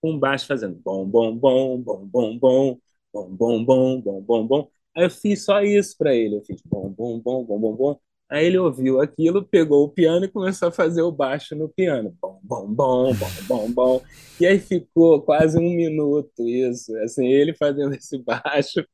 com 0.00 0.12
um 0.12 0.18
baixo 0.18 0.46
fazendo 0.46 0.76
bom, 0.84 1.04
bom, 1.06 1.36
bom, 1.36 1.80
bom, 1.80 2.06
bom, 2.06 2.38
bom, 2.38 2.78
bom, 3.24 3.64
bom, 3.64 3.64
bom, 3.64 4.00
bom, 4.00 4.20
bom, 4.22 4.46
bom. 4.46 4.70
Aí 4.94 5.04
eu 5.04 5.10
fiz 5.10 5.44
só 5.44 5.62
isso 5.62 5.96
para 5.98 6.14
ele. 6.14 6.36
Eu 6.36 6.42
fiz 6.44 6.60
bom, 6.64 6.88
bom, 6.90 7.18
bom, 7.20 7.44
bom, 7.44 7.58
bom, 7.58 7.76
bom. 7.76 8.00
Aí 8.28 8.46
ele 8.46 8.58
ouviu 8.58 9.00
aquilo, 9.00 9.44
pegou 9.46 9.84
o 9.84 9.88
piano 9.88 10.24
e 10.24 10.28
começou 10.28 10.68
a 10.68 10.72
fazer 10.72 11.02
o 11.02 11.12
baixo 11.12 11.54
no 11.54 11.68
piano. 11.68 12.16
Bom, 12.20 12.40
bom, 12.42 12.66
bom, 12.66 13.14
bom, 13.14 13.28
bom, 13.46 13.72
bom. 13.72 14.02
E 14.40 14.46
aí 14.46 14.58
ficou 14.58 15.22
quase 15.22 15.58
um 15.58 15.70
minuto 15.70 16.42
isso, 16.48 16.96
assim, 16.98 17.26
ele 17.28 17.54
fazendo 17.54 17.94
esse 17.94 18.18
baixo. 18.18 18.84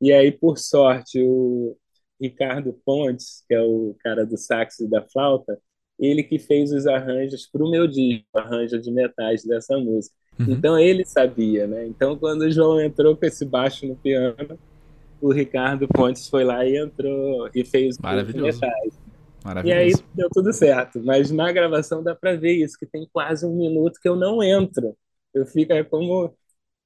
E 0.00 0.12
aí, 0.12 0.32
por 0.32 0.58
sorte, 0.58 1.20
o 1.22 1.76
Ricardo 2.20 2.72
Pontes, 2.84 3.44
que 3.48 3.54
é 3.54 3.60
o 3.62 3.94
cara 4.00 4.24
do 4.26 4.36
sax 4.36 4.80
e 4.80 4.88
da 4.88 5.02
flauta, 5.08 5.60
ele 5.98 6.22
que 6.22 6.38
fez 6.38 6.72
os 6.72 6.86
arranjos 6.86 7.46
para 7.50 7.64
o 7.64 7.70
meu 7.70 7.86
disco, 7.86 8.26
arranjo 8.34 8.80
de 8.80 8.90
metais 8.90 9.44
dessa 9.44 9.78
música. 9.78 10.14
Uhum. 10.38 10.46
Então 10.46 10.78
ele 10.78 11.04
sabia, 11.06 11.66
né? 11.66 11.86
Então 11.86 12.18
quando 12.18 12.42
o 12.42 12.50
João 12.50 12.80
entrou 12.80 13.16
com 13.16 13.26
esse 13.26 13.44
baixo 13.44 13.86
no 13.86 13.96
piano, 13.96 14.58
o 15.20 15.32
Ricardo 15.32 15.88
Pontes 15.88 16.28
foi 16.28 16.44
lá 16.44 16.66
e 16.66 16.76
entrou 16.78 17.48
e 17.54 17.64
fez 17.64 17.98
os 18.02 18.02
Maravilhoso. 18.02 18.40
metais. 18.40 19.00
E 19.62 19.72
aí 19.72 19.92
Maravilhoso. 19.92 20.04
deu 20.14 20.28
tudo 20.32 20.52
certo. 20.52 21.02
Mas 21.04 21.30
na 21.30 21.52
gravação 21.52 22.02
dá 22.02 22.14
para 22.14 22.36
ver 22.36 22.54
isso, 22.64 22.78
que 22.78 22.86
tem 22.86 23.08
quase 23.12 23.46
um 23.46 23.56
minuto 23.56 24.00
que 24.00 24.08
eu 24.08 24.16
não 24.16 24.42
entro. 24.42 24.96
Eu 25.34 25.46
fico 25.46 25.72
é 25.72 25.84
como 25.84 26.34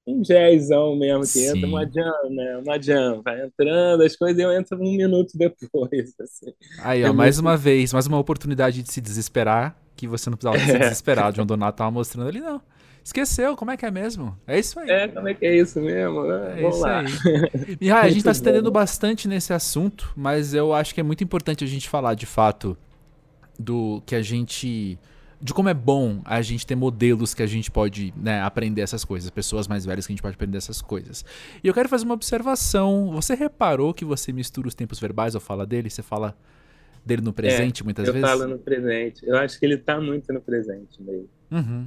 um 0.06 0.22
jazzão 0.22 0.96
mesmo, 0.96 1.28
que 1.28 1.40
entra 1.46 1.68
uma 1.68 1.84
Sim. 1.84 1.92
jam, 1.92 2.30
né? 2.30 2.58
Uma 2.58 2.80
jam, 2.82 3.22
vai 3.22 3.44
entrando 3.46 4.02
as 4.04 4.16
coisas 4.16 4.38
e 4.38 4.42
eu 4.44 4.52
entro 4.52 4.78
um 4.78 4.96
minuto 4.96 5.32
depois, 5.38 6.14
assim. 6.20 6.52
Aí, 6.76 7.02
É 7.02 7.10
ó, 7.10 7.12
mais 7.12 7.38
muito... 7.38 7.40
uma 7.40 7.56
vez, 7.56 7.92
mais 7.92 8.06
uma 8.06 8.18
oportunidade 8.18 8.82
de 8.82 8.92
se 8.92 9.00
desesperar, 9.00 9.76
que 9.96 10.08
você 10.08 10.28
não 10.30 10.36
precisava 10.36 10.58
se 10.60 10.72
desesperar. 10.78 11.30
O 11.32 11.34
João 11.34 11.46
Donato 11.46 11.78
tava 11.78 11.90
mostrando 11.90 12.28
ali, 12.28 12.40
não. 12.40 12.60
Esqueceu, 13.04 13.54
como 13.54 13.70
é 13.70 13.76
que 13.76 13.84
é 13.84 13.90
mesmo? 13.90 14.34
É 14.46 14.58
isso 14.58 14.80
aí. 14.80 14.88
É, 14.88 15.08
como 15.08 15.28
é 15.28 15.34
que 15.34 15.44
é 15.44 15.54
isso 15.56 15.78
mesmo? 15.78 16.20
Ah, 16.22 16.54
É 16.56 16.62
Vamos 16.62 16.76
isso 16.76 16.84
lá. 16.86 17.00
aí. 17.00 17.76
Mihai, 17.78 18.00
a 18.00 18.04
gente 18.04 18.14
Muito 18.14 18.24
tá 18.24 18.32
se 18.34 18.40
estendendo 18.40 18.70
bastante 18.70 19.28
nesse 19.28 19.52
assunto, 19.52 20.10
mas 20.16 20.54
eu 20.54 20.72
acho 20.72 20.94
que 20.94 21.00
é 21.00 21.02
muito 21.02 21.22
importante 21.22 21.62
a 21.62 21.66
gente 21.66 21.86
falar 21.88 22.14
de 22.14 22.24
fato 22.24 22.76
do 23.58 24.02
que 24.06 24.14
a 24.14 24.22
gente. 24.22 24.98
De 25.40 25.52
como 25.52 25.68
é 25.68 25.74
bom 25.74 26.22
a 26.24 26.40
gente 26.40 26.66
ter 26.66 26.74
modelos 26.74 27.34
que 27.34 27.42
a 27.42 27.46
gente 27.46 27.70
pode 27.70 28.14
né, 28.16 28.40
aprender 28.40 28.80
essas 28.80 29.04
coisas, 29.04 29.28
pessoas 29.28 29.68
mais 29.68 29.84
velhas 29.84 30.06
que 30.06 30.12
a 30.12 30.14
gente 30.14 30.22
pode 30.22 30.34
aprender 30.36 30.56
essas 30.56 30.80
coisas. 30.80 31.22
E 31.62 31.68
eu 31.68 31.74
quero 31.74 31.86
fazer 31.86 32.06
uma 32.06 32.14
observação. 32.14 33.10
Você 33.12 33.34
reparou 33.34 33.92
que 33.92 34.06
você 34.06 34.32
mistura 34.32 34.66
os 34.68 34.74
tempos 34.74 34.98
verbais 34.98 35.34
ou 35.34 35.40
fala 35.42 35.66
dele? 35.66 35.90
Você 35.90 36.02
fala 36.02 36.34
dele 37.04 37.20
no 37.20 37.28
É, 37.30 37.32
presente 37.34 37.84
muitas 37.84 38.06
eu 38.08 38.14
vezes? 38.14 38.26
falo 38.26 38.46
no 38.48 38.58
presente. 38.58 39.26
Eu 39.26 39.36
acho 39.36 39.58
que 39.60 39.66
ele 39.66 39.76
tá 39.76 40.00
muito 40.00 40.32
no 40.32 40.40
presente 40.40 41.02
mesmo. 41.02 41.28
Uhum. 41.50 41.86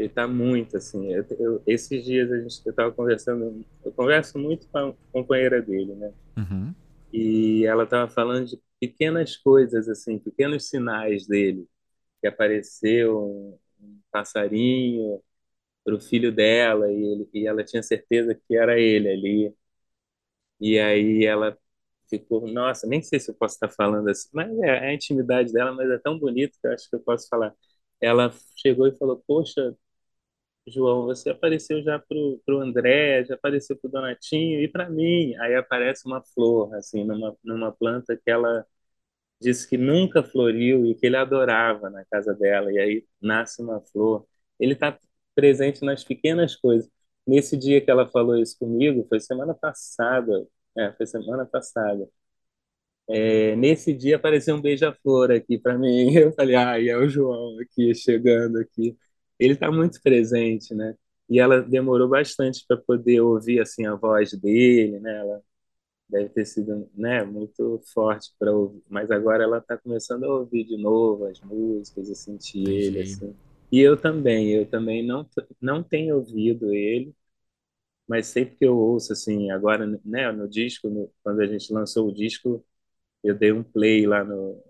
Ele 0.00 0.08
tá 0.08 0.26
muito, 0.26 0.76
assim. 0.78 1.12
Eu, 1.12 1.24
eu- 1.38 1.62
esses 1.66 2.04
dias 2.04 2.30
a 2.32 2.40
gente, 2.40 2.62
eu 2.66 2.74
tava 2.74 2.92
conversando, 2.92 3.64
eu 3.84 3.92
converso 3.92 4.38
muito 4.38 4.66
com 4.68 4.78
a 4.78 4.94
companheira 5.12 5.60
dele, 5.62 5.94
né? 5.94 6.12
Uhum. 6.38 6.74
E 7.12 7.64
ela 7.66 7.86
tava 7.86 8.10
falando 8.10 8.46
de 8.46 8.60
pequenas 8.80 9.36
coisas, 9.36 9.88
assim, 9.88 10.18
pequenos 10.18 10.68
sinais 10.68 11.26
dele. 11.26 11.66
Que 12.20 12.28
apareceu 12.28 13.18
um, 13.20 13.58
passarinho 14.12 15.22
pro 15.84 16.00
filho 16.00 16.32
dela 16.32 16.90
e, 16.92 16.96
ele, 17.04 17.30
e 17.34 17.46
ela 17.48 17.64
tinha 17.64 17.82
certeza 17.82 18.34
que 18.34 18.56
era 18.56 18.78
ele 18.80 19.08
ali. 19.10 19.54
E 20.60 20.78
aí 20.78 21.24
ela 21.24 21.56
ficou, 22.08 22.46
nossa, 22.48 22.86
nem 22.86 23.02
sei 23.02 23.18
se 23.20 23.30
eu 23.30 23.34
posso 23.34 23.54
estar 23.54 23.68
falando 23.70 24.08
assim, 24.08 24.28
mas 24.32 24.50
é, 24.60 24.66
é 24.68 24.88
a 24.90 24.94
intimidade 24.94 25.52
dela, 25.52 25.72
mas 25.72 25.90
é 25.90 25.98
tão 25.98 26.18
bonito 26.18 26.58
que 26.60 26.66
eu 26.66 26.72
acho 26.72 26.88
que 26.90 26.96
eu 26.96 27.00
posso 27.00 27.28
falar. 27.28 27.54
Ela 28.00 28.32
chegou 28.56 28.86
e 28.88 28.96
falou: 28.96 29.22
Poxa, 29.26 29.76
João, 30.66 31.06
você 31.06 31.30
apareceu 31.30 31.82
já 31.82 31.98
pro, 31.98 32.40
pro 32.46 32.60
André, 32.60 33.24
já 33.24 33.34
apareceu 33.34 33.76
pro 33.76 33.90
Donatinho 33.90 34.60
e 34.62 34.68
para 34.68 34.88
mim. 34.88 35.34
Aí 35.38 35.54
aparece 35.56 36.06
uma 36.06 36.22
flor, 36.22 36.74
assim, 36.74 37.04
numa, 37.04 37.36
numa 37.42 37.72
planta 37.72 38.16
que 38.16 38.30
ela 38.30 38.64
disse 39.40 39.68
que 39.68 39.78
nunca 39.78 40.22
floriu 40.24 40.86
e 40.86 40.94
que 40.94 41.06
ele 41.06 41.16
adorava 41.16 41.90
na 41.90 42.04
casa 42.06 42.34
dela. 42.34 42.72
E 42.72 42.78
aí 42.78 43.06
nasce 43.22 43.62
uma 43.62 43.80
flor. 43.80 44.26
Ele 44.60 44.74
está 44.74 44.98
presente 45.34 45.84
nas 45.84 46.04
pequenas 46.04 46.56
coisas. 46.56 46.90
Nesse 47.26 47.56
dia 47.56 47.80
que 47.80 47.90
ela 47.90 48.08
falou 48.10 48.36
isso 48.38 48.58
comigo, 48.58 49.06
foi 49.08 49.20
semana 49.20 49.54
passada. 49.54 50.46
É, 50.76 50.92
foi 50.94 51.06
semana 51.06 51.46
passada. 51.46 52.08
É, 53.08 53.56
nesse 53.56 53.92
dia 53.92 54.16
apareceu 54.16 54.54
um 54.56 54.60
beija-flor 54.62 55.30
aqui 55.32 55.58
para 55.58 55.76
mim. 55.78 56.12
Eu 56.14 56.32
falei, 56.32 56.54
ai, 56.56 56.88
é 56.88 56.96
o 56.96 57.08
João 57.08 57.58
aqui 57.60 57.94
chegando 57.94 58.58
aqui. 58.58 58.96
Ele 59.40 59.54
está 59.54 59.72
muito 59.72 60.00
presente, 60.02 60.74
né? 60.74 60.94
E 61.28 61.40
ela 61.40 61.62
demorou 61.62 62.08
bastante 62.08 62.64
para 62.68 62.76
poder 62.78 63.20
ouvir 63.22 63.60
assim 63.60 63.86
a 63.86 63.96
voz 63.96 64.32
dele, 64.34 65.00
né? 65.00 65.18
Ela 65.18 65.42
deve 66.08 66.28
ter 66.30 66.44
sido, 66.46 66.90
né, 66.94 67.24
muito 67.24 67.80
forte 67.94 68.32
para 68.38 68.52
ouvir, 68.52 68.82
mas 68.88 69.10
agora 69.10 69.44
ela 69.44 69.58
está 69.58 69.76
começando 69.78 70.24
a 70.24 70.34
ouvir 70.40 70.64
de 70.64 70.76
novo 70.76 71.26
as 71.26 71.40
músicas 71.40 72.08
e 72.08 72.14
sentir 72.16 72.68
ele 72.68 72.98
Entendi. 72.98 73.02
assim. 73.02 73.34
E 73.72 73.80
eu 73.80 73.96
também, 73.96 74.50
eu 74.52 74.66
também 74.68 75.06
não 75.06 75.28
não 75.60 75.82
tenho 75.82 76.16
ouvido 76.16 76.72
ele, 76.74 77.14
mas 78.08 78.26
sempre 78.26 78.56
que 78.56 78.64
eu 78.66 78.76
ouço 78.78 79.12
assim, 79.12 79.50
agora, 79.50 79.86
né, 80.04 80.32
no 80.32 80.48
disco, 80.48 80.88
no, 80.90 81.12
quando 81.22 81.40
a 81.42 81.46
gente 81.46 81.72
lançou 81.72 82.08
o 82.08 82.14
disco, 82.14 82.64
eu 83.24 83.34
dei 83.36 83.52
um 83.52 83.62
play 83.64 84.06
lá 84.06 84.24
no, 84.24 84.62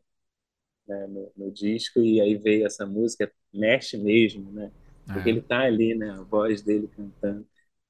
né, 0.86 1.06
no, 1.06 1.32
no 1.36 1.52
disco 1.52 2.00
e 2.00 2.20
aí 2.20 2.36
veio 2.36 2.66
essa 2.66 2.86
música, 2.86 3.32
mexe 3.52 3.96
mesmo, 3.98 4.50
né? 4.52 4.72
Porque 5.12 5.28
É. 5.28 5.30
ele 5.30 5.42
tá 5.42 5.60
ali, 5.60 5.94
né, 5.94 6.10
a 6.10 6.22
voz 6.22 6.62
dele 6.62 6.88
cantando. 6.88 7.46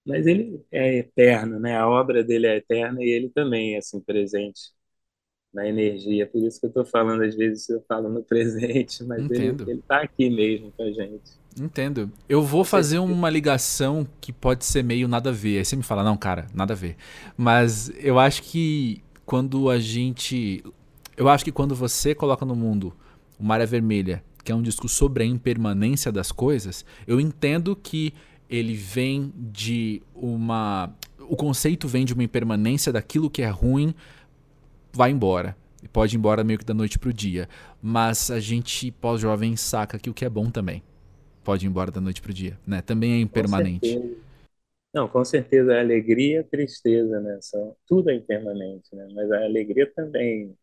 Mas 0.06 0.26
ele 0.26 0.64
é 0.72 0.96
eterno, 0.98 1.60
né? 1.60 1.76
A 1.76 1.88
obra 1.88 2.24
dele 2.24 2.46
é 2.46 2.56
eterna 2.56 3.02
e 3.02 3.08
ele 3.10 3.30
também 3.30 3.74
é 3.74 3.78
assim 3.78 4.00
presente 4.00 4.72
na 5.52 5.66
energia. 5.68 6.26
Por 6.28 6.42
isso 6.42 6.60
que 6.60 6.66
eu 6.66 6.70
estou 6.70 6.84
falando, 6.86 7.22
às 7.24 7.36
vezes 7.36 7.68
eu 7.68 7.82
falo 7.88 8.08
no 8.10 8.24
presente, 8.24 9.04
mas 9.06 9.24
Entendo. 9.24 9.64
ele 9.66 9.80
está 9.80 10.02
aqui 10.02 10.30
mesmo 10.30 10.72
com 10.72 10.82
a 10.84 10.92
gente. 10.92 11.32
Entendo. 11.60 12.10
Eu 12.28 12.42
vou 12.42 12.64
fazer 12.64 12.98
uma 13.00 13.28
ligação 13.28 14.06
que 14.20 14.32
pode 14.32 14.64
ser 14.64 14.84
meio 14.84 15.08
nada 15.08 15.30
a 15.30 15.32
ver. 15.32 15.58
Aí 15.58 15.64
você 15.64 15.74
me 15.76 15.82
fala, 15.82 16.04
não, 16.04 16.16
cara, 16.16 16.46
nada 16.54 16.74
a 16.74 16.76
ver. 16.76 16.96
Mas 17.36 17.90
eu 17.98 18.18
acho 18.18 18.42
que 18.42 19.02
quando 19.26 19.68
a 19.68 19.78
gente. 19.78 20.62
Eu 21.16 21.28
acho 21.28 21.44
que 21.44 21.52
quando 21.52 21.74
você 21.74 22.14
coloca 22.14 22.46
no 22.46 22.54
mundo 22.54 22.94
o 23.38 23.44
Maré 23.44 23.66
Vermelha, 23.66 24.22
que 24.42 24.52
é 24.52 24.54
um 24.54 24.62
disco 24.62 24.88
sobre 24.88 25.22
a 25.22 25.26
impermanência 25.26 26.10
das 26.10 26.32
coisas, 26.32 26.84
eu 27.06 27.20
entendo 27.20 27.74
que 27.76 28.12
ele 28.48 28.74
vem 28.74 29.32
de 29.36 30.02
uma. 30.14 30.92
O 31.28 31.36
conceito 31.36 31.86
vem 31.86 32.04
de 32.04 32.12
uma 32.12 32.24
impermanência 32.24 32.92
daquilo 32.92 33.30
que 33.30 33.42
é 33.42 33.48
ruim, 33.48 33.94
vai 34.92 35.10
embora. 35.10 35.56
E 35.82 35.88
pode 35.88 36.14
ir 36.14 36.18
embora 36.18 36.44
meio 36.44 36.58
que 36.58 36.64
da 36.64 36.74
noite 36.74 36.98
pro 36.98 37.12
dia. 37.12 37.48
Mas 37.80 38.30
a 38.30 38.40
gente, 38.40 38.90
pós-jovem, 38.90 39.56
saca 39.56 39.98
que 39.98 40.10
o 40.10 40.14
que 40.14 40.24
é 40.24 40.28
bom 40.28 40.50
também 40.50 40.82
pode 41.44 41.66
ir 41.66 41.68
embora 41.68 41.90
da 41.90 42.00
noite 42.00 42.20
pro 42.20 42.32
dia, 42.32 42.58
né? 42.66 42.82
Também 42.82 43.14
é 43.14 43.20
impermanente. 43.20 43.98
Não, 44.92 45.08
com 45.08 45.24
certeza 45.24 45.74
a 45.74 45.80
alegria 45.80 46.36
e 46.36 46.38
a 46.38 46.44
tristeza, 46.44 47.20
né? 47.20 47.38
São, 47.40 47.76
tudo 47.86 48.10
é 48.10 48.14
impermanente, 48.14 48.94
né? 48.94 49.08
Mas 49.14 49.30
a 49.30 49.44
alegria 49.44 49.90
também, 49.94 50.56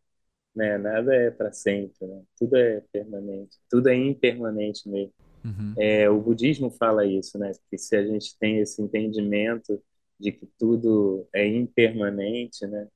né? 0.58 0.78
Nada 0.78 1.16
é 1.16 1.30
para 1.32 1.52
sempre, 1.54 2.06
né? 2.08 2.22
Tudo 2.38 2.58
é 2.58 2.82
permanente, 2.92 3.58
tudo 3.70 3.90
é 3.90 3.96
impermanente 3.96 4.90
mesmo. 4.90 5.14
Uhum. 5.46 5.74
É, 5.78 6.10
o 6.10 6.20
budismo 6.20 6.72
fala 6.72 7.06
isso, 7.06 7.38
né? 7.38 7.52
Que 7.70 7.78
se 7.78 7.96
a 7.96 8.06
gente 8.06 8.38
tem 8.40 8.60
esse 8.60 8.82
entendimento 8.82 9.82
de 10.20 10.32
que 10.32 10.48
tudo 10.58 11.28
é 11.34 11.46
impermanente, 11.48 12.66
né? 12.66 12.88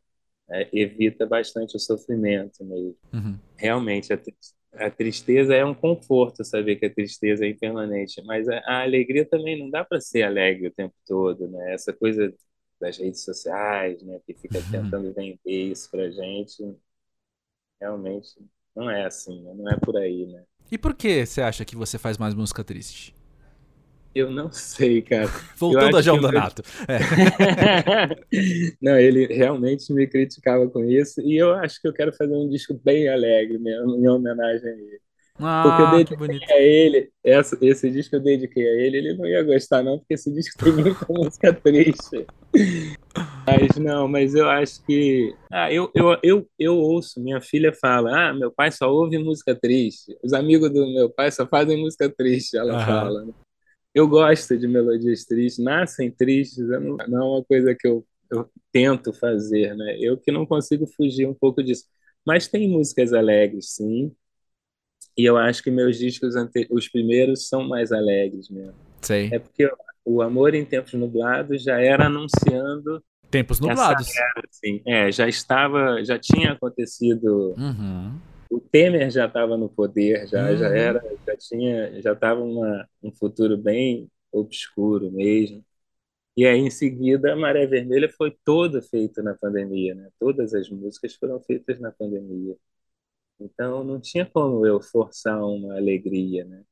É, 0.50 0.68
evita 0.74 1.26
bastante 1.26 1.78
o 1.78 1.80
sofrimento 1.80 2.66
mesmo. 2.66 2.98
Uhum. 3.14 3.38
Realmente, 3.56 4.12
a, 4.12 4.20
a 4.74 4.90
tristeza 4.90 5.56
é 5.56 5.64
um 5.64 5.74
conforto 5.74 6.44
saber 6.44 6.78
que 6.78 6.88
a 6.88 6.94
tristeza 6.94 7.46
é 7.46 7.50
impermanente, 7.50 8.22
mas 8.26 8.50
a, 8.50 8.58
a 8.66 8.82
alegria 8.82 9.24
também 9.24 9.58
não 9.60 9.70
dá 9.70 9.86
para 9.86 10.02
ser 10.02 10.24
alegre 10.24 10.68
o 10.68 10.72
tempo 10.72 10.96
todo, 11.08 11.48
né? 11.48 11.74
Essa 11.74 11.94
coisa 11.94 12.34
das 12.82 12.98
redes 12.98 13.24
sociais, 13.24 14.02
né, 14.02 14.20
que 14.26 14.34
fica 14.34 14.58
Uhum. 14.58 14.72
tentando 14.72 15.14
vender 15.14 15.40
isso 15.46 15.90
pra 15.92 16.10
gente, 16.10 16.64
realmente 17.82 18.30
não 18.76 18.90
é 18.90 19.06
assim, 19.06 19.42
né? 19.44 19.54
Não 19.56 19.70
é 19.72 19.78
por 19.78 19.98
aí, 19.98 20.28
né? 20.28 20.44
E 20.72 20.78
por 20.78 20.96
que 20.96 21.26
você 21.26 21.42
acha 21.42 21.66
que 21.66 21.76
você 21.76 21.98
faz 22.00 22.18
mais 22.18 22.34
música 22.34 22.64
triste? 22.64 23.14
Eu 24.14 24.30
não 24.30 24.52
sei, 24.52 25.02
cara. 25.02 25.30
Voltando 25.56 25.96
a 25.98 26.02
João 26.02 26.20
que 26.20 26.26
eu- 26.26 26.32
Donato. 26.32 26.64
É. 26.88 27.00
Não, 28.82 28.98
ele 29.00 29.26
realmente 29.28 29.92
me 29.94 30.08
criticava 30.08 30.70
com 30.70 30.84
isso, 30.84 31.22
e 31.22 31.38
eu 31.38 31.54
acho 31.56 31.80
que 31.82 31.88
eu 31.88 31.94
quero 31.94 32.14
fazer 32.14 32.34
um 32.36 32.50
disco 32.50 32.74
bem 32.84 33.08
alegre 33.10 33.58
mesmo, 33.58 33.96
em 33.98 34.08
homenagem 34.10 34.68
a 34.70 34.74
ele. 34.74 35.02
Porque 35.62 35.82
eu 35.82 35.88
Ah, 35.88 36.04
que 36.06 36.16
dediquei 36.16 36.18
bonito. 36.18 36.52
a 36.52 36.60
ele, 36.60 37.12
essa, 37.24 37.58
esse 37.62 37.92
disco 37.92 38.16
eu 38.16 38.22
dediquei 38.22 38.64
a 38.68 38.72
ele, 38.82 38.98
ele 38.98 39.14
não 39.16 39.26
ia 39.28 39.44
gostar 39.44 39.84
não, 39.84 40.00
porque 40.00 40.16
esse 40.16 40.32
disco 40.34 40.60
tem 40.62 40.74
muita 40.74 41.06
música 41.10 41.54
triste. 41.54 42.28
Mas 43.46 43.76
não, 43.78 44.08
mas 44.08 44.36
eu 44.36 44.50
acho 44.50 44.84
que... 44.86 45.34
Ah, 45.52 45.72
eu, 45.72 45.92
eu, 45.96 46.18
eu, 46.24 46.50
eu 46.60 46.76
ouço, 46.78 47.20
minha 47.20 47.42
filha 47.42 47.74
fala, 47.74 48.30
ah, 48.30 48.34
meu 48.34 48.52
pai 48.52 48.72
só 48.72 48.92
ouve 48.92 49.18
música 49.18 49.56
triste, 49.56 50.16
os 50.24 50.32
amigos 50.34 50.72
do 50.72 50.86
meu 50.94 51.10
pai 51.10 51.32
só 51.32 51.46
fazem 51.48 51.78
música 51.82 52.10
triste, 52.10 52.58
ela 52.58 52.74
Aham. 52.74 52.86
fala. 52.86 53.26
né? 53.26 53.34
Eu 53.94 54.08
gosto 54.08 54.58
de 54.58 54.68
melodias 54.68 55.26
tristes, 55.26 55.64
nascem 55.64 56.12
tristes, 56.12 56.60
eu 56.60 56.80
não, 56.80 56.98
não 57.08 57.22
é 57.22 57.26
uma 57.38 57.44
coisa 57.44 57.76
que 57.76 57.88
eu, 57.88 58.06
eu 58.32 58.50
tento 58.72 59.14
fazer, 59.14 59.76
né? 59.76 59.98
Eu 60.00 60.18
que 60.18 60.32
não 60.32 60.46
consigo 60.46 60.88
fugir 60.88 61.28
um 61.28 61.34
pouco 61.34 61.64
disso. 61.64 61.86
Mas 62.26 62.48
tem 62.48 62.70
músicas 62.70 63.14
alegres, 63.14 63.74
sim, 63.76 64.16
e 65.18 65.26
eu 65.26 65.38
acho 65.38 65.62
que 65.64 65.70
meus 65.72 65.98
discos, 65.98 66.36
ante... 66.36 66.68
os 66.72 66.88
primeiros, 66.88 67.48
são 67.48 67.68
mais 67.68 67.92
alegres 67.92 68.50
mesmo. 68.50 68.76
Sei. 69.02 69.30
É 69.32 69.40
porque 69.40 69.70
o 70.06 70.22
Amor 70.22 70.54
em 70.54 70.66
Tempos 70.66 70.94
Nublados 70.94 71.64
já 71.64 71.80
era 71.80 72.08
anunciando, 72.08 73.04
Tempos 73.30 73.60
nublados. 73.60 74.10
assim, 74.50 74.82
é, 74.86 75.12
já 75.12 75.28
estava, 75.28 76.04
já 76.04 76.20
tinha 76.20 76.54
acontecido, 76.54 77.56
Uhum. 77.58 78.20
o 78.52 78.60
Temer 78.60 79.10
já 79.10 79.26
estava 79.28 79.58
no 79.58 79.70
poder, 79.70 80.28
já, 80.28 80.54
já 80.56 80.68
Uhum. 80.68 80.74
era, 80.76 81.02
já 81.26 81.38
tinha, 81.38 82.02
já 82.02 82.14
estava 82.14 82.42
um 82.44 83.12
futuro 83.18 83.58
bem 83.58 84.10
obscuro 84.32 85.12
mesmo. 85.12 85.64
E 86.38 86.46
aí, 86.46 86.60
em 86.60 86.72
seguida, 86.72 87.34
a 87.34 87.36
Maré 87.36 87.68
Vermelha 87.68 88.10
foi 88.10 88.36
toda 88.46 88.82
feita 88.82 89.22
na 89.22 89.36
pandemia, 89.36 89.96
né? 89.96 90.10
Todas 90.20 90.54
as 90.54 90.70
músicas 90.70 91.16
foram 91.16 91.40
feitas 91.42 91.80
na 91.80 91.92
pandemia. 91.92 92.56
Então, 93.40 93.84
não 93.84 94.00
tinha 94.00 94.26
como 94.26 94.66
eu 94.66 94.82
forçar 94.82 95.44
uma 95.44 95.76
alegria, 95.78 96.46
né? 96.46 96.64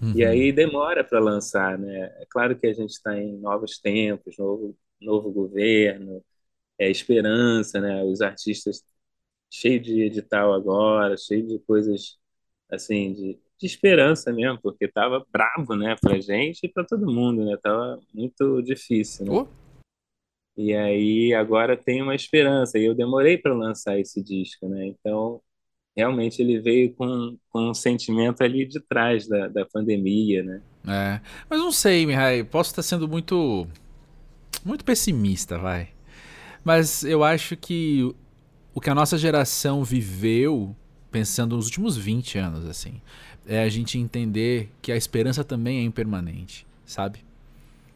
Uhum. 0.00 0.12
E 0.14 0.24
aí 0.24 0.52
demora 0.52 1.04
para 1.04 1.20
lançar, 1.20 1.78
né? 1.78 2.06
É 2.20 2.26
claro 2.28 2.58
que 2.58 2.66
a 2.66 2.72
gente 2.72 2.90
está 2.90 3.18
em 3.18 3.36
novos 3.38 3.78
tempos, 3.78 4.36
novo, 4.38 4.76
novo 5.00 5.30
governo, 5.32 6.24
é 6.78 6.90
esperança, 6.90 7.80
né? 7.80 8.02
Os 8.04 8.20
artistas 8.20 8.84
cheio 9.50 9.80
de 9.80 10.02
edital 10.02 10.52
agora, 10.52 11.16
cheio 11.16 11.46
de 11.46 11.58
coisas 11.60 12.18
assim 12.70 13.12
de, 13.12 13.38
de 13.58 13.66
esperança 13.66 14.32
mesmo, 14.32 14.60
porque 14.60 14.86
tava 14.88 15.24
bravo, 15.32 15.74
né, 15.74 15.96
pra 16.00 16.20
gente 16.20 16.64
e 16.64 16.68
para 16.68 16.84
todo 16.84 17.12
mundo, 17.12 17.44
né? 17.44 17.56
Tava 17.62 18.00
muito 18.14 18.62
difícil, 18.62 19.26
né? 19.26 19.32
Oh, 19.32 19.46
E 20.56 20.74
aí 20.74 21.32
agora 21.34 21.76
tem 21.76 22.02
uma 22.02 22.14
esperança. 22.14 22.78
E 22.78 22.84
eu 22.84 22.94
demorei 22.94 23.38
para 23.38 23.54
lançar 23.54 23.98
esse 23.98 24.22
disco, 24.22 24.68
né? 24.68 24.86
Então 24.86 25.40
realmente 25.98 26.40
ele 26.40 26.60
veio 26.60 26.92
com, 26.92 27.36
com 27.50 27.70
um 27.70 27.74
sentimento 27.74 28.40
ali 28.44 28.64
de 28.64 28.78
trás 28.78 29.26
da, 29.26 29.48
da 29.48 29.66
pandemia, 29.66 30.44
né? 30.44 30.60
é. 30.86 31.20
Mas 31.50 31.58
não 31.58 31.72
sei, 31.72 32.06
Mihai. 32.06 32.44
Posso 32.44 32.70
estar 32.70 32.82
sendo 32.82 33.08
muito. 33.08 33.66
Muito 34.64 34.84
pessimista, 34.84 35.58
vai. 35.58 35.88
Mas 36.64 37.02
eu 37.02 37.24
acho 37.24 37.56
que 37.56 38.14
o 38.72 38.80
que 38.80 38.88
a 38.88 38.94
nossa 38.94 39.18
geração 39.18 39.82
viveu, 39.82 40.74
pensando 41.10 41.56
nos 41.56 41.66
últimos 41.66 41.96
20 41.96 42.38
anos, 42.38 42.64
assim, 42.66 43.00
é 43.46 43.62
a 43.62 43.68
gente 43.68 43.98
entender 43.98 44.70
que 44.80 44.92
a 44.92 44.96
esperança 44.96 45.42
também 45.42 45.78
é 45.78 45.82
impermanente, 45.82 46.64
sabe? 46.84 47.24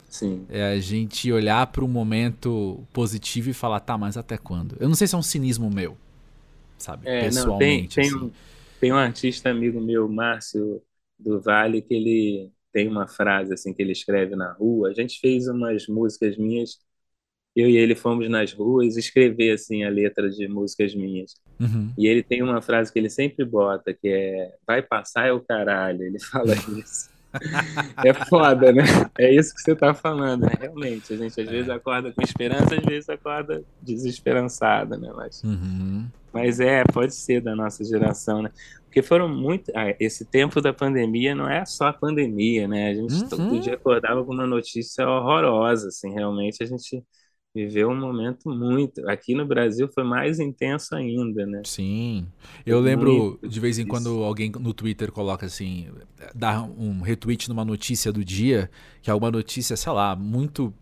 Sim. 0.09 0.45
É 0.49 0.73
a 0.73 0.81
gente 0.81 1.31
olhar 1.31 1.67
para 1.69 1.85
um 1.85 1.89
momento 1.89 2.83
positivo 2.93 3.51
e 3.51 3.53
falar, 3.53 3.81
tá, 3.81 3.97
mas 3.97 4.17
até 4.17 4.37
quando? 4.37 4.77
Eu 4.81 4.89
não 4.89 4.95
sei 4.95 5.07
se 5.07 5.15
é 5.15 5.19
um 5.19 5.23
cinismo 5.23 5.71
meu, 5.71 5.97
sabe? 6.83 7.09
É, 7.09 7.31
não, 7.31 7.59
tem, 7.59 7.85
Pessoalmente, 7.85 7.95
tem, 7.97 8.07
assim. 8.07 8.17
um, 8.17 8.31
tem 8.81 8.93
um 8.93 8.97
artista 8.97 9.51
amigo 9.51 9.81
meu, 9.81 10.09
Márcio 10.09 10.83
do 11.19 11.41
Vale, 11.41 11.83
que 11.83 11.95
ele 11.95 12.51
tem 12.73 12.89
uma 12.89 13.07
frase 13.07 13.53
assim 13.53 13.73
que 13.73 13.83
ele 13.83 13.93
escreve 13.93 14.35
na 14.35 14.53
rua. 14.53 14.89
A 14.89 14.95
gente 14.95 15.21
fez 15.21 15.47
umas 15.47 15.87
músicas 15.87 16.37
minhas, 16.37 16.79
eu 17.55 17.69
e 17.69 17.77
ele 17.77 17.95
fomos 17.95 18.29
nas 18.31 18.53
ruas 18.53 18.97
escrever 18.97 19.53
assim 19.53 19.85
a 19.85 19.91
letra 19.91 20.29
de 20.31 20.49
músicas 20.49 20.95
minhas. 20.95 21.35
Uhum. 21.61 21.93
E 21.97 22.07
ele 22.07 22.23
tem 22.23 22.43
uma 22.43 22.63
frase 22.63 22.93
que 22.93 22.99
ele 22.99 23.11
sempre 23.11 23.45
bota, 23.45 23.93
que 23.93 24.09
é 24.09 24.55
vai 24.67 24.83
passar 24.83 25.27
é 25.27 25.33
o 25.33 25.41
caralho. 25.41 26.03
Ele 26.03 26.19
fala 26.33 26.55
isso. 26.55 27.12
É 28.05 28.13
foda, 28.15 28.73
né? 28.73 28.83
É 29.19 29.33
isso 29.35 29.55
que 29.55 29.61
você 29.63 29.77
tá 29.77 29.95
falando, 29.95 30.43
né? 30.47 30.55
Realmente, 30.61 31.13
a 31.13 31.17
gente 31.17 31.41
às 31.41 31.49
vezes 31.51 31.69
acorda 31.69 32.13
com 32.13 32.23
esperança, 32.23 32.77
às 32.77 32.85
vezes 32.85 33.09
acorda 33.09 33.65
desesperançada, 33.81 34.97
né? 34.99 35.13
Mas 35.15 35.45
Uhum. 35.45 36.11
mas 36.33 36.61
é, 36.61 36.85
pode 36.93 37.15
ser 37.15 37.41
da 37.43 37.55
nossa 37.57 37.85
geração, 37.85 38.43
né? 38.43 38.51
Porque 38.87 39.03
foram 39.03 39.29
muito. 39.29 39.71
ah, 39.77 39.95
esse 40.01 40.27
tempo 40.31 40.61
da 40.61 40.73
pandemia 40.73 41.35
não 41.35 41.49
é 41.49 41.65
só 41.67 41.87
a 41.89 41.93
pandemia, 41.93 42.69
né? 42.69 42.91
A 42.91 42.95
gente 42.95 43.25
Uhum. 43.25 43.29
todo 43.29 43.61
dia 43.61 43.75
acordava 43.75 44.25
com 44.25 44.33
uma 44.35 44.47
notícia 44.47 45.09
horrorosa, 45.09 45.89
assim, 45.89 46.13
realmente 46.15 46.63
a 46.63 46.67
gente 46.67 47.05
viveu 47.55 47.91
um 47.91 47.99
momento 47.99 48.49
muito. 48.49 49.09
Aqui 49.09 49.35
no 49.35 49.47
Brasil 49.47 49.89
foi 49.93 50.05
mais 50.05 50.41
intenso 50.41 50.95
ainda, 50.95 51.45
né? 51.47 51.63
Sim. 51.65 52.27
Eu 52.65 52.77
Muito 52.81 52.87
lembro 52.87 53.39
de 53.43 53.61
vez 53.61 53.79
em 53.79 53.85
difícil. 53.85 53.87
quando 53.89 54.25
alguém 54.25 54.51
no 54.59 54.73
Twitter 54.73 55.13
coloca 55.13 55.47
assim, 55.47 55.89
dá 56.35 56.63
um 56.63 57.03
retweet 57.03 57.49
numa 57.49 57.65
notícia 57.65 58.13
do 58.13 58.25
dia, 58.25 58.71
que 59.03 59.11
é 59.11 59.15
uma 59.15 59.31
notícia, 59.31 59.77
sei 59.77 59.93
lá, 59.93 60.17
muito 60.17 60.73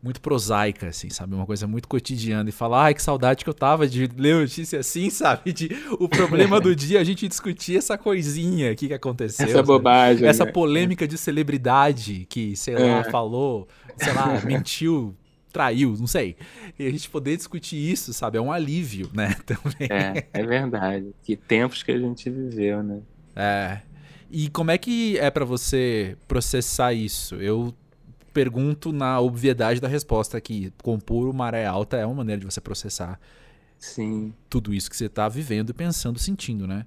muito 0.00 0.20
prosaica, 0.20 0.86
assim, 0.86 1.10
sabe? 1.10 1.34
Uma 1.34 1.44
coisa 1.44 1.66
muito 1.66 1.88
cotidiana. 1.88 2.48
E 2.48 2.52
fala, 2.52 2.84
ai, 2.84 2.94
que 2.94 3.02
saudade 3.02 3.42
que 3.42 3.50
eu 3.50 3.54
tava 3.54 3.84
de 3.88 4.08
ler 4.16 4.36
notícia 4.36 4.78
assim, 4.78 5.10
sabe? 5.10 5.52
De, 5.52 5.70
o 5.98 6.08
problema 6.08 6.60
do 6.60 6.74
dia 6.74 7.00
a 7.00 7.04
gente 7.04 7.26
discutir 7.26 7.76
essa 7.76 7.98
coisinha 7.98 8.70
aqui 8.70 8.86
que 8.86 8.94
aconteceu. 8.94 9.44
Essa 9.44 9.54
sabe? 9.56 9.66
bobagem. 9.66 10.26
Essa 10.28 10.44
né? 10.44 10.52
polêmica 10.52 11.06
de 11.06 11.18
celebridade 11.18 12.26
que, 12.30 12.54
sei 12.54 12.74
lá, 12.74 13.00
É. 13.00 13.10
falou, 13.10 13.66
sei 13.96 14.12
lá, 14.14 14.40
mentiu, 14.46 15.16
traiu, 15.52 15.96
não 15.98 16.06
sei. 16.06 16.36
E 16.78 16.86
a 16.86 16.90
gente 16.90 17.08
poder 17.10 17.36
discutir 17.36 17.76
isso, 17.76 18.12
sabe? 18.12 18.38
É 18.38 18.40
um 18.40 18.52
alívio, 18.52 19.10
né? 19.12 19.34
Também. 19.46 19.88
É, 19.90 20.26
é 20.32 20.44
verdade. 20.44 21.14
Que 21.22 21.36
tempos 21.36 21.82
que 21.82 21.92
a 21.92 21.98
gente 21.98 22.28
viveu, 22.30 22.82
né? 22.82 23.02
É. 23.34 23.80
E 24.30 24.50
como 24.50 24.70
é 24.70 24.78
que 24.78 25.18
é 25.18 25.30
pra 25.30 25.44
você 25.44 26.16
processar 26.26 26.92
isso? 26.92 27.36
Eu 27.36 27.74
pergunto 28.32 28.92
na 28.92 29.20
obviedade 29.20 29.80
da 29.80 29.88
resposta 29.88 30.36
aqui. 30.36 30.72
Compor 30.82 31.28
o 31.28 31.32
Maré 31.34 31.66
Alta 31.66 31.96
é 31.96 32.06
uma 32.06 32.16
maneira 32.16 32.40
de 32.40 32.46
você 32.46 32.60
processar 32.60 33.18
Sim. 33.78 34.34
tudo 34.50 34.74
isso 34.74 34.90
que 34.90 34.96
você 34.96 35.06
está 35.06 35.28
vivendo, 35.28 35.74
pensando, 35.74 36.18
sentindo, 36.18 36.66
né? 36.66 36.86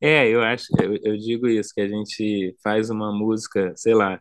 É, 0.00 0.28
eu 0.28 0.42
acho, 0.42 0.66
eu, 0.80 0.96
eu 1.02 1.16
digo 1.16 1.48
isso, 1.48 1.74
que 1.74 1.80
a 1.80 1.88
gente 1.88 2.56
faz 2.62 2.88
uma 2.88 3.12
música, 3.12 3.72
sei 3.76 3.94
lá, 3.94 4.20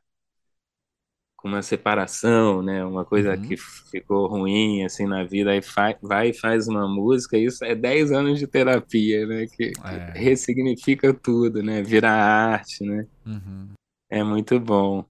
com 1.38 1.48
uma 1.48 1.62
separação, 1.62 2.62
né? 2.64 2.84
Uma 2.86 3.06
coisa 3.06 3.36
Uhum. 3.36 3.42
que 3.42 3.56
ficou 3.92 4.28
ruim, 4.28 4.84
assim, 4.84 5.06
na 5.06 5.24
vida, 5.24 5.52
aí 5.52 5.62
vai 6.02 6.30
e 6.30 6.34
faz 6.34 6.68
uma 6.68 6.88
música, 6.88 7.38
isso 7.38 7.64
é 7.64 7.76
10 7.76 8.12
anos 8.12 8.40
de 8.40 8.48
terapia, 8.48 9.26
né? 9.28 9.46
Que, 9.48 9.72
que 9.72 9.82
É. 9.86 10.12
ressignifica 10.20 11.14
tudo, 11.14 11.64
né? 11.64 11.82
Vira 11.84 12.10
arte, 12.12 12.84
né? 12.84 13.06
Uhum. 13.26 13.70
É 14.10 14.24
muito 14.24 14.60
bom. 14.60 15.06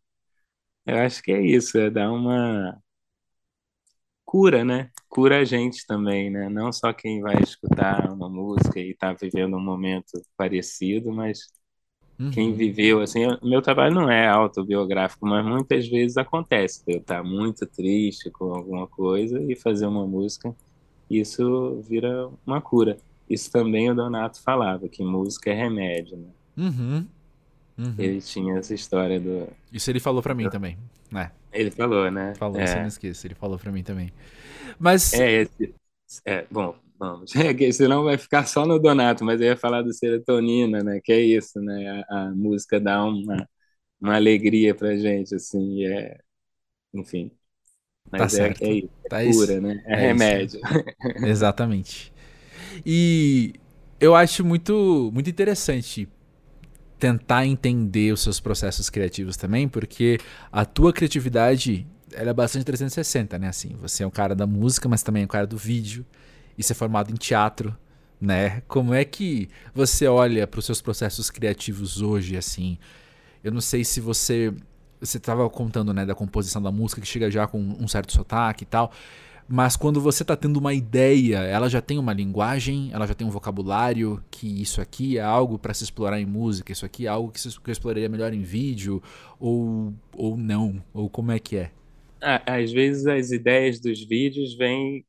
Eu 0.86 0.98
acho 1.00 1.22
que 1.24 1.32
é 1.32 1.42
isso, 1.42 1.78
é 1.78 1.90
dar 1.90 2.12
uma 2.12 2.78
cura, 4.26 4.64
né? 4.66 4.90
Cura 5.10 5.40
a 5.40 5.46
gente 5.46 5.86
também, 5.88 6.30
né? 6.30 6.50
Não 6.50 6.72
só 6.72 6.92
quem 6.94 7.22
vai 7.22 7.42
escutar 7.42 8.12
uma 8.12 8.30
música 8.30 8.80
e 8.80 8.94
tá 8.96 9.14
vivendo 9.14 9.56
um 9.58 9.64
momento 9.64 10.22
parecido, 10.38 11.12
mas 11.14 11.40
quem 12.32 12.52
Uhum. 12.52 12.56
viveu, 12.56 13.02
assim, 13.02 13.24
eu- 13.24 13.40
meu 13.44 13.62
trabalho 13.62 13.96
não 13.96 14.10
é 14.12 14.28
autobiográfico, 14.28 15.26
mas 15.28 15.46
muitas 15.46 15.88
vezes 15.88 16.18
acontece 16.18 16.84
eu 16.88 17.00
estar 17.00 17.24
muito 17.24 17.66
triste 17.66 18.30
com 18.32 18.54
alguma 18.54 18.88
coisa 18.88 19.42
e 19.44 19.56
fazer 19.56 19.86
uma 19.88 20.06
música, 20.08 20.56
isso 21.10 21.82
vira 21.82 22.30
uma 22.46 22.62
cura. 22.62 22.98
Isso 23.30 23.52
também 23.52 23.90
o 23.92 23.96
Donato 23.96 24.42
falava, 24.44 24.90
que 24.90 25.04
música 25.04 25.52
é 25.52 25.54
remédio, 25.56 26.18
né? 26.18 26.30
Uhum. 26.58 27.08
Uhum. 27.78 27.96
Ele 27.98 28.22
tinha 28.22 28.58
essa 28.58 28.74
história 28.74 29.20
do... 29.20 29.48
Isso 29.72 29.90
ele 29.90 30.00
falou 30.00 30.22
pra 30.22 30.34
mim 30.34 30.50
também, 30.50 30.78
né? 31.12 31.32
Ele 31.52 31.72
falou, 31.72 32.10
né? 32.12 32.34
Falou, 32.36 32.60
é. 32.62 32.68
você 32.68 32.80
não 32.80 32.88
esqueça, 32.88 33.26
ele 33.28 33.36
falou 33.36 33.58
pra 33.58 33.72
mim 33.72 33.84
também. 33.84 34.12
Mas 34.80 35.14
É, 35.14 35.42
esse, 35.42 35.76
é, 36.26 36.46
bom, 36.52 36.76
vamos. 36.98 37.32
É 37.36 37.54
que 37.54 37.72
senão 37.74 38.04
vai 38.04 38.18
ficar 38.18 38.46
só 38.46 38.66
no 38.66 38.80
Donato, 38.80 39.24
mas 39.26 39.40
eu 39.42 39.48
ia 39.48 39.58
falar 39.58 39.82
do 39.82 39.94
serotonina, 39.94 40.84
né? 40.84 41.00
Que 41.04 41.14
é 41.14 41.22
isso, 41.22 41.60
né? 41.62 42.04
A, 42.10 42.28
a 42.28 42.32
música 42.36 42.80
dá 42.80 43.04
uma, 43.06 43.48
uma 44.02 44.16
alegria 44.16 44.76
pra 44.76 44.98
gente, 44.98 45.36
assim, 45.36 45.86
é, 45.86 46.20
enfim. 46.94 47.32
Tá 48.16 48.28
Mas 48.28 48.34
é, 48.34 48.50
certo. 48.50 48.62
é 48.62 48.74
isso, 48.74 48.92
é 49.06 49.10
Tá 49.10 49.24
isso. 49.24 49.56
cura, 49.56 49.62
né? 49.62 49.82
É, 49.88 49.96
É 49.96 49.98
remédio. 49.98 50.62
Exatamente. 51.22 52.14
E 52.86 53.54
eu 54.00 54.16
acho 54.16 54.46
muito, 54.46 55.12
muito 55.14 55.30
interessante 55.30 56.08
tentar 57.00 57.46
entender 57.46 58.14
os 58.14 58.22
seus 58.22 58.40
processos 58.40 58.90
criativos 58.90 59.38
também, 59.38 59.68
porque 59.68 60.20
a 60.52 60.66
tua 60.66 60.94
criatividade 60.94 61.88
ela 62.14 62.32
é 62.32 62.34
bastante 62.34 62.66
360, 62.66 63.40
né? 63.40 63.50
Assim, 63.50 63.76
você 63.82 64.04
é 64.04 64.08
um 64.08 64.12
cara 64.12 64.36
da 64.36 64.48
música, 64.48 64.90
mas 64.90 65.04
também 65.04 65.24
é 65.24 65.26
um 65.26 65.30
cara 65.30 65.48
do 65.48 65.58
vídeo, 65.58 66.06
e 66.58 66.64
você 66.64 66.74
é 66.74 66.76
formado 66.76 67.12
em 67.12 67.16
teatro, 67.16 67.76
né? 68.20 68.62
Como 68.68 68.94
é 68.94 69.06
que 69.06 69.50
você 69.74 70.08
olha 70.08 70.48
para 70.48 70.60
os 70.60 70.66
seus 70.66 70.82
processos 70.82 71.30
criativos 71.30 72.02
hoje, 72.02 72.38
assim? 72.38 72.78
Eu 73.44 73.52
não 73.52 73.62
sei 73.62 73.84
se 73.84 74.02
você 74.02 74.54
você 75.00 75.18
estava 75.18 75.48
contando, 75.50 75.94
né, 75.94 76.06
da 76.06 76.16
composição 76.16 76.62
da 76.62 76.72
música 76.72 77.00
que 77.02 77.08
chega 77.08 77.30
já 77.30 77.46
com 77.48 77.60
um 77.60 77.88
certo 77.88 78.12
sotaque 78.14 78.64
e 78.64 78.66
tal. 78.68 78.92
Mas 79.48 79.78
quando 79.78 80.02
você 80.02 80.26
tá 80.26 80.36
tendo 80.36 80.58
uma 80.58 80.74
ideia, 80.74 81.38
ela 81.40 81.70
já 81.70 81.82
tem 81.82 81.98
uma 82.00 82.14
linguagem, 82.14 82.90
ela 82.94 83.08
já 83.08 83.14
tem 83.14 83.26
um 83.26 83.30
vocabulário, 83.32 84.22
que 84.32 84.62
isso 84.62 84.82
aqui 84.82 85.18
é 85.18 85.22
algo 85.24 85.58
para 85.60 85.74
se 85.74 85.84
explorar 85.86 86.20
em 86.20 86.26
música, 86.26 86.72
isso 86.74 86.86
aqui 86.86 87.06
é 87.06 87.10
algo 87.10 87.32
que, 87.32 87.40
se, 87.40 87.50
que 87.60 87.70
eu 87.70 87.72
exploraria 87.72 88.10
melhor 88.10 88.34
em 88.34 88.42
vídeo, 88.42 89.02
ou, 89.40 89.94
ou 90.16 90.38
não, 90.38 90.84
ou 90.94 91.10
como 91.10 91.32
é 91.32 91.40
que 91.40 91.58
é? 91.58 91.72
Ah, 92.22 92.42
Às 92.58 92.72
vezes 92.72 93.06
as 93.06 93.32
ideias 93.32 93.80
dos 93.80 94.04
vídeos 94.04 94.56
vêm 94.56 95.06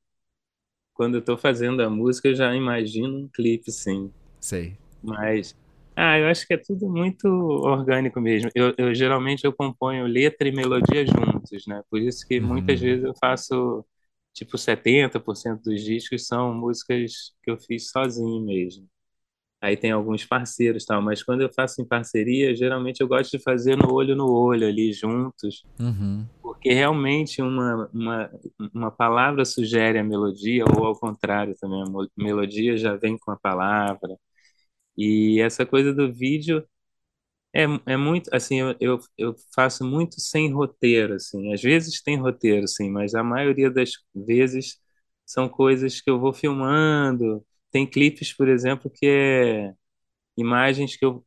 quando 0.99 1.17
eu 1.17 1.23
tô 1.25 1.39
fazendo 1.39 1.83
a 1.83 1.91
música, 1.91 2.29
eu 2.29 2.37
já 2.37 2.55
imagino 2.57 3.19
um 3.21 3.29
clipe, 3.35 3.73
sim. 3.73 4.13
Sei. 4.41 4.77
Mas, 5.03 5.55
ah, 5.97 6.19
eu 6.19 6.27
acho 6.29 6.47
que 6.47 6.55
é 6.55 6.59
tudo 6.59 6.89
muito 6.91 7.27
orgânico 7.29 8.21
mesmo. 8.21 8.51
Eu, 8.55 8.75
eu 8.79 8.95
geralmente 8.95 9.45
eu 9.45 9.53
componho 9.53 10.07
letra 10.07 10.49
e 10.49 10.53
melodia 10.53 11.07
juntos, 11.07 11.67
né? 11.69 11.83
Por 11.91 12.01
isso 12.01 12.27
que 12.29 12.41
muitas 12.41 12.81
Uhum. 12.81 12.87
vezes 12.87 13.05
eu 13.05 13.15
faço 13.21 13.85
tipo 14.35 14.59
70% 14.59 15.63
dos 15.65 15.83
discos 15.83 16.27
são 16.27 16.55
músicas 16.55 17.33
que 17.43 17.51
eu 17.51 17.59
fiz 17.59 17.91
sozinho 17.91 18.45
mesmo. 18.45 18.87
Aí 19.61 19.77
tem 19.77 19.93
alguns 19.93 20.25
parceiros, 20.25 20.85
tal, 20.85 21.03
mas 21.03 21.23
quando 21.23 21.43
eu 21.43 21.51
faço 21.53 21.83
em 21.83 21.87
parceria, 21.87 22.55
geralmente 22.57 23.01
eu 23.01 23.09
gosto 23.09 23.37
de 23.37 23.43
fazer 23.43 23.77
no 23.77 23.93
olho 23.93 24.15
no 24.17 24.31
olho 24.33 24.69
ali 24.69 24.93
juntos, 24.93 25.65
Uhum. 25.81 26.25
Porque 26.59 26.73
realmente 26.75 27.41
uma, 27.41 27.89
uma, 27.93 28.31
uma 28.75 28.91
palavra 28.91 29.45
sugere 29.45 29.99
a 29.99 30.05
melodia, 30.05 30.65
ou 30.65 30.85
ao 30.87 30.99
contrário 30.99 31.55
também, 31.61 31.83
a 31.83 32.23
melodia 32.23 32.77
já 32.77 32.97
vem 32.97 33.17
com 33.19 33.31
a 33.31 33.37
palavra. 33.39 34.17
E 34.97 35.41
essa 35.41 35.67
coisa 35.67 35.93
do 35.95 36.13
vídeo 36.13 36.65
é, 37.55 37.65
é 37.87 37.97
muito, 37.97 38.31
assim, 38.35 38.61
eu, 38.61 38.77
eu, 38.81 39.01
eu 39.19 39.35
faço 39.55 39.85
muito 39.85 40.21
sem 40.21 40.53
roteiro, 40.53 41.15
assim. 41.15 41.53
Às 41.53 41.63
vezes 41.63 42.03
tem 42.03 42.17
roteiro, 42.19 42.69
sim, 42.69 42.91
mas 42.91 43.15
a 43.15 43.23
maioria 43.25 43.71
das 43.71 43.93
vezes 44.15 44.79
são 45.27 45.49
coisas 45.49 46.01
que 46.01 46.11
eu 46.11 46.21
vou 46.21 46.33
filmando. 46.33 47.45
Tem 47.71 47.87
clipes, 47.89 48.33
por 48.35 48.49
exemplo, 48.49 48.91
que 48.91 49.07
é 49.07 49.75
imagens 50.37 50.97
que 50.97 51.05
eu, 51.05 51.25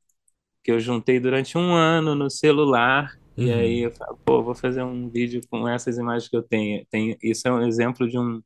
que 0.63 0.71
eu 0.71 0.79
juntei 0.79 1.19
durante 1.19 1.57
um 1.57 1.73
ano 1.75 2.15
no 2.15 2.29
celular. 2.31 3.11
E 3.37 3.49
Uhum. 3.49 3.51
aí 3.51 3.79
eu 3.85 3.91
falo, 3.91 4.19
pô, 4.25 4.43
vou 4.43 4.55
fazer 4.55 4.83
um 4.83 5.09
vídeo 5.09 5.41
com 5.49 5.67
essas 5.67 5.97
imagens 5.97 6.29
que 6.29 6.35
eu 6.37 6.43
tenho. 6.43 6.85
Tem, 6.91 7.17
isso 7.23 7.47
é 7.47 7.51
um 7.51 7.61
exemplo 7.67 8.07
de 8.09 8.17
um 8.19 8.41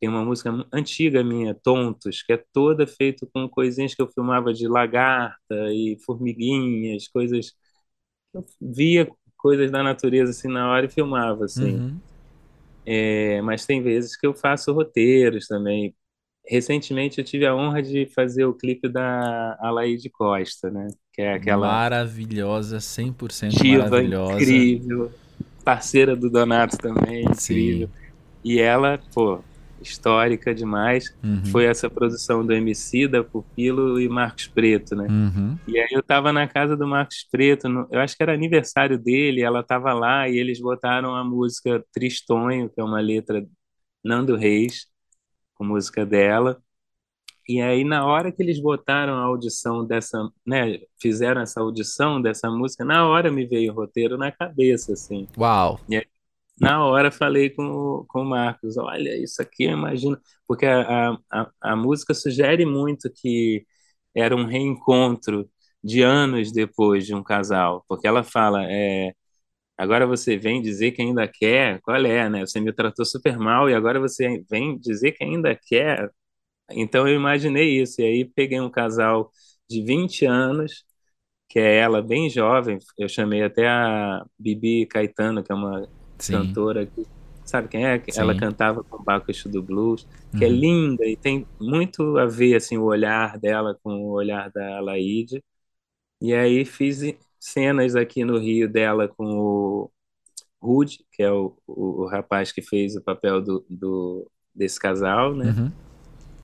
tem 0.00 0.08
uma 0.10 0.24
música 0.24 0.50
antiga 0.72 1.24
minha, 1.24 1.54
Tontos, 1.54 2.22
que 2.22 2.32
é 2.34 2.44
toda 2.52 2.86
feita 2.86 3.26
com 3.32 3.48
coisinhas 3.48 3.94
que 3.94 4.02
eu 4.02 4.08
filmava 4.08 4.52
de 4.52 4.68
lagarta 4.68 5.54
e 5.72 5.98
formiguinhas, 6.04 7.08
coisas. 7.08 7.52
Eu 8.34 8.44
via 8.60 9.08
coisas 9.38 9.70
da 9.70 9.82
natureza 9.82 10.30
assim 10.32 10.48
na 10.48 10.70
hora 10.70 10.86
e 10.86 10.90
filmava 10.90 11.44
assim. 11.46 11.82
Uhum. 11.82 12.02
É, 12.84 13.40
mas 13.42 13.66
tem 13.66 13.82
vezes 13.82 14.16
que 14.16 14.26
eu 14.26 14.34
faço 14.34 14.72
roteiros 14.72 15.46
também. 15.46 15.94
Recentemente 16.48 17.18
eu 17.18 17.24
tive 17.24 17.46
a 17.46 17.54
honra 17.54 17.82
de 17.82 18.06
fazer 18.14 18.44
o 18.44 18.52
clipe 18.54 18.88
da 18.88 19.56
Alaide 19.60 20.10
Costa, 20.10 20.70
né? 20.70 20.88
Que 21.12 21.22
é 21.22 21.34
aquela 21.34 21.66
Maravilhosa, 21.68 22.78
100% 22.80 23.50
diva 23.62 23.84
maravilhosa. 23.84 24.34
incrível, 24.42 25.12
parceira 25.64 26.16
do 26.16 26.28
Donato 26.28 26.76
também, 26.78 27.22
incrível. 27.24 27.88
Sim. 27.88 27.94
E 28.44 28.58
ela, 28.60 28.98
pô, 29.14 29.38
histórica 29.80 30.52
demais. 30.54 31.14
Uhum. 31.22 31.44
Foi 31.46 31.64
essa 31.64 31.88
produção 31.88 32.44
do 32.44 32.52
MC, 32.52 33.06
da 33.06 33.22
Pupilo 33.22 34.00
e 34.00 34.08
Marcos 34.08 34.48
Preto, 34.48 34.96
né? 34.96 35.06
Uhum. 35.08 35.56
E 35.68 35.78
aí 35.78 35.88
eu 35.92 36.02
tava 36.02 36.32
na 36.32 36.46
casa 36.48 36.76
do 36.76 36.86
Marcos 36.86 37.26
Preto, 37.30 37.68
no- 37.68 37.86
eu 37.90 38.00
acho 38.00 38.16
que 38.16 38.22
era 38.22 38.32
aniversário 38.34 38.98
dele, 38.98 39.42
ela 39.42 39.62
tava 39.62 39.92
lá 39.92 40.28
e 40.28 40.36
eles 40.38 40.60
botaram 40.60 41.14
a 41.14 41.22
música 41.24 41.84
Tristonho, 41.92 42.68
que 42.68 42.80
é 42.80 42.84
uma 42.84 43.00
letra 43.00 43.46
Nando 44.04 44.36
Reis, 44.36 44.86
com 45.62 45.68
música 45.68 46.04
dela. 46.06 46.62
E 47.48 47.60
aí 47.62 47.84
na 47.84 48.06
hora 48.06 48.32
que 48.32 48.42
eles 48.42 48.60
botaram 48.60 49.14
a 49.14 49.22
audição 49.24 49.86
dessa, 49.86 50.30
né, 50.46 50.78
fizeram 51.00 51.40
essa 51.42 51.60
audição 51.60 52.22
dessa 52.22 52.50
música, 52.50 52.84
na 52.84 53.06
hora 53.08 53.30
me 53.32 53.46
veio 53.46 53.72
o 53.72 53.76
roteiro 53.76 54.18
na 54.18 54.32
cabeça, 54.32 54.92
assim. 54.94 55.28
Uau. 55.36 55.78
Na 56.60 56.84
hora 56.84 57.10
falei 57.10 57.50
com, 57.50 57.64
o- 57.64 58.04
com 58.06 58.22
o 58.22 58.24
Marcos, 58.24 58.76
olha, 58.76 59.16
isso 59.16 59.42
aqui 59.42 59.64
eu 59.64 59.72
imagino, 59.72 60.18
porque 60.46 60.66
a, 60.66 61.12
a, 61.30 61.50
a 61.60 61.76
música 61.76 62.14
sugere 62.14 62.64
muito 62.66 63.10
que 63.12 63.66
era 64.14 64.36
um 64.36 64.44
reencontro 64.46 65.48
de 65.82 66.02
anos 66.02 66.52
depois 66.52 67.04
de 67.06 67.14
um 67.14 67.22
casal, 67.22 67.84
porque 67.88 68.06
ela 68.06 68.22
fala, 68.22 68.64
é, 68.70 69.12
agora 69.82 70.06
você 70.06 70.36
vem 70.36 70.62
dizer 70.62 70.92
que 70.92 71.02
ainda 71.02 71.28
quer, 71.28 71.80
qual 71.82 71.96
é, 72.06 72.28
né? 72.30 72.40
Você 72.46 72.60
me 72.60 72.72
tratou 72.72 73.04
super 73.04 73.38
mal 73.38 73.68
e 73.70 73.74
agora 73.74 74.00
você 74.00 74.42
vem 74.50 74.78
dizer 74.78 75.12
que 75.12 75.24
ainda 75.24 75.54
quer. 75.56 76.10
Então 76.70 77.08
eu 77.08 77.16
imaginei 77.16 77.80
isso, 77.82 78.00
e 78.00 78.04
aí 78.04 78.24
peguei 78.26 78.60
um 78.60 78.70
casal 78.70 79.30
de 79.68 79.82
20 79.84 80.26
anos, 80.26 80.84
que 81.48 81.58
é 81.58 81.78
ela 81.78 82.02
bem 82.02 82.30
jovem, 82.30 82.78
eu 82.98 83.08
chamei 83.08 83.42
até 83.42 83.68
a 83.68 84.24
Bibi 84.38 84.86
Caetano, 84.86 85.44
que 85.44 85.52
é 85.52 85.54
uma 85.54 85.88
Sim. 86.18 86.62
cantora 86.62 86.86
que 86.86 87.06
sabe 87.44 87.68
quem 87.68 87.86
é? 87.86 88.02
Ela 88.16 88.34
Sim. 88.34 88.36
cantava 88.36 88.82
com 88.84 88.96
o 88.98 89.04
Bacchus 89.04 89.44
do 89.52 89.62
Blues, 89.62 90.06
que 90.36 90.44
é 90.44 90.48
Uhum. 90.48 90.50
linda 90.50 91.04
e 91.06 91.16
tem 91.16 91.48
muito 91.60 92.16
a 92.18 92.26
ver 92.26 92.56
assim 92.56 92.78
o 92.78 92.84
olhar 92.84 93.38
dela 93.38 93.78
com 93.82 93.90
o 94.04 94.12
olhar 94.12 94.50
da 94.50 94.78
Alaide. 94.78 95.42
E 96.20 96.34
aí 96.34 96.64
fiz 96.64 97.02
cenas 97.42 97.96
aqui 97.96 98.24
no 98.24 98.38
Rio 98.38 98.68
dela 98.68 99.08
com 99.08 99.24
o 99.24 99.90
Rude, 100.62 101.00
que 101.12 101.22
é 101.22 101.30
o, 101.30 101.56
o, 101.66 102.02
o 102.02 102.06
rapaz 102.06 102.52
que 102.52 102.62
fez 102.62 102.94
o 102.94 103.02
papel 103.02 103.42
do, 103.42 103.64
do 103.68 104.30
desse 104.54 104.78
casal, 104.78 105.34
né? 105.34 105.54
Uhum. 105.58 105.72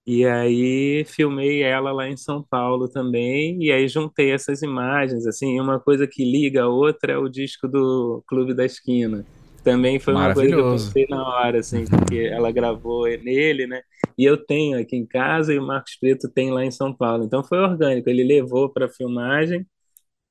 E 0.05 0.25
aí 0.25 1.05
filmei 1.07 1.63
ela 1.63 1.93
lá 1.93 2.09
em 2.09 2.17
São 2.17 2.43
Paulo 2.43 2.89
também, 2.89 3.63
e 3.63 3.71
aí 3.71 3.87
juntei 3.87 4.33
essas 4.33 4.63
imagens, 4.63 5.27
assim, 5.27 5.61
uma 5.61 5.79
coisa 5.79 6.07
que 6.07 6.25
liga 6.25 6.63
a 6.63 6.69
outra 6.69 7.13
é 7.13 7.19
o 7.19 7.29
disco 7.29 7.69
do 7.69 8.25
Clube 8.27 8.55
da 8.55 8.65
Esquina, 8.65 9.25
também 9.63 9.99
foi 10.01 10.15
uma 10.15 10.33
coisa 10.33 10.55
que 10.55 10.61
eu 10.61 10.73
pensei 10.73 11.07
na 11.11 11.23
hora, 11.23 11.59
assim, 11.59 11.85
porque 11.85 12.21
ela 12.21 12.51
gravou 12.51 13.05
nele, 13.05 13.67
né? 13.67 13.83
E 14.17 14.25
eu 14.25 14.37
tenho 14.37 14.81
aqui 14.81 14.97
em 14.97 15.07
casa 15.07 15.53
e 15.53 15.59
o 15.59 15.67
Marcos 15.67 15.95
Preto 15.97 16.29
tem 16.29 16.51
lá 16.51 16.65
em 16.65 16.71
São 16.71 16.93
Paulo. 16.93 17.25
Então 17.25 17.45
foi 17.45 17.59
orgânico. 17.59 18.09
Ele 18.09 18.25
levou 18.25 18.71
para 18.71 18.89
filmagem 18.89 19.67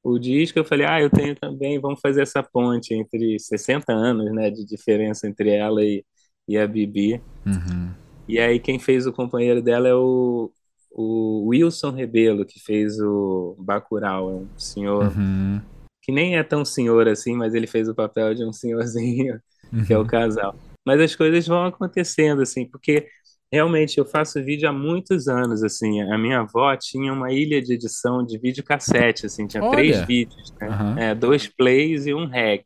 o 0.04 0.18
disco. 0.20 0.58
Eu 0.60 0.66
falei, 0.66 0.86
ah, 0.86 1.02
eu 1.02 1.10
tenho 1.10 1.36
também. 1.36 1.80
Vamos 1.80 2.00
fazer 2.00 2.22
essa 2.22 2.42
ponte 2.44 2.94
entre 2.94 3.40
60 3.40 3.92
anos, 3.94 4.32
né, 4.34 4.50
de 4.50 4.66
diferença 4.66 5.28
entre 5.28 5.50
ela 5.50 5.84
e, 5.84 6.04
e 6.48 6.58
a 6.58 6.68
Bibi. 6.68 7.22
Uhum. 7.46 7.92
E 8.28 8.40
aí 8.40 8.60
quem 8.60 8.80
fez 8.80 9.06
o 9.08 9.14
companheiro 9.14 9.62
dela 9.62 9.88
é 9.88 9.96
o, 9.96 10.52
o 10.92 11.48
Wilson 11.48 11.92
Rebelo, 11.92 12.46
que 12.46 12.60
fez 12.60 13.00
o 13.00 13.56
Bacurau. 13.60 14.30
É 14.30 14.34
um 14.34 14.48
senhor 14.58 15.14
Uhum. 15.18 15.62
que 16.02 16.12
nem 16.12 16.38
é 16.38 16.44
tão 16.44 16.64
senhor 16.66 17.08
assim, 17.08 17.36
mas 17.36 17.54
ele 17.54 17.68
fez 17.68 17.88
o 17.90 17.96
papel 17.96 18.34
de 18.34 18.44
um 18.46 18.54
senhorzinho, 18.54 19.40
que 19.86 19.94
é 19.94 19.98
o 19.98 20.02
Uhum. 20.02 20.08
casal. 20.08 20.56
Mas 20.86 21.02
as 21.02 21.16
coisas 21.16 21.46
vão 21.46 21.66
acontecendo, 21.66 22.42
assim, 22.42 22.66
porque 22.66 23.08
realmente 23.52 23.98
eu 23.98 24.06
faço 24.06 24.44
vídeo 24.44 24.70
há 24.70 24.74
muitos 24.74 25.28
anos, 25.28 25.64
assim. 25.64 26.02
A 26.02 26.18
minha 26.18 26.40
avó 26.42 26.76
tinha 26.78 27.12
uma 27.14 27.32
ilha 27.32 27.62
de 27.62 27.74
edição 27.74 28.26
de 28.26 28.38
videocassete, 28.40 29.26
assim, 29.26 29.48
tinha 29.48 29.64
três 29.64 29.98
Olha. 29.98 30.06
vídeos, 30.06 30.54
né? 30.62 30.68
Aham. 30.70 30.96
É, 30.96 31.16
dois 31.16 31.48
plays 31.48 32.06
e 32.08 32.14
um 32.14 32.26
rec. 32.28 32.66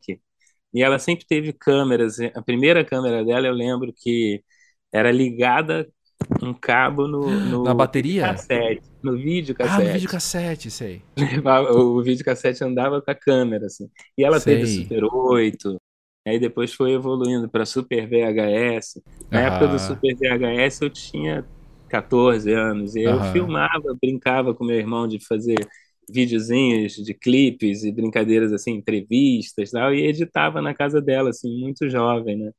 E 0.74 0.82
ela 0.82 0.98
sempre 0.98 1.26
teve 1.26 1.52
câmeras. 1.52 2.18
A 2.34 2.42
primeira 2.42 2.84
câmera 2.84 3.24
dela, 3.24 3.46
eu 3.46 3.54
lembro 3.54 3.92
que 3.96 4.42
era 4.92 5.10
ligada 5.12 5.88
um 6.42 6.54
cabo 6.54 7.06
no, 7.08 7.40
Na 7.64 7.74
no 7.74 7.74
bateria? 7.74 8.24
cassete, 8.36 8.82
no 9.02 9.16
Ah, 9.60 9.80
no 9.80 9.88
videocassete. 9.88 9.88
videocassete, 9.90 10.70
sei. 10.70 11.02
O 11.74 12.02
videocassete 12.02 12.64
andava 12.64 13.00
com 13.02 13.10
a 13.10 13.14
câmera, 13.14 13.66
assim. 13.66 13.90
E 14.16 14.24
ela 14.24 14.40
teve. 14.40 14.66
Super 14.66 15.04
8, 15.04 15.76
aí 16.26 16.38
depois 16.38 16.72
foi 16.74 16.92
evoluindo 16.92 17.48
para 17.50 17.66
Super 17.66 18.08
VHS. 18.08 19.02
Na 19.30 19.42
época 19.42 19.68
do 19.68 19.78
Aham. 19.78 19.78
Super 19.78 20.14
VHS 20.16 20.82
eu 20.84 20.90
tinha 20.90 21.46
14 21.88 22.52
anos, 22.52 22.96
e 22.96 23.02
eu 23.02 23.22
filmava, 23.22 23.94
brincava 24.00 24.54
com 24.54 24.64
meu 24.64 24.76
irmão 24.78 25.06
de 25.08 25.18
fazer 25.26 25.56
videozinhos 26.10 26.94
de 26.94 27.14
clipes 27.14 27.84
e 27.84 27.92
brincadeiras 27.92 28.52
assim, 28.52 28.72
entrevistas 28.72 29.68
e 29.70 29.72
tal, 29.72 29.94
e 29.94 30.06
editava 30.06 30.60
na 30.62 30.74
casa 30.74 31.00
dela, 31.00 31.30
assim, 31.30 31.60
muito 31.60 31.88
jovem, 31.88 32.36
né? 32.38 32.50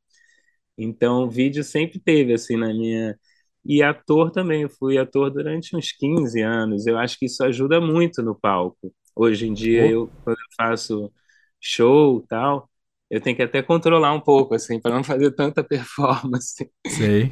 Então, 0.78 1.24
o 1.24 1.30
vídeo 1.30 1.64
sempre 1.64 2.00
teve, 2.00 2.34
assim, 2.34 2.58
na 2.58 2.68
minha. 2.74 3.18
E 3.66 3.82
ator 3.84 4.32
também, 4.32 4.64
eu 4.64 4.70
fui 4.70 4.98
ator 4.98 5.32
durante 5.32 5.76
uns 5.76 5.92
15 5.92 6.42
anos. 6.42 6.88
Eu 6.88 6.98
acho 6.98 7.18
que 7.18 7.26
isso 7.28 7.44
ajuda 7.44 7.80
muito 7.80 8.22
no 8.24 8.36
palco. 8.36 8.94
Hoje 9.16 9.48
em 9.48 9.54
dia, 9.54 9.86
Oh. 9.86 9.88
eu, 9.88 10.12
quando 10.24 10.38
eu 10.38 10.46
faço 10.58 11.14
show 11.62 12.20
e 12.24 12.28
tal, 12.28 12.70
eu 13.10 13.22
tenho 13.22 13.36
que 13.36 13.44
até 13.44 13.62
controlar 13.62 14.14
um 14.14 14.22
pouco, 14.22 14.56
assim, 14.56 14.80
para 14.82 14.96
não 14.96 15.04
fazer 15.04 15.32
tanta 15.36 15.64
performance. 15.64 16.70
Sei. 16.88 17.32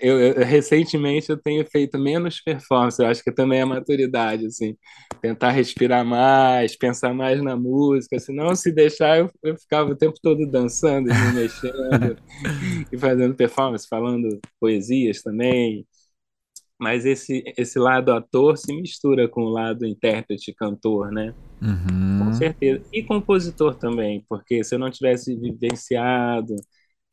Eu, 0.00 0.18
eu- 0.20 0.44
recentemente 0.44 1.30
eu 1.30 1.36
tenho 1.40 1.64
feito 1.70 1.98
menos 1.98 2.40
performance, 2.40 3.00
eu 3.02 3.06
acho 3.08 3.22
que 3.22 3.32
também 3.32 3.60
é 3.60 3.64
maturidade, 3.64 4.46
assim, 4.46 4.76
tentar 5.22 5.50
respirar 5.50 6.04
mais, 6.04 6.76
pensar 6.76 7.14
mais 7.14 7.42
na 7.42 7.56
música, 7.56 8.18
senão 8.18 8.54
se 8.54 8.72
deixar 8.72 9.18
eu, 9.18 9.30
eu 9.42 9.56
ficava 9.56 9.90
o 9.90 9.96
tempo 9.96 10.16
todo 10.22 10.48
dançando, 10.50 11.14
me 11.14 11.28
mexendo 11.30 12.18
e 12.92 12.98
fazendo 12.98 13.34
performance, 13.34 13.86
falando 13.88 14.28
poesias 14.60 15.22
também, 15.22 15.86
mas 16.78 17.04
esse, 17.06 17.42
esse 17.56 17.78
lado 17.78 18.12
ator 18.12 18.56
se 18.58 18.72
mistura 18.74 19.28
com 19.28 19.42
o 19.42 19.48
lado 19.50 19.86
intérprete, 19.86 20.54
cantor, 20.54 21.10
né? 21.12 21.34
Com 22.18 22.30
Uhum. 22.30 22.32
certeza. 22.32 22.84
E 22.92 23.02
compositor 23.04 23.76
também, 23.76 24.24
porque 24.28 24.62
se 24.64 24.74
eu 24.74 24.78
não 24.78 24.90
tivesse 24.90 25.34
vivenciado, 25.36 26.54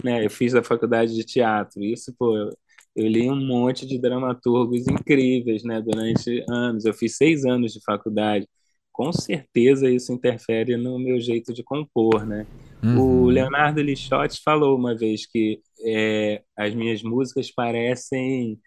né, 0.04 0.26
eu 0.26 0.30
fiz 0.30 0.56
a 0.56 0.64
faculdade 0.64 1.16
de 1.16 1.24
teatro, 1.26 1.84
isso, 1.84 2.14
pô, 2.18 2.38
eu, 2.38 2.50
eu 2.96 3.08
li 3.08 3.30
um 3.30 3.36
monte 3.36 3.86
de 3.88 4.00
dramaturgos 4.00 4.88
incríveis, 4.88 5.64
né, 5.64 5.82
durante 5.82 6.44
anos. 6.50 6.86
Eu 6.86 6.94
fiz 6.94 7.18
seis 7.18 7.46
anos 7.46 7.74
de 7.74 7.82
faculdade. 7.84 8.48
Com 8.92 9.12
certeza 9.14 9.90
isso 9.90 10.12
interfere 10.14 10.76
no 10.78 11.00
meu 11.00 11.20
jeito 11.20 11.54
de 11.54 11.64
compor, 11.64 12.26
né? 12.26 12.46
O 12.94 13.26
Uhum. 13.26 13.26
Leonardo 13.28 13.82
Lixotti 13.82 14.42
falou 14.44 14.78
uma 14.78 14.96
vez 14.98 15.26
que 15.26 15.62
é, 15.86 16.44
as 16.58 16.74
minhas 16.76 17.02
músicas 17.04 17.50
parecem 17.52 18.60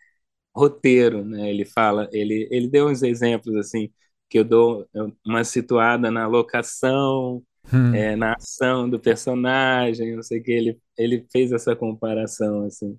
roteiro, 0.54 1.24
né? 1.24 1.50
Ele 1.50 1.64
fala, 1.64 2.08
ele, 2.12 2.48
ele 2.50 2.68
deu 2.68 2.88
uns 2.88 3.02
exemplos 3.02 3.56
assim 3.56 3.90
que 4.28 4.38
eu 4.38 4.44
dou 4.44 4.88
uma 5.24 5.44
situada 5.44 6.10
na 6.10 6.26
locação, 6.26 7.42
Hum. 7.72 7.94
é, 7.94 8.14
na 8.14 8.34
ação 8.34 8.88
do 8.90 9.00
personagem, 9.00 10.14
não 10.14 10.22
sei 10.22 10.38
o 10.40 10.42
que. 10.42 10.52
Ele, 10.52 10.78
ele 10.98 11.26
fez 11.32 11.50
essa 11.52 11.74
comparação 11.74 12.64
assim 12.66 12.98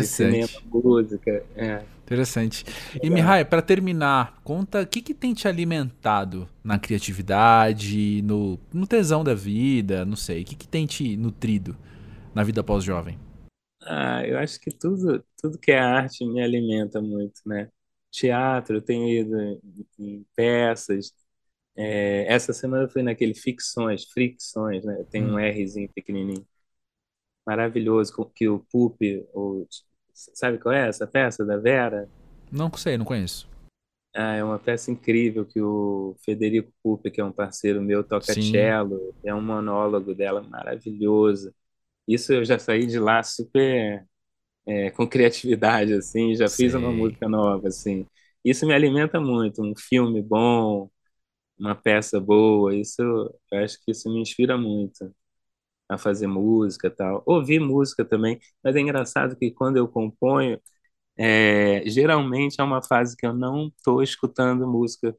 cinema, 0.00 0.48
Interessante. 0.48 0.64
música. 0.64 1.44
É. 1.56 1.84
Interessante. 2.04 2.64
E 3.02 3.10
Mihai, 3.10 3.44
para 3.44 3.60
terminar, 3.60 4.40
conta 4.42 4.80
o 4.82 4.86
que, 4.86 5.02
que 5.02 5.12
tem 5.12 5.34
te 5.34 5.46
alimentado 5.46 6.48
na 6.64 6.78
criatividade, 6.78 8.22
no, 8.22 8.58
no 8.72 8.86
tesão 8.86 9.22
da 9.22 9.34
vida, 9.34 10.06
não 10.06 10.16
sei. 10.16 10.42
O 10.42 10.44
que, 10.44 10.56
que 10.56 10.66
tem 10.68 10.86
te 10.86 11.16
nutrido 11.16 11.76
na 12.34 12.42
vida 12.42 12.62
pós-jovem? 12.64 13.18
Ah, 13.90 14.22
eu 14.26 14.38
acho 14.38 14.60
que 14.60 14.70
tudo, 14.70 15.24
tudo 15.40 15.58
que 15.58 15.72
é 15.72 15.78
arte 15.78 16.24
me 16.26 16.42
alimenta 16.42 17.00
muito, 17.00 17.40
né? 17.46 17.70
Teatro, 18.10 18.76
eu 18.76 18.82
tenho 18.82 19.08
ido 19.08 19.40
em, 19.40 19.60
em 19.98 20.26
peças. 20.36 21.12
É, 21.76 22.26
essa 22.32 22.52
semana 22.52 22.84
eu 22.84 22.90
fui 22.90 23.02
naquele 23.02 23.34
Ficções, 23.34 24.04
Fricções, 24.06 24.84
né? 24.84 25.04
Tem 25.10 25.24
um 25.26 25.36
Hum. 25.36 25.38
Rzinho 25.38 25.90
pequenininho, 25.94 26.46
maravilhoso, 27.46 28.14
com- 28.14 28.24
que 28.30 28.48
o 28.48 28.60
Pupi, 28.70 29.26
o, 29.34 29.66
sabe 30.14 30.58
qual 30.58 30.74
é 30.74 30.88
essa 30.88 31.06
peça 31.06 31.44
da 31.44 31.56
Vera? 31.58 32.10
Não 32.50 32.70
sei, 32.76 32.96
não 32.98 33.04
conheço. 33.04 33.48
Ah, 34.14 34.34
é 34.34 34.42
uma 34.42 34.58
peça 34.58 34.90
incrível 34.90 35.46
que 35.46 35.60
o 35.60 36.16
Federico 36.24 36.72
Pupi, 36.82 37.10
que 37.10 37.20
é 37.20 37.24
um 37.24 37.32
parceiro 37.32 37.80
meu, 37.82 38.02
toca 38.02 38.34
Sim. 38.34 38.40
cello, 38.40 39.14
é 39.22 39.34
um 39.34 39.42
monólogo 39.42 40.14
dela 40.14 40.42
maravilhoso. 40.42 41.54
Isso 42.08 42.32
eu 42.34 42.44
já 42.46 42.58
saí 42.58 42.86
de 42.86 43.00
lá 43.00 43.22
super 43.24 44.06
é, 44.66 44.90
com 44.92 45.08
criatividade, 45.08 45.94
assim, 45.94 46.34
já 46.36 46.50
fiz 46.50 46.74
uma 46.74 46.92
música 46.92 47.28
nova, 47.28 47.68
assim. 47.68 48.06
Isso 48.44 48.66
me 48.66 48.74
alimenta 48.74 49.20
muito, 49.20 49.62
um 49.62 49.74
filme 49.76 50.22
bom, 50.22 50.90
uma 51.58 51.74
peça 51.76 52.20
boa, 52.20 52.74
isso, 52.76 53.02
eu 53.02 53.58
acho 53.64 53.78
que 53.84 53.92
isso 53.92 54.10
me 54.12 54.20
inspira 54.20 54.58
muito 54.58 55.14
a 55.88 55.98
fazer 55.98 56.26
música 56.26 56.90
tal. 56.90 57.22
Ouvir 57.26 57.60
música 57.60 58.04
também, 58.04 58.38
mas 58.62 58.76
é 58.76 58.80
engraçado 58.80 59.36
que 59.36 59.50
quando 59.50 59.76
eu 59.78 59.88
componho, 59.88 60.60
é, 61.16 61.82
geralmente 61.88 62.60
é 62.60 62.64
uma 62.64 62.82
fase 62.82 63.16
que 63.16 63.26
eu 63.26 63.34
não 63.34 63.68
estou 63.76 64.02
escutando 64.02 64.66
música. 64.68 65.16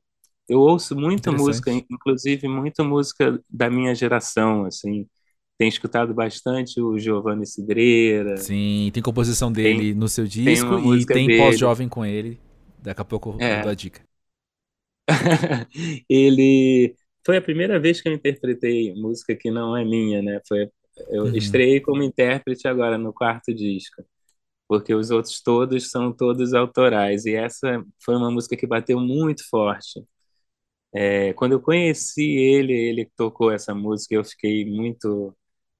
Eu 0.50 0.60
ouço 0.62 0.96
muita 0.98 1.32
música, 1.32 1.72
inclusive 1.72 2.48
muita 2.48 2.84
música 2.84 3.42
da 3.50 3.70
minha 3.70 3.96
geração, 3.96 4.66
assim. 4.66 5.08
Tenho 5.60 5.70
escutado 5.70 6.14
bastante 6.16 6.82
o 6.82 7.00
Giovanni 7.00 7.48
Cidreira, 7.48 8.36
Sim, 8.36 8.90
tem 8.94 9.04
composição 9.04 9.52
tem, 9.62 9.82
dele 9.82 9.94
no 9.94 10.08
seu 10.08 10.26
tem 10.44 10.62
disco 10.66 10.80
uma 10.80 10.80
e 10.80 11.06
tem 11.06 11.30
pós-jovem 11.30 11.90
com 11.90 12.06
ele. 12.06 12.40
Daqui 12.80 13.02
a 13.02 13.06
pouco 13.06 13.44
eu 13.50 13.60
É, 13.60 13.62
dou 13.62 13.72
a 13.72 13.76
dica. 13.76 14.02
ele 16.10 16.96
foi 17.26 17.38
a 17.38 17.42
primeira 17.42 17.80
vez 17.80 18.02
que 18.02 18.10
eu 18.10 18.14
interpretei 18.14 18.94
música 18.96 19.36
que 19.36 19.52
não 19.52 19.76
é 19.76 19.84
minha, 19.86 20.22
né? 20.22 20.40
Foi 20.48 20.70
eu 21.10 21.30
Uhum. 21.30 21.34
estreiei 21.34 21.80
como 21.80 22.04
intérprete 22.04 22.68
agora 22.68 22.98
no 22.98 23.14
quarto 23.14 23.54
disco, 23.54 24.04
porque 24.68 24.94
os 24.96 25.12
outros 25.12 25.42
todos 25.42 25.92
são 25.92 26.14
todos 26.14 26.54
autorais 26.54 27.26
e 27.26 27.36
essa 27.36 27.84
foi 28.04 28.16
uma 28.18 28.32
música 28.32 28.58
que 28.58 28.68
bateu 28.68 29.00
muito 29.00 29.48
forte. 29.50 30.04
É, 30.94 31.34
quando 31.34 31.54
eu 31.54 31.62
conheci 31.62 32.24
ele, 32.24 32.74
ele 32.74 33.10
tocou 33.16 33.52
essa 33.52 33.74
música, 33.76 34.16
eu 34.16 34.24
fiquei 34.26 34.66
muito, 34.66 35.36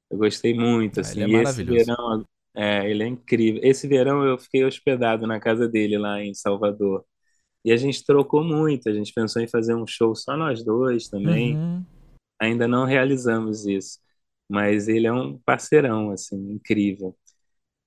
eu 0.10 0.18
gostei 0.18 0.54
muito, 0.54 1.00
Ah, 1.00 1.02
assim. 1.02 1.22
ele 1.22 1.36
é 1.36 1.40
E 1.40 1.44
esse 1.44 1.64
verão, 1.64 2.26
é, 2.56 2.90
ele 2.90 3.04
é 3.04 3.08
incrível. 3.08 3.62
Esse 3.64 3.88
verão 3.88 4.24
eu 4.24 4.38
fiquei 4.38 4.64
hospedado 4.66 5.28
na 5.28 5.40
casa 5.40 5.68
dele 5.68 5.98
lá 5.98 6.22
em 6.24 6.34
Salvador. 6.34 7.06
E 7.64 7.72
a 7.72 7.78
gente 7.78 8.06
trocou 8.06 8.44
muito, 8.44 8.90
a 8.90 8.94
gente 8.94 9.14
pensou 9.14 9.42
em 9.42 9.48
fazer 9.48 9.76
um 9.76 9.86
show 9.86 10.16
só 10.16 10.36
nós 10.38 10.64
dois 10.64 11.10
também. 11.10 11.58
Uhum. 11.58 11.86
Ainda 12.42 12.68
não 12.68 12.86
realizamos 12.86 13.66
isso, 13.66 14.00
mas 14.50 14.88
ele 14.88 15.08
é 15.08 15.14
um 15.14 15.38
parceirão, 15.40 16.12
assim, 16.12 16.38
incrível. 16.54 17.16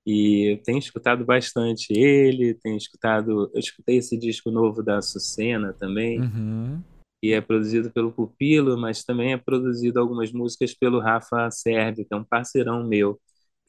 E 0.05 0.53
eu 0.53 0.63
tenho 0.63 0.79
escutado 0.79 1.25
bastante 1.25 1.93
ele, 1.93 2.55
tenho 2.55 2.77
escutado, 2.77 3.51
eu 3.55 3.61
escutei 3.61 3.97
esse 3.97 4.19
disco 4.19 4.51
novo 4.51 4.83
da 4.83 4.99
Açucena 4.99 5.73
também, 5.73 6.21
Uhum. 6.21 6.83
E 7.23 7.33
é 7.33 7.41
produzido 7.41 7.91
pelo 7.93 8.13
Pupilo, 8.13 8.79
mas 8.79 9.05
também 9.05 9.33
é 9.33 9.39
produzido 9.39 10.01
algumas 10.01 10.33
músicas 10.33 10.75
pelo 10.75 11.01
Rafa 11.01 11.51
Serbi, 11.51 12.05
que 12.05 12.15
é 12.15 12.17
um 12.17 12.25
parceirão 12.25 12.85
meu. 12.87 13.21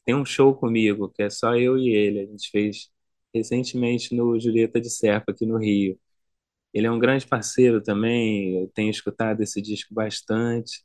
Tem 0.04 0.14
um 0.14 0.24
show 0.26 0.54
comigo, 0.56 1.10
que 1.14 1.22
é 1.22 1.30
só 1.30 1.56
eu 1.56 1.78
e 1.78 1.90
ele, 1.94 2.20
a 2.20 2.26
gente 2.26 2.50
fez 2.50 2.90
recentemente 3.34 4.14
no 4.16 4.38
Julieta 4.40 4.80
de 4.80 4.90
Serpa, 4.90 5.32
aqui 5.32 5.46
no 5.46 5.58
Rio. 5.58 5.98
Ele 6.74 6.86
é 6.86 6.90
um 6.90 6.98
grande 6.98 7.26
parceiro 7.26 7.82
também, 7.82 8.60
eu 8.62 8.68
tenho 8.74 8.90
escutado 8.90 9.42
esse 9.42 9.62
disco 9.62 9.94
bastante. 9.94 10.84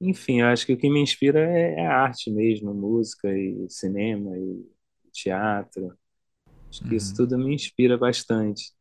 Enfim, 0.00 0.40
eu 0.40 0.46
acho 0.46 0.64
que 0.66 0.72
o 0.72 0.78
que 0.78 0.88
me 0.90 1.00
inspira 1.00 1.40
é, 1.40 1.74
é 1.80 1.86
a 1.86 1.98
arte 2.02 2.30
mesmo, 2.30 2.72
música 2.74 3.28
e 3.36 3.68
cinema 3.70 4.36
e 4.38 4.64
teatro. 5.12 5.96
Acho 6.72 6.84
que 6.88 6.96
isso 6.96 7.12
Uhum. 7.12 7.16
tudo 7.16 7.38
me 7.38 7.54
inspira 7.54 7.98
bastante. 7.98 8.72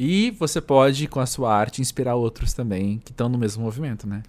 E 0.00 0.30
você 0.32 0.60
pode, 0.62 1.06
com 1.08 1.20
a 1.20 1.26
sua 1.26 1.54
arte, 1.54 1.82
inspirar 1.82 2.16
outros 2.16 2.54
também 2.54 2.98
que 3.04 3.12
estão 3.12 3.28
no 3.28 3.38
mesmo 3.38 3.62
movimento, 3.64 4.06
né? 4.08 4.22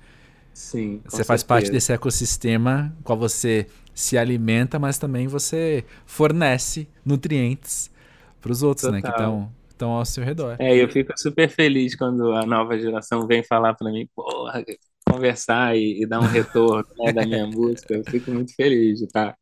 Sim, 0.53 1.03
Você 1.09 1.23
faz 1.23 1.43
parte 1.43 1.69
certeza. 1.69 1.71
desse 1.71 1.91
ecossistema 1.91 2.95
qual 3.03 3.17
você 3.17 3.67
se 3.93 4.17
alimenta, 4.17 4.79
mas 4.79 4.97
também 4.97 5.27
você 5.27 5.83
fornece 6.05 6.87
nutrientes 7.05 7.91
para 8.41 8.51
os 8.51 8.63
outros, 8.63 8.87
né? 8.87 9.01
Que 9.01 9.09
Total. 9.09 9.11
estão 9.11 9.51
estão 9.69 9.91
ao 9.91 10.05
seu 10.05 10.23
redor. 10.23 10.59
É, 10.59 10.75
eu 10.81 10.87
fico 10.89 11.11
super 11.17 11.49
feliz 11.49 11.95
quando 11.95 12.31
a 12.33 12.45
nova 12.45 12.77
geração 12.77 13.25
vem 13.25 13.43
falar 13.43 13.73
para 13.73 13.91
mim, 13.91 14.07
porra, 14.15 14.63
conversar 15.07 15.75
e, 15.75 16.03
e 16.03 16.07
dar 16.07 16.21
um 16.21 16.27
retorno, 16.27 16.87
né, 16.99 17.11
da 17.11 17.25
minha 17.25 17.47
música. 17.47 17.95
Eu 17.95 18.05
fico 18.05 18.31
muito 18.31 18.53
feliz 18.55 18.99
de 18.99 19.05
estar 19.05 19.35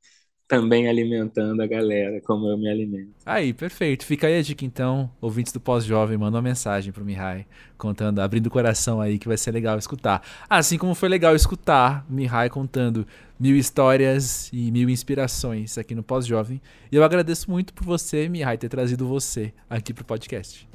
também 0.50 0.90
alimentando 0.90 1.62
a 1.62 1.68
galera, 1.68 2.20
como 2.22 2.48
eu 2.48 2.58
me 2.58 2.68
alimento. 2.68 3.12
Aí, 3.24 3.54
perfeito. 3.54 4.04
Fica 4.04 4.26
aí 4.26 4.40
a 4.40 4.42
dica 4.42 4.66
então, 4.66 5.10
ouvintes 5.22 5.54
do 5.54 5.60
Pós-Jovem, 5.60 6.18
manda 6.18 6.38
uma 6.38 6.42
mensagem 6.42 6.92
pro 6.92 7.06
Mihai, 7.06 7.46
contando, 7.78 8.20
abrindo 8.20 8.48
o 8.48 8.50
coração 8.50 9.00
aí, 9.00 9.20
que 9.20 9.28
vai 9.28 9.38
ser 9.38 9.52
legal 9.52 9.78
escutar. 9.78 10.24
Assim 10.50 10.80
como 10.80 10.96
foi 10.96 11.08
legal 11.08 11.36
escutar 11.36 12.04
Mihai 12.10 12.50
contando 12.50 13.06
mil 13.40 13.56
histórias 13.56 14.50
e 14.52 14.72
mil 14.72 14.90
inspirações 14.90 15.78
aqui 15.78 15.94
no 15.94 16.02
Pós-Jovem. 16.02 16.60
E 16.92 16.96
eu 16.96 17.04
agradeço 17.04 17.50
muito 17.52 17.72
por 17.72 17.86
você, 17.86 18.28
Mihai, 18.28 18.58
ter 18.58 18.70
trazido 18.70 19.08
você 19.08 19.54
aqui 19.70 19.94
pro 19.94 20.04
podcast. 20.04 20.69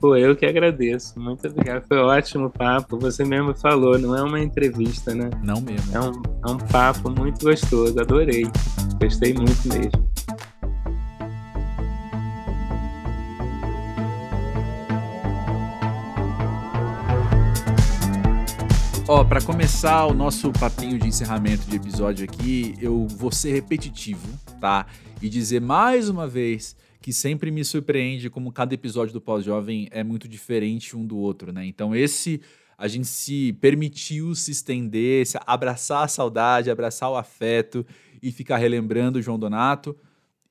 Pô, 0.00 0.16
eu 0.16 0.36
que 0.36 0.46
agradeço. 0.46 1.18
Muito 1.18 1.48
obrigado. 1.48 1.84
Foi 1.88 1.98
um 1.98 2.06
ótimo 2.06 2.50
papo. 2.50 2.96
Você 2.98 3.24
mesmo 3.24 3.52
falou, 3.52 3.98
não 3.98 4.16
é 4.16 4.22
uma 4.22 4.38
entrevista, 4.38 5.12
né? 5.12 5.28
Não 5.42 5.60
mesmo. 5.60 5.92
É 5.92 6.00
um, 6.00 6.12
é 6.46 6.52
um 6.52 6.58
papo 6.58 7.10
muito 7.10 7.44
gostoso. 7.44 7.98
Adorei. 7.98 8.44
Gostei 9.00 9.34
muito 9.34 9.68
mesmo. 9.68 10.08
Ó, 19.08 19.24
pra 19.24 19.40
começar 19.40 20.06
o 20.06 20.14
nosso 20.14 20.52
papinho 20.52 20.96
de 20.98 21.08
encerramento 21.08 21.68
de 21.68 21.74
episódio 21.74 22.24
aqui, 22.24 22.74
eu 22.80 23.08
vou 23.08 23.32
ser 23.32 23.52
repetitivo, 23.52 24.28
tá? 24.60 24.86
E 25.20 25.28
dizer 25.28 25.60
mais 25.60 26.08
uma 26.08 26.28
vez 26.28 26.76
que 27.08 27.12
sempre 27.14 27.50
me 27.50 27.64
surpreende 27.64 28.28
como 28.28 28.52
cada 28.52 28.74
episódio 28.74 29.14
do 29.14 29.20
Pós-Jovem 29.20 29.88
é 29.90 30.04
muito 30.04 30.28
diferente 30.28 30.94
um 30.94 31.06
do 31.06 31.16
outro, 31.16 31.50
né? 31.50 31.64
Então 31.64 31.96
esse 31.96 32.38
a 32.76 32.86
gente 32.86 33.08
se 33.08 33.54
permitiu 33.54 34.34
se 34.34 34.50
estender, 34.50 35.26
se 35.26 35.38
abraçar 35.46 36.04
a 36.04 36.08
saudade, 36.08 36.70
abraçar 36.70 37.10
o 37.10 37.16
afeto 37.16 37.86
e 38.22 38.30
ficar 38.30 38.58
relembrando 38.58 39.18
o 39.18 39.22
João 39.22 39.38
Donato. 39.38 39.96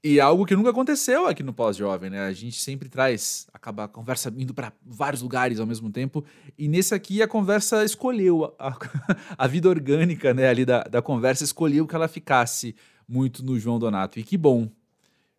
E 0.04 0.20
algo 0.20 0.48
que 0.48 0.56
nunca 0.56 0.72
aconteceu 0.72 1.28
aqui 1.28 1.44
no 1.44 1.54
Pós-Jovem, 1.54 2.10
né? 2.10 2.22
A 2.22 2.34
gente 2.34 2.60
sempre 2.60 2.90
traz, 2.90 3.46
acaba 3.54 3.84
a 3.84 3.88
conversa 3.88 4.34
indo 4.36 4.52
para 4.52 4.74
vários 4.84 5.22
lugares 5.22 5.60
ao 5.60 5.68
mesmo 5.68 5.92
tempo. 5.92 6.26
E 6.58 6.68
nesse 6.68 6.96
aqui 6.96 7.22
a 7.22 7.28
conversa 7.28 7.86
escolheu, 7.86 8.56
a, 8.58 8.76
a 9.38 9.46
vida 9.46 9.70
orgânica 9.70 10.34
né, 10.34 10.50
ali 10.50 10.66
da, 10.66 10.82
da 10.82 11.04
conversa 11.04 11.44
escolheu 11.44 11.86
que 11.86 11.96
ela 11.96 12.08
ficasse 12.08 12.76
muito 13.08 13.46
no 13.46 13.60
João 13.60 13.78
Donato. 13.78 14.20
E 14.20 14.24
que 14.24 14.36
bom. 14.36 14.68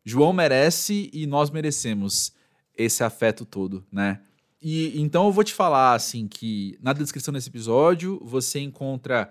João 0.08 0.32
merece 0.32 1.10
e 1.12 1.26
nós 1.26 1.50
merecemos 1.50 2.32
esse 2.76 3.04
afeto 3.04 3.44
todo, 3.44 3.84
né? 3.92 4.20
E 4.60 5.00
então 5.00 5.26
eu 5.26 5.32
vou 5.32 5.44
te 5.44 5.52
falar 5.52 5.94
assim 5.94 6.26
que 6.26 6.78
na 6.80 6.92
descrição 6.92 7.32
desse 7.32 7.48
episódio 7.48 8.20
você 8.24 8.58
encontra 8.58 9.30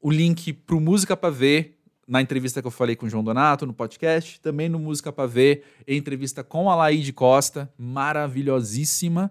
o 0.00 0.10
link 0.10 0.52
pro 0.52 0.80
Música 0.80 1.16
para 1.16 1.30
Ver 1.30 1.78
na 2.06 2.20
entrevista 2.20 2.60
que 2.60 2.66
eu 2.66 2.72
falei 2.72 2.96
com 2.96 3.06
o 3.06 3.08
João 3.08 3.22
Donato 3.22 3.64
no 3.64 3.72
podcast, 3.72 4.40
também 4.40 4.68
no 4.68 4.78
Música 4.78 5.12
para 5.12 5.26
Ver, 5.26 5.64
entrevista 5.86 6.42
com 6.42 6.68
a 6.68 6.74
Laíde 6.74 7.12
Costa, 7.12 7.72
maravilhosíssima. 7.78 9.30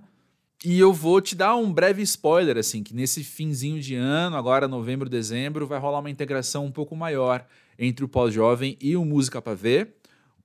E 0.63 0.79
eu 0.79 0.93
vou 0.93 1.19
te 1.19 1.35
dar 1.35 1.55
um 1.55 1.73
breve 1.73 2.01
spoiler, 2.03 2.57
assim, 2.57 2.81
que 2.81 2.93
nesse 2.93 3.23
finzinho 3.23 3.81
de 3.81 3.95
ano, 3.95 4.37
agora 4.37 4.67
novembro, 4.67 5.09
dezembro, 5.09 5.67
vai 5.67 5.79
rolar 5.79 5.99
uma 5.99 6.09
integração 6.09 6.65
um 6.65 6.71
pouco 6.71 6.95
maior 6.95 7.45
entre 7.77 8.05
o 8.05 8.07
Pós-Jovem 8.07 8.77
e 8.79 8.95
o 8.95 9.03
Música 9.03 9.41
para 9.41 9.55
Ver. 9.55 10.00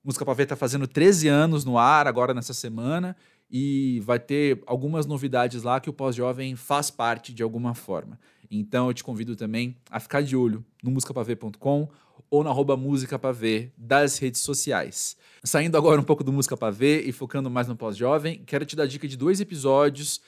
Música 0.06 0.24
para 0.24 0.34
Ver 0.34 0.46
tá 0.46 0.54
fazendo 0.54 0.86
13 0.86 1.26
anos 1.26 1.64
no 1.64 1.76
ar 1.76 2.06
agora 2.06 2.32
nessa 2.32 2.54
semana 2.54 3.16
e 3.50 4.00
vai 4.04 4.20
ter 4.20 4.62
algumas 4.64 5.04
novidades 5.04 5.64
lá 5.64 5.80
que 5.80 5.90
o 5.90 5.92
Pós-Jovem 5.92 6.54
faz 6.54 6.92
parte 6.92 7.34
de 7.34 7.42
alguma 7.42 7.74
forma. 7.74 8.16
Então 8.48 8.86
eu 8.86 8.94
te 8.94 9.02
convido 9.02 9.34
também 9.34 9.76
a 9.90 9.98
ficar 9.98 10.22
de 10.22 10.36
olho 10.36 10.64
no 10.80 10.92
musicapaver.com 10.92 11.88
ou 12.30 12.44
na 12.44 12.50
arroba 12.50 12.76
Música 12.76 13.18
Pra 13.18 13.32
Ver 13.32 13.72
das 13.76 14.16
redes 14.18 14.42
sociais. 14.42 15.16
Saindo 15.42 15.76
agora 15.76 16.00
um 16.00 16.04
pouco 16.04 16.22
do 16.22 16.32
Música 16.32 16.56
Pra 16.56 16.70
Ver 16.70 17.04
e 17.08 17.10
focando 17.10 17.50
mais 17.50 17.66
no 17.66 17.74
pós-jovem, 17.74 18.44
quero 18.46 18.64
te 18.64 18.76
dar 18.76 18.86
dica 18.86 19.08
de 19.08 19.16
dois 19.16 19.40
episódios 19.40 20.20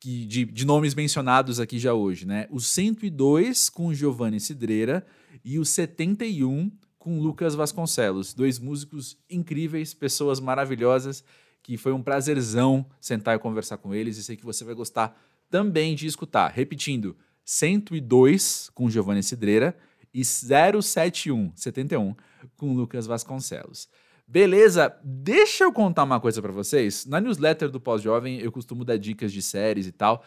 que, 0.00 0.24
de, 0.24 0.46
de 0.46 0.64
nomes 0.64 0.94
mencionados 0.94 1.60
aqui 1.60 1.78
já 1.78 1.92
hoje, 1.92 2.26
né? 2.26 2.46
O 2.48 2.60
102 2.60 3.68
com 3.68 3.92
Giovanni 3.92 4.40
Cidreira 4.40 5.04
e 5.44 5.58
o 5.58 5.66
71 5.66 6.70
com 6.98 7.20
Lucas 7.20 7.54
Vasconcelos. 7.54 8.34
Dois 8.34 8.58
músicos 8.58 9.16
incríveis, 9.30 9.94
pessoas 9.94 10.40
maravilhosas, 10.40 11.24
que 11.62 11.76
foi 11.76 11.92
um 11.92 12.02
prazerzão 12.02 12.86
sentar 13.00 13.36
e 13.36 13.38
conversar 13.38 13.78
com 13.78 13.94
eles 13.94 14.16
e 14.16 14.24
sei 14.24 14.36
que 14.36 14.44
você 14.44 14.64
vai 14.64 14.74
gostar 14.74 15.18
também 15.50 15.94
de 15.94 16.06
escutar. 16.06 16.48
Repetindo, 16.48 17.16
102 17.44 18.70
com 18.74 18.90
Giovanni 18.90 19.22
Cidreira 19.22 19.76
e 20.12 20.24
071, 20.24 21.52
71, 21.54 22.14
com 22.56 22.74
Lucas 22.74 23.06
Vasconcelos. 23.06 23.88
Beleza, 24.26 24.94
deixa 25.02 25.64
eu 25.64 25.72
contar 25.72 26.04
uma 26.04 26.20
coisa 26.20 26.42
para 26.42 26.52
vocês. 26.52 27.06
Na 27.06 27.20
newsletter 27.20 27.70
do 27.70 27.80
Pós-Jovem 27.80 28.40
eu 28.40 28.52
costumo 28.52 28.84
dar 28.84 28.98
dicas 28.98 29.32
de 29.32 29.40
séries 29.40 29.86
e 29.86 29.92
tal, 29.92 30.22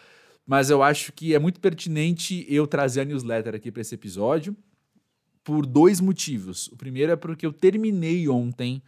mas 0.45 0.71
eu 0.71 0.81
acho 0.81 1.13
que 1.13 1.35
é 1.35 1.39
muito 1.39 1.59
pertinente 1.59 2.45
eu 2.49 2.65
trazer 2.65 3.01
a 3.01 3.05
newsletter 3.05 3.53
aqui 3.53 3.71
para 3.71 3.81
esse 3.81 3.93
episódio 3.93 4.55
por 5.43 5.65
dois 5.65 5.99
motivos. 5.99 6.67
O 6.67 6.75
primeiro 6.75 7.11
é 7.11 7.15
porque 7.15 7.45
eu 7.45 7.53
terminei 7.53 8.27
ontem 8.29 8.81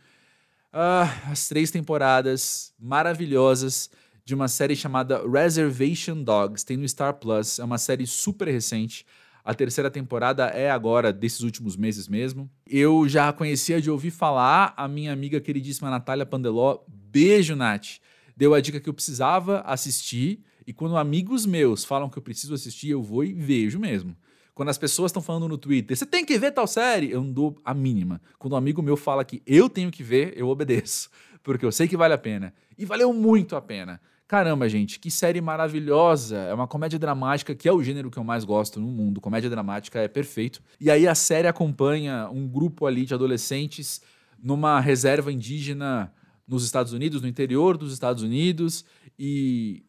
uh, 0.73 1.31
as 1.31 1.47
três 1.47 1.71
temporadas 1.71 2.73
maravilhosas 2.79 3.89
de 4.25 4.33
uma 4.33 4.47
série 4.47 4.75
chamada 4.75 5.21
Reservation 5.27 6.23
Dogs, 6.23 6.65
tem 6.65 6.77
no 6.77 6.87
Star 6.87 7.13
Plus, 7.15 7.59
é 7.59 7.63
uma 7.63 7.77
série 7.77 8.07
super 8.07 8.47
recente. 8.47 9.05
A 9.43 9.53
terceira 9.53 9.91
temporada 9.91 10.45
é 10.45 10.71
agora, 10.71 11.11
desses 11.11 11.41
últimos 11.41 11.75
meses 11.75 12.07
mesmo. 12.07 12.49
Eu 12.65 13.09
já 13.09 13.33
conhecia 13.33 13.81
de 13.81 13.91
ouvir 13.91 14.11
falar, 14.11 14.73
a 14.77 14.87
minha 14.87 15.11
amiga 15.11 15.41
queridíssima 15.41 15.89
Natália 15.89 16.25
Pandeló, 16.25 16.79
beijo, 16.87 17.53
Nath, 17.53 17.99
deu 18.37 18.53
a 18.53 18.61
dica 18.61 18.79
que 18.79 18.87
eu 18.87 18.93
precisava 18.93 19.59
assistir, 19.61 20.41
e 20.65 20.71
quando 20.71 20.95
amigos 20.95 21.45
meus 21.45 21.83
falam 21.83 22.09
que 22.09 22.17
eu 22.17 22.23
preciso 22.23 22.53
assistir, 22.53 22.91
eu 22.91 23.03
vou 23.03 23.25
e 23.25 23.33
vejo 23.33 23.77
mesmo. 23.77 24.15
Quando 24.53 24.69
as 24.69 24.77
pessoas 24.77 25.09
estão 25.09 25.21
falando 25.21 25.47
no 25.47 25.57
Twitter, 25.57 25.97
você 25.97 26.05
tem 26.05 26.23
que 26.23 26.37
ver 26.37 26.51
tal 26.51 26.67
série, 26.67 27.11
eu 27.11 27.23
não 27.23 27.31
dou 27.31 27.57
a 27.65 27.73
mínima. 27.73 28.21
Quando 28.37 28.53
um 28.53 28.57
amigo 28.57 28.81
meu 28.81 28.95
fala 28.95 29.25
que 29.25 29.41
eu 29.47 29.67
tenho 29.67 29.89
que 29.89 30.03
ver, 30.03 30.33
eu 30.37 30.47
obedeço, 30.47 31.09
porque 31.41 31.65
eu 31.65 31.71
sei 31.71 31.87
que 31.87 31.97
vale 31.97 32.13
a 32.13 32.17
pena. 32.17 32.53
E 32.77 32.85
valeu 32.85 33.11
muito 33.13 33.55
a 33.55 33.61
pena. 33.61 33.99
Caramba, 34.27 34.69
gente, 34.69 34.99
que 34.99 35.11
série 35.11 35.41
maravilhosa. 35.41 36.37
É 36.37 36.53
uma 36.53 36.67
comédia 36.67 36.97
dramática, 36.97 37.53
que 37.53 37.67
é 37.67 37.73
o 37.73 37.83
gênero 37.83 38.09
que 38.09 38.17
eu 38.17 38.23
mais 38.23 38.43
gosto 38.43 38.79
no 38.79 38.87
mundo. 38.87 39.19
Comédia 39.19 39.49
dramática 39.49 39.99
é 39.99 40.07
perfeito. 40.07 40.61
E 40.79 40.89
aí 40.89 41.07
a 41.07 41.15
série 41.15 41.47
acompanha 41.47 42.29
um 42.29 42.47
grupo 42.47 42.85
ali 42.85 43.05
de 43.05 43.13
adolescentes 43.13 44.01
numa 44.41 44.79
reserva 44.79 45.31
indígena 45.31 46.13
nos 46.47 46.63
Estados 46.63 46.93
Unidos, 46.93 47.21
no 47.21 47.27
interior 47.27 47.77
dos 47.77 47.93
Estados 47.93 48.23
Unidos. 48.23 48.85
E 49.17 49.83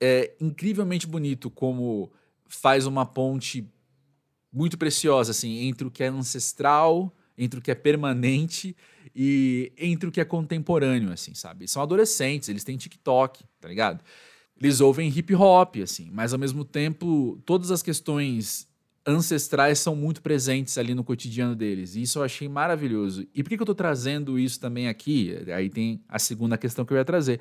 é 0.00 0.34
incrivelmente 0.40 1.06
bonito 1.06 1.50
como 1.50 2.12
faz 2.46 2.86
uma 2.86 3.06
ponte 3.06 3.72
muito 4.52 4.76
preciosa, 4.76 5.30
assim, 5.30 5.66
entre 5.68 5.86
o 5.86 5.90
que 5.90 6.04
é 6.04 6.08
ancestral, 6.08 7.14
entre 7.36 7.58
o 7.58 7.62
que 7.62 7.70
é 7.70 7.74
permanente 7.74 8.76
e 9.14 9.72
entre 9.78 10.08
o 10.08 10.12
que 10.12 10.20
é 10.20 10.24
contemporâneo, 10.24 11.12
assim, 11.12 11.34
sabe? 11.34 11.66
São 11.66 11.82
adolescentes, 11.82 12.48
eles 12.48 12.64
têm 12.64 12.76
TikTok, 12.76 13.44
tá 13.60 13.68
ligado? 13.68 14.02
Eles 14.60 14.80
ouvem 14.80 15.08
hip 15.08 15.34
hop, 15.34 15.76
assim, 15.82 16.08
mas 16.12 16.32
ao 16.32 16.38
mesmo 16.38 16.64
tempo, 16.64 17.40
todas 17.44 17.70
as 17.70 17.82
questões 17.82 18.68
ancestrais 19.06 19.78
são 19.78 19.96
muito 19.96 20.22
presentes 20.22 20.78
ali 20.78 20.94
no 20.94 21.02
cotidiano 21.02 21.56
deles. 21.56 21.96
E 21.96 22.02
isso 22.02 22.18
eu 22.18 22.22
achei 22.22 22.48
maravilhoso. 22.48 23.26
E 23.34 23.42
por 23.42 23.48
que, 23.48 23.56
que 23.56 23.62
eu 23.62 23.66
tô 23.66 23.74
trazendo 23.74 24.38
isso 24.38 24.60
também 24.60 24.88
aqui? 24.88 25.36
Aí 25.52 25.68
tem 25.68 26.00
a 26.08 26.18
segunda 26.18 26.56
questão 26.56 26.84
que 26.84 26.92
eu 26.92 26.96
ia 26.96 27.04
trazer. 27.04 27.40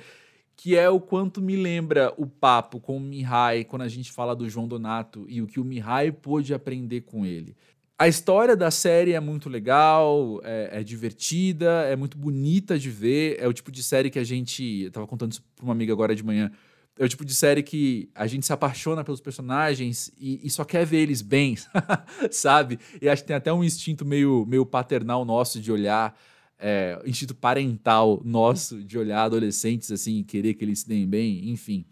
Que 0.62 0.78
é 0.78 0.88
o 0.88 1.00
quanto 1.00 1.42
me 1.42 1.56
lembra 1.56 2.14
o 2.18 2.28
papo 2.28 2.80
com 2.80 2.96
o 2.96 3.00
Mihai 3.00 3.64
quando 3.64 3.82
a 3.82 3.88
gente 3.88 4.12
fala 4.12 4.36
do 4.36 4.48
João 4.48 4.68
Donato 4.68 5.26
e 5.28 5.42
o 5.42 5.48
que 5.48 5.60
o 5.60 5.66
Mihai 5.66 6.12
pôde 6.12 6.54
aprender 6.54 7.02
com 7.02 7.26
ele. 7.26 7.58
A 7.98 8.08
história 8.08 8.56
da 8.56 8.70
série 8.70 9.14
é 9.14 9.20
muito 9.20 9.50
legal, 9.50 10.40
é, 10.44 10.70
é, 10.74 10.84
divertida, 10.84 11.82
é 11.88 11.96
muito 11.96 12.16
bonita 12.16 12.78
de 12.78 12.92
ver. 12.92 13.38
É 13.40 13.48
o 13.48 13.54
tipo 13.54 13.72
de 13.72 13.82
série 13.82 14.12
que 14.12 14.20
a 14.20 14.24
gente. 14.24 14.84
Eu 14.84 14.92
tava 14.92 15.08
contando 15.08 15.32
isso 15.32 15.44
pra 15.56 15.66
uma 15.66 15.74
amiga 15.74 15.92
agora 15.94 16.16
de 16.16 16.24
manhã. 16.24 16.52
é 17.00 17.06
o 17.06 17.10
tipo 17.10 17.26
de 17.26 17.34
série 17.34 17.64
que 17.64 18.12
a 18.14 18.28
gente 18.28 18.46
se 18.46 18.54
apaixona 18.54 19.04
pelos 19.04 19.20
personagens 19.20 20.12
e, 20.16 20.42
e 20.44 20.50
só 20.52 20.64
quer 20.64 20.86
ver 20.86 21.00
eles 21.00 21.24
bem, 21.24 21.58
sabe? 22.30 22.78
E 23.02 23.10
acho 23.10 23.24
que 23.24 23.30
tem 23.30 23.36
até 23.36 23.52
um 23.52 23.64
instinto 23.64 24.06
meio, 24.06 24.46
meio 24.46 24.64
paternal 24.64 25.26
nosso 25.26 25.60
de 25.60 25.72
olhar, 25.72 26.16
é, 26.62 27.02
instinto 27.06 27.34
parental 27.34 28.22
nosso 28.24 28.84
de 28.84 28.98
olhar 28.98 29.24
adolescentes 29.24 29.92
assim 29.92 30.20
e 30.20 30.24
querer 30.24 30.54
que 30.54 30.64
eles 30.64 30.82
se 30.82 30.88
deem 30.88 31.08
bem, 31.08 31.50
enfim. 31.50 31.84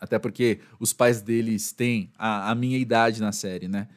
Até 0.00 0.18
porque 0.18 0.60
os 0.80 0.92
pais 0.92 1.20
deles 1.20 1.70
têm 1.70 2.10
a, 2.16 2.50
a 2.50 2.54
minha 2.54 2.78
idade 2.78 3.20
na 3.20 3.30
série, 3.30 3.68
né? 3.68 3.88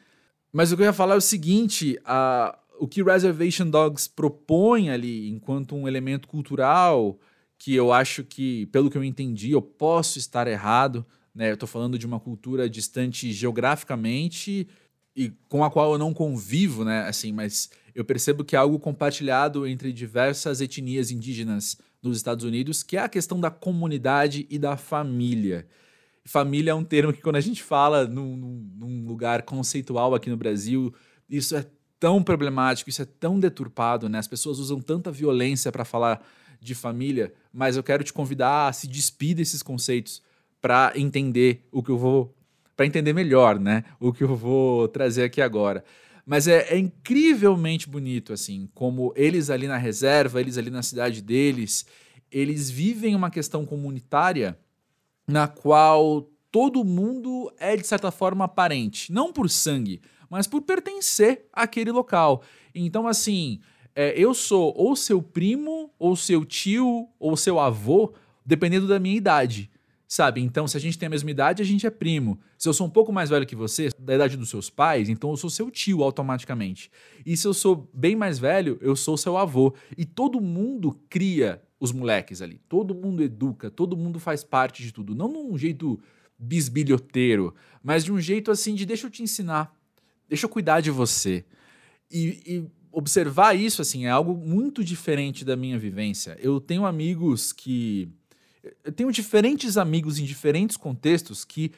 Mas 0.52 0.70
o 0.70 0.76
que 0.76 0.82
eu 0.82 0.86
ia 0.86 0.92
falar 0.92 1.14
é 1.14 1.18
o 1.18 1.22
seguinte: 1.22 1.98
a, 2.04 2.58
o 2.78 2.86
que 2.86 3.02
Reservation 3.02 3.70
Dogs 3.70 4.08
propõe 4.08 4.90
ali 4.90 5.30
enquanto 5.30 5.74
um 5.74 5.88
elemento 5.88 6.28
cultural 6.28 7.18
que 7.56 7.74
eu 7.74 7.92
acho 7.92 8.24
que, 8.24 8.66
pelo 8.66 8.90
que 8.90 8.98
eu 8.98 9.04
entendi, 9.04 9.52
eu 9.52 9.62
posso 9.62 10.18
estar 10.18 10.48
errado. 10.48 11.06
Né? 11.32 11.48
Eu 11.48 11.54
estou 11.54 11.68
falando 11.68 11.96
de 11.96 12.04
uma 12.04 12.18
cultura 12.18 12.68
distante 12.68 13.32
geograficamente 13.32 14.66
e 15.14 15.30
com 15.48 15.62
a 15.62 15.70
qual 15.70 15.92
eu 15.92 15.98
não 15.98 16.12
convivo, 16.12 16.84
né? 16.84 17.06
Assim, 17.06 17.30
mas 17.30 17.70
eu 17.94 18.04
percebo 18.04 18.44
que 18.44 18.56
é 18.56 18.58
algo 18.58 18.78
compartilhado 18.78 19.66
entre 19.66 19.92
diversas 19.92 20.60
etnias 20.60 21.10
indígenas 21.10 21.78
nos 22.02 22.16
Estados 22.16 22.44
Unidos, 22.44 22.82
que 22.82 22.96
é 22.96 23.00
a 23.00 23.08
questão 23.08 23.40
da 23.40 23.50
comunidade 23.50 24.46
e 24.50 24.58
da 24.58 24.76
família. 24.76 25.66
Família 26.24 26.70
é 26.70 26.74
um 26.74 26.84
termo 26.84 27.12
que, 27.12 27.20
quando 27.20 27.36
a 27.36 27.40
gente 27.40 27.62
fala 27.62 28.06
num, 28.06 28.36
num 28.76 29.06
lugar 29.06 29.42
conceitual 29.42 30.14
aqui 30.14 30.30
no 30.30 30.36
Brasil, 30.36 30.94
isso 31.28 31.56
é 31.56 31.66
tão 31.98 32.22
problemático, 32.22 32.90
isso 32.90 33.02
é 33.02 33.04
tão 33.04 33.38
deturpado, 33.38 34.08
né? 34.08 34.18
As 34.18 34.28
pessoas 34.28 34.58
usam 34.58 34.80
tanta 34.80 35.10
violência 35.10 35.70
para 35.70 35.84
falar 35.84 36.24
de 36.60 36.74
família, 36.74 37.32
mas 37.52 37.76
eu 37.76 37.82
quero 37.82 38.04
te 38.04 38.12
convidar 38.12 38.68
a 38.68 38.72
se 38.72 38.86
despir 38.86 39.34
desses 39.34 39.62
conceitos 39.62 40.22
para 40.60 40.92
entender 40.94 41.66
o 41.72 41.82
que 41.82 41.90
eu 41.90 41.98
vou. 41.98 42.34
para 42.76 42.86
entender 42.86 43.12
melhor, 43.12 43.58
né? 43.58 43.84
O 44.00 44.12
que 44.12 44.24
eu 44.24 44.34
vou 44.36 44.88
trazer 44.88 45.24
aqui 45.24 45.40
agora. 45.40 45.84
Mas 46.24 46.46
é, 46.46 46.74
é, 46.74 46.78
incrivelmente 46.78 47.88
bonito, 47.88 48.32
assim, 48.32 48.68
como 48.74 49.12
eles 49.16 49.50
ali 49.50 49.66
na 49.66 49.76
reserva, 49.76 50.40
eles 50.40 50.56
ali 50.56 50.70
na 50.70 50.82
cidade 50.82 51.20
deles, 51.20 51.84
eles 52.30 52.70
vivem 52.70 53.14
uma 53.14 53.30
questão 53.30 53.64
comunitária 53.66 54.56
na 55.26 55.48
qual 55.48 56.30
todo 56.50 56.84
mundo 56.84 57.52
é, 57.58 57.76
de 57.76 57.86
certa 57.86 58.10
forma, 58.10 58.46
parente. 58.46 59.10
Não 59.12 59.32
por 59.32 59.50
sangue, 59.50 60.00
mas 60.30 60.46
por 60.46 60.62
pertencer 60.62 61.46
àquele 61.52 61.90
local. 61.90 62.42
Então, 62.74 63.08
assim, 63.08 63.60
é, 63.94 64.14
eu 64.16 64.32
sou 64.32 64.72
ou 64.76 64.94
seu 64.94 65.20
primo, 65.20 65.90
ou 65.98 66.14
seu 66.14 66.44
tio, 66.44 67.08
ou 67.18 67.36
seu 67.36 67.58
avô, 67.58 68.14
dependendo 68.44 68.86
da 68.86 69.00
minha 69.00 69.16
idade. 69.16 69.70
Sabe? 70.12 70.42
Então, 70.42 70.68
se 70.68 70.76
a 70.76 70.80
gente 70.80 70.98
tem 70.98 71.06
a 71.06 71.08
mesma 71.08 71.30
idade, 71.30 71.62
a 71.62 71.64
gente 71.64 71.86
é 71.86 71.90
primo. 71.90 72.38
Se 72.58 72.68
eu 72.68 72.74
sou 72.74 72.86
um 72.86 72.90
pouco 72.90 73.10
mais 73.10 73.30
velho 73.30 73.46
que 73.46 73.56
você, 73.56 73.88
da 73.98 74.14
idade 74.14 74.36
dos 74.36 74.50
seus 74.50 74.68
pais, 74.68 75.08
então 75.08 75.30
eu 75.30 75.38
sou 75.38 75.48
seu 75.48 75.70
tio 75.70 76.02
automaticamente. 76.02 76.90
E 77.24 77.34
se 77.34 77.46
eu 77.46 77.54
sou 77.54 77.90
bem 77.94 78.14
mais 78.14 78.38
velho, 78.38 78.76
eu 78.82 78.94
sou 78.94 79.16
seu 79.16 79.38
avô. 79.38 79.74
E 79.96 80.04
todo 80.04 80.38
mundo 80.38 81.00
cria 81.08 81.62
os 81.80 81.92
moleques 81.92 82.42
ali. 82.42 82.60
Todo 82.68 82.94
mundo 82.94 83.22
educa, 83.22 83.70
todo 83.70 83.96
mundo 83.96 84.20
faz 84.20 84.44
parte 84.44 84.82
de 84.82 84.92
tudo. 84.92 85.14
Não 85.14 85.28
num 85.28 85.56
jeito 85.56 85.98
bisbilhoteiro, 86.38 87.54
mas 87.82 88.04
de 88.04 88.12
um 88.12 88.20
jeito 88.20 88.50
assim 88.50 88.74
de 88.74 88.84
deixa 88.84 89.06
eu 89.06 89.10
te 89.10 89.22
ensinar, 89.22 89.74
deixa 90.28 90.44
eu 90.44 90.50
cuidar 90.50 90.82
de 90.82 90.90
você. 90.90 91.42
E, 92.10 92.42
e 92.46 92.70
observar 92.92 93.56
isso 93.56 93.80
assim 93.80 94.04
é 94.04 94.10
algo 94.10 94.34
muito 94.34 94.84
diferente 94.84 95.42
da 95.42 95.56
minha 95.56 95.78
vivência. 95.78 96.36
Eu 96.38 96.60
tenho 96.60 96.84
amigos 96.84 97.50
que 97.50 98.12
eu 98.84 98.92
tenho 98.92 99.10
diferentes 99.10 99.76
amigos 99.76 100.18
em 100.18 100.24
diferentes 100.24 100.76
contextos 100.76 101.44
que 101.44 101.72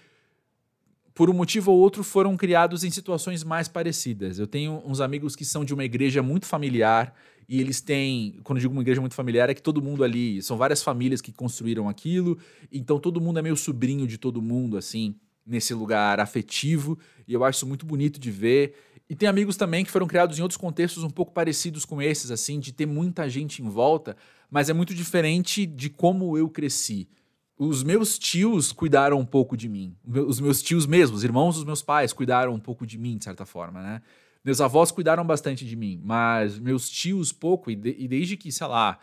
por 1.14 1.30
um 1.30 1.32
motivo 1.32 1.70
ou 1.70 1.78
outro 1.78 2.02
foram 2.02 2.36
criados 2.36 2.82
em 2.82 2.90
situações 2.90 3.44
mais 3.44 3.68
parecidas. 3.68 4.38
Eu 4.38 4.48
tenho 4.48 4.82
uns 4.84 5.00
amigos 5.00 5.36
que 5.36 5.44
são 5.44 5.64
de 5.64 5.72
uma 5.72 5.84
igreja 5.84 6.22
muito 6.22 6.44
familiar 6.44 7.14
e 7.48 7.60
eles 7.60 7.80
têm, 7.80 8.40
quando 8.42 8.58
digo 8.58 8.72
uma 8.72 8.82
igreja 8.82 9.00
muito 9.00 9.14
familiar, 9.14 9.48
é 9.48 9.54
que 9.54 9.62
todo 9.62 9.80
mundo 9.80 10.02
ali, 10.02 10.42
são 10.42 10.56
várias 10.56 10.82
famílias 10.82 11.20
que 11.20 11.30
construíram 11.30 11.88
aquilo, 11.88 12.38
então 12.72 12.98
todo 12.98 13.20
mundo 13.20 13.38
é 13.38 13.42
meio 13.42 13.56
sobrinho 13.56 14.06
de 14.06 14.18
todo 14.18 14.42
mundo 14.42 14.76
assim, 14.76 15.14
nesse 15.46 15.74
lugar 15.74 16.18
afetivo, 16.18 16.98
e 17.28 17.34
eu 17.34 17.44
acho 17.44 17.58
isso 17.58 17.66
muito 17.66 17.84
bonito 17.84 18.18
de 18.18 18.30
ver. 18.30 18.74
E 19.08 19.14
tem 19.14 19.28
amigos 19.28 19.56
também 19.56 19.84
que 19.84 19.90
foram 19.90 20.06
criados 20.06 20.38
em 20.38 20.42
outros 20.42 20.56
contextos 20.56 21.04
um 21.04 21.10
pouco 21.10 21.32
parecidos 21.32 21.84
com 21.84 22.00
esses, 22.00 22.30
assim, 22.30 22.58
de 22.58 22.72
ter 22.72 22.86
muita 22.86 23.28
gente 23.28 23.62
em 23.62 23.68
volta, 23.68 24.16
mas 24.50 24.68
é 24.68 24.72
muito 24.72 24.94
diferente 24.94 25.66
de 25.66 25.90
como 25.90 26.36
eu 26.36 26.48
cresci. 26.48 27.08
Os 27.56 27.82
meus 27.82 28.18
tios 28.18 28.72
cuidaram 28.72 29.18
um 29.18 29.24
pouco 29.24 29.56
de 29.56 29.68
mim. 29.68 29.96
Os 30.04 30.40
meus 30.40 30.60
tios 30.60 30.86
mesmos, 30.86 31.22
irmãos 31.22 31.56
dos 31.56 31.64
meus 31.64 31.82
pais, 31.82 32.12
cuidaram 32.12 32.52
um 32.52 32.58
pouco 32.58 32.86
de 32.86 32.98
mim, 32.98 33.16
de 33.16 33.24
certa 33.24 33.46
forma, 33.46 33.80
né? 33.80 34.02
Meus 34.44 34.60
avós 34.60 34.90
cuidaram 34.90 35.24
bastante 35.24 35.64
de 35.64 35.74
mim, 35.74 36.00
mas 36.04 36.58
meus 36.58 36.90
tios 36.90 37.32
pouco, 37.32 37.70
e, 37.70 37.76
de, 37.76 37.96
e 37.98 38.06
desde 38.06 38.36
que, 38.36 38.52
sei 38.52 38.66
lá, 38.66 38.98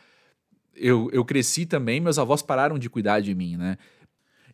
eu, 0.76 1.10
eu 1.12 1.26
cresci 1.26 1.66
também, 1.66 2.00
meus 2.00 2.20
avós 2.20 2.42
pararam 2.42 2.78
de 2.78 2.90
cuidar 2.90 3.22
de 3.22 3.34
mim, 3.34 3.58
né? 3.58 3.78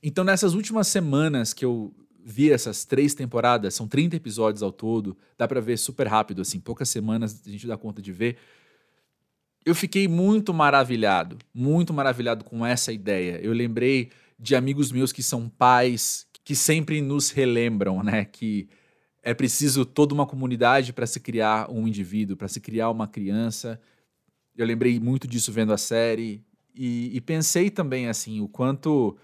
Então, 0.02 0.24
nessas 0.24 0.54
últimas 0.54 0.88
semanas 0.88 1.54
que 1.54 1.66
eu 1.66 1.94
vi 2.24 2.52
essas 2.52 2.86
três 2.86 3.14
temporadas, 3.14 3.74
são 3.74 3.88
30 3.88 4.16
episódios 4.16 4.62
ao 4.62 4.72
todo, 4.72 5.18
dá 5.38 5.48
para 5.48 5.60
ver 5.60 5.78
super 5.78 6.08
rápido, 6.08 6.42
assim, 6.42 6.60
poucas 6.60 6.90
semanas 6.90 7.42
a 7.46 7.50
gente 7.50 7.66
dá 7.66 7.78
conta 7.78 8.02
de 8.02 8.12
ver. 8.12 8.38
Eu 9.68 9.76
fiquei 9.76 10.08
muito 10.08 10.54
maravilhado, 10.54 11.38
muito 11.54 11.94
maravilhado 11.94 12.46
com 12.46 12.66
essa 12.66 12.94
ideia. 12.94 13.38
Eu 13.44 13.52
lembrei 13.52 14.12
de 14.40 14.56
amigos 14.56 14.94
meus 14.94 15.12
que 15.12 15.22
são 15.22 15.50
pais, 15.50 16.26
que 16.42 16.56
sempre 16.56 17.02
nos 17.02 17.32
relembram, 17.32 18.02
né, 18.02 18.24
que 18.24 18.70
é 19.22 19.34
preciso 19.34 19.84
toda 19.86 20.14
uma 20.14 20.26
comunidade 20.26 20.94
para 20.94 21.06
se 21.06 21.20
criar 21.20 21.70
um 21.70 21.86
indivíduo, 21.86 22.38
para 22.38 22.48
se 22.48 22.62
criar 22.62 22.90
uma 22.90 23.10
criança. 23.10 23.78
Eu 24.56 24.66
lembrei 24.66 25.02
muito 25.02 25.28
disso 25.28 25.52
vendo 25.52 25.74
a 25.74 25.78
série 25.78 26.46
e, 26.74 27.18
e 27.18 27.20
pensei 27.20 27.70
também 27.70 28.08
assim 28.08 28.40
o 28.40 28.48
quanto 28.48 29.18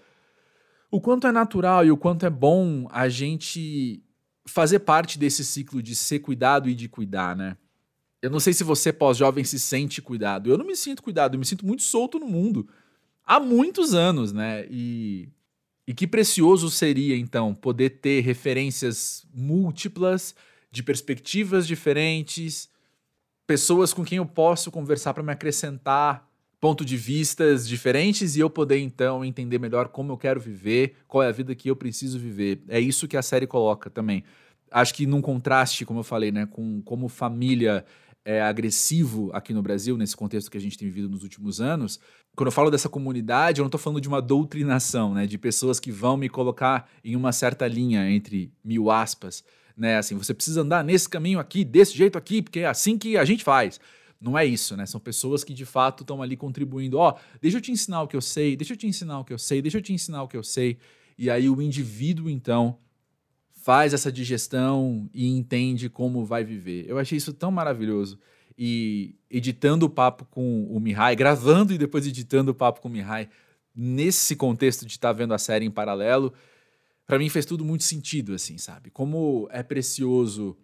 o 0.90 1.00
quanto 1.00 1.26
é 1.26 1.32
natural 1.32 1.86
e 1.86 1.90
o 1.90 1.96
quanto 1.96 2.26
é 2.26 2.30
bom 2.30 2.86
a 2.90 3.08
gente 3.08 4.04
fazer 4.46 4.80
parte 4.80 5.18
desse 5.18 5.42
ciclo 5.42 5.82
de 5.82 5.94
ser 5.94 6.18
cuidado 6.18 6.68
e 6.68 6.74
de 6.74 6.86
cuidar, 6.86 7.34
né? 7.34 7.56
Eu 8.24 8.30
não 8.30 8.40
sei 8.40 8.54
se 8.54 8.64
você, 8.64 8.90
pós-jovem, 8.90 9.44
se 9.44 9.60
sente 9.60 10.00
cuidado. 10.00 10.48
Eu 10.48 10.56
não 10.56 10.64
me 10.64 10.74
sinto 10.74 11.02
cuidado, 11.02 11.34
eu 11.34 11.38
me 11.38 11.44
sinto 11.44 11.66
muito 11.66 11.82
solto 11.82 12.18
no 12.18 12.26
mundo. 12.26 12.66
Há 13.22 13.38
muitos 13.38 13.92
anos, 13.92 14.32
né? 14.32 14.66
E, 14.70 15.28
e 15.86 15.92
que 15.92 16.06
precioso 16.06 16.70
seria, 16.70 17.14
então, 17.18 17.54
poder 17.54 18.00
ter 18.00 18.22
referências 18.22 19.26
múltiplas, 19.34 20.34
de 20.70 20.82
perspectivas 20.82 21.66
diferentes, 21.66 22.70
pessoas 23.46 23.92
com 23.92 24.02
quem 24.02 24.16
eu 24.16 24.24
posso 24.24 24.70
conversar 24.70 25.12
para 25.12 25.22
me 25.22 25.30
acrescentar 25.30 26.26
ponto 26.58 26.82
de 26.82 26.96
vistas 26.96 27.68
diferentes 27.68 28.36
e 28.36 28.40
eu 28.40 28.48
poder 28.48 28.78
então 28.78 29.22
entender 29.22 29.58
melhor 29.58 29.88
como 29.88 30.12
eu 30.12 30.16
quero 30.16 30.40
viver, 30.40 30.96
qual 31.06 31.22
é 31.22 31.28
a 31.28 31.30
vida 31.30 31.54
que 31.54 31.68
eu 31.68 31.76
preciso 31.76 32.18
viver. 32.18 32.62
É 32.68 32.80
isso 32.80 33.06
que 33.06 33.18
a 33.18 33.22
série 33.22 33.46
coloca 33.46 33.90
também. 33.90 34.24
Acho 34.70 34.94
que 34.94 35.04
num 35.04 35.20
contraste, 35.20 35.84
como 35.84 36.00
eu 36.00 36.04
falei, 36.04 36.32
né, 36.32 36.46
com 36.46 36.80
como 36.80 37.06
família 37.06 37.84
é 38.24 38.40
agressivo 38.40 39.30
aqui 39.32 39.52
no 39.52 39.62
Brasil, 39.62 39.96
nesse 39.96 40.16
contexto 40.16 40.50
que 40.50 40.56
a 40.56 40.60
gente 40.60 40.78
tem 40.78 40.88
vivido 40.88 41.08
nos 41.08 41.22
últimos 41.22 41.60
anos, 41.60 42.00
quando 42.34 42.48
eu 42.48 42.52
falo 42.52 42.70
dessa 42.70 42.88
comunidade, 42.88 43.60
eu 43.60 43.64
não 43.64 43.68
estou 43.68 43.78
falando 43.78 44.00
de 44.00 44.08
uma 44.08 44.22
doutrinação, 44.22 45.14
né, 45.14 45.26
de 45.26 45.36
pessoas 45.36 45.78
que 45.78 45.92
vão 45.92 46.16
me 46.16 46.28
colocar 46.28 46.88
em 47.04 47.14
uma 47.14 47.32
certa 47.32 47.66
linha 47.66 48.10
entre 48.10 48.52
mil 48.64 48.90
aspas, 48.90 49.44
né, 49.76 49.98
assim, 49.98 50.16
você 50.16 50.32
precisa 50.32 50.62
andar 50.62 50.82
nesse 50.82 51.08
caminho 51.08 51.38
aqui, 51.38 51.64
desse 51.64 51.96
jeito 51.96 52.16
aqui, 52.16 52.40
porque 52.40 52.60
é 52.60 52.66
assim 52.66 52.96
que 52.96 53.16
a 53.16 53.24
gente 53.24 53.44
faz. 53.44 53.78
Não 54.20 54.38
é 54.38 54.46
isso, 54.46 54.74
né? 54.74 54.86
São 54.86 54.98
pessoas 54.98 55.44
que 55.44 55.52
de 55.52 55.66
fato 55.66 56.02
estão 56.02 56.22
ali 56.22 56.34
contribuindo. 56.34 56.96
Ó, 56.96 57.10
oh, 57.10 57.38
deixa 57.42 57.58
eu 57.58 57.60
te 57.60 57.70
ensinar 57.70 58.02
o 58.02 58.08
que 58.08 58.16
eu 58.16 58.22
sei, 58.22 58.56
deixa 58.56 58.72
eu 58.72 58.76
te 58.76 58.86
ensinar 58.86 59.18
o 59.18 59.24
que 59.24 59.34
eu 59.34 59.38
sei, 59.38 59.60
deixa 59.60 59.76
eu 59.76 59.82
te 59.82 59.92
ensinar 59.92 60.22
o 60.22 60.28
que 60.28 60.36
eu 60.36 60.42
sei. 60.42 60.78
E 61.18 61.28
aí 61.28 61.48
o 61.50 61.60
indivíduo, 61.60 62.30
então, 62.30 62.78
faz 63.64 63.94
essa 63.94 64.12
digestão 64.12 65.08
e 65.14 65.26
entende 65.26 65.88
como 65.88 66.22
vai 66.22 66.44
viver. 66.44 66.84
Eu 66.86 66.98
achei 66.98 67.16
isso 67.16 67.32
tão 67.32 67.50
maravilhoso. 67.50 68.18
E 68.58 69.16
editando 69.30 69.86
o 69.86 69.90
papo 69.90 70.26
com 70.26 70.66
o 70.66 70.78
Mihai, 70.78 71.16
gravando 71.16 71.72
e 71.72 71.78
depois 71.78 72.06
editando 72.06 72.50
o 72.50 72.54
papo 72.54 72.82
com 72.82 72.88
o 72.88 72.90
Mihai, 72.90 73.26
nesse 73.74 74.36
contexto 74.36 74.84
de 74.84 74.92
estar 74.92 75.08
tá 75.08 75.12
vendo 75.14 75.32
a 75.32 75.38
série 75.38 75.64
em 75.64 75.70
paralelo, 75.70 76.30
para 77.06 77.18
mim 77.18 77.30
fez 77.30 77.46
tudo 77.46 77.64
muito 77.64 77.84
sentido, 77.84 78.34
assim, 78.34 78.58
sabe? 78.58 78.90
Como 78.90 79.48
é 79.50 79.62
precioso 79.62 80.54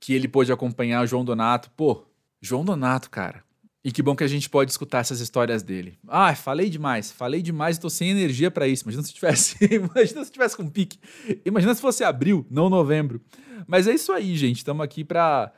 que 0.00 0.12
ele 0.12 0.26
pôde 0.26 0.52
acompanhar 0.52 1.04
o 1.04 1.06
João 1.06 1.24
Donato. 1.24 1.70
Pô, 1.76 2.04
João 2.42 2.64
Donato, 2.64 3.10
cara. 3.10 3.44
E 3.82 3.90
que 3.90 4.02
bom 4.02 4.14
que 4.14 4.24
a 4.24 4.28
gente 4.28 4.50
pode 4.50 4.70
escutar 4.70 4.98
essas 4.98 5.20
histórias 5.20 5.62
dele. 5.62 5.98
Ah, 6.06 6.34
falei 6.34 6.68
demais, 6.68 7.10
falei 7.10 7.40
demais 7.40 7.78
e 7.78 7.80
tô 7.80 7.88
sem 7.88 8.10
energia 8.10 8.50
para 8.50 8.68
isso. 8.68 8.84
Imagina 8.84 9.02
se 9.02 9.12
tivesse, 9.14 9.56
imagina 9.74 10.24
se 10.24 10.30
tivesse 10.30 10.56
com 10.56 10.68
pique. 10.68 10.98
Imagina 11.46 11.74
se 11.74 11.80
fosse 11.80 12.04
abril, 12.04 12.46
não 12.50 12.68
novembro. 12.68 13.22
Mas 13.66 13.86
é 13.86 13.94
isso 13.94 14.12
aí, 14.12 14.36
gente. 14.36 14.58
Estamos 14.58 14.84
aqui 14.84 15.04
para 15.04 15.52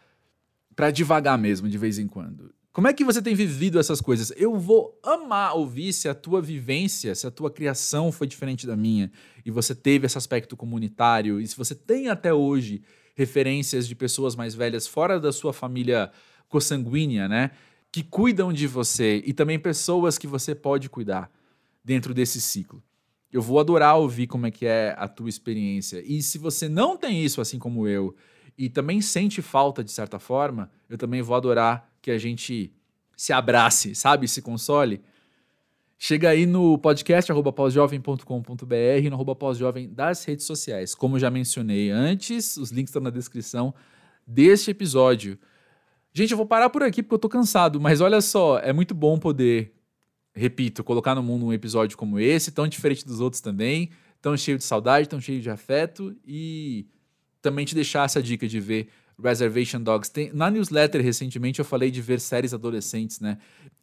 para 0.75 0.91
divagar 0.91 1.37
mesmo 1.37 1.69
de 1.69 1.77
vez 1.77 1.99
em 1.99 2.07
quando. 2.07 2.51
Como 2.73 2.89
é 2.89 2.93
que 2.95 3.05
você 3.05 3.21
tem 3.21 3.35
vivido 3.35 3.79
essas 3.79 4.01
coisas? 4.01 4.33
Eu 4.35 4.59
vou 4.59 4.99
amar 5.03 5.55
ouvir 5.55 5.93
se 5.93 6.09
a 6.09 6.15
tua 6.15 6.41
vivência, 6.41 7.15
se 7.15 7.27
a 7.27 7.31
tua 7.31 7.51
criação 7.51 8.11
foi 8.11 8.27
diferente 8.27 8.67
da 8.67 8.75
minha 8.75 9.13
e 9.45 9.51
você 9.51 9.75
teve 9.75 10.07
esse 10.07 10.17
aspecto 10.17 10.57
comunitário 10.57 11.39
e 11.39 11.47
se 11.47 11.55
você 11.55 11.75
tem 11.75 12.09
até 12.09 12.33
hoje 12.33 12.83
referências 13.15 13.87
de 13.87 13.95
pessoas 13.95 14.35
mais 14.35 14.55
velhas 14.55 14.87
fora 14.87 15.21
da 15.21 15.31
sua 15.31 15.53
família 15.53 16.11
consanguínea, 16.49 17.29
né? 17.29 17.51
Que 17.93 18.03
cuidam 18.03 18.53
de 18.53 18.67
você 18.67 19.23
e 19.25 19.33
também 19.33 19.59
pessoas 19.59 20.19
que 20.19 20.27
você 20.27 20.55
pode 20.55 20.89
cuidar 20.89 21.31
dentro 21.85 22.15
desse 22.15 22.41
ciclo. 22.41 22.83
Eu 23.31 23.41
vou 23.41 23.61
adorar 23.61 23.97
ouvir 23.97 24.27
como 24.27 24.47
é 24.47 24.51
que 24.51 24.67
é 24.67 24.95
a 24.99 25.07
tua 25.07 25.29
experiência. 25.29 26.03
E 26.05 26.23
se 26.23 26.39
você 26.39 26.69
não 26.69 26.97
tem 26.97 27.25
isso 27.25 27.41
assim 27.41 27.59
como 27.59 27.87
eu 27.87 28.15
e 28.57 28.69
também 28.69 29.01
sente 29.01 29.41
falta 29.41 29.85
de 29.85 29.91
certa 29.91 30.19
forma, 30.19 30.71
eu 30.89 30.99
também 30.99 31.23
vou 31.23 31.37
adorar 31.37 31.91
que 32.01 32.11
a 32.11 32.19
gente 32.19 32.73
se 33.17 33.33
abrace, 33.33 33.95
sabe? 33.95 34.27
Se 34.27 34.43
console. 34.43 35.01
Chega 35.99 36.31
aí 36.31 36.47
no 36.47 36.77
podcast 36.79 37.31
arroba 37.31 37.53
pausjovem.com.br 37.53 39.09
no 39.09 39.15
arroba 39.15 39.37
pausjovem 39.37 39.89
das 39.89 40.25
redes 40.25 40.45
sociais. 40.45 40.95
Como 40.95 41.19
já 41.19 41.31
mencionei 41.31 41.91
antes, 41.91 42.57
os 42.57 42.71
links 42.71 42.91
estão 42.91 43.01
na 43.01 43.11
descrição 43.11 43.73
deste 44.27 44.73
episódio. 44.73 45.39
Gente, 46.15 46.33
eu 46.33 46.37
vou 46.37 46.47
parar 46.47 46.69
por 46.69 46.83
aqui 46.83 47.03
porque 47.03 47.15
eu 47.15 47.19
tô 47.19 47.29
cansado, 47.29 47.81
mas 47.81 48.01
olha 48.03 48.21
só, 48.21 48.59
é 48.59 48.73
muito 48.73 48.95
bom 48.95 49.19
poder, 49.19 49.73
repito, 50.35 50.85
colocar 50.85 51.15
no 51.15 51.23
mundo 51.23 51.47
um 51.47 51.53
episódio 51.53 51.97
como 51.97 52.21
esse, 52.21 52.53
tão 52.53 52.69
diferente 52.69 53.07
dos 53.07 53.19
outros 53.19 53.41
também, 53.41 53.91
tão 54.21 54.37
cheio 54.37 54.59
de 54.59 54.65
saudade, 54.65 55.09
tão 55.09 55.21
cheio 55.21 55.41
de 55.41 55.49
afeto 55.49 56.15
e 56.27 56.87
também 57.41 57.65
te 57.65 57.75
deixar 57.75 58.05
essa 58.05 58.23
dica 58.23 58.47
de 58.47 58.61
ver 58.61 58.89
Reservation 59.23 59.81
Dogs. 59.81 60.11
Tem, 60.11 60.31
na 60.35 60.51
newsletter, 60.51 61.03
recentemente, 61.03 61.61
eu 61.61 61.65
falei 61.65 61.91
de 61.91 62.03
ver 62.03 62.21
séries 62.21 62.53
adolescentes, 62.53 63.19
né? 63.19 63.39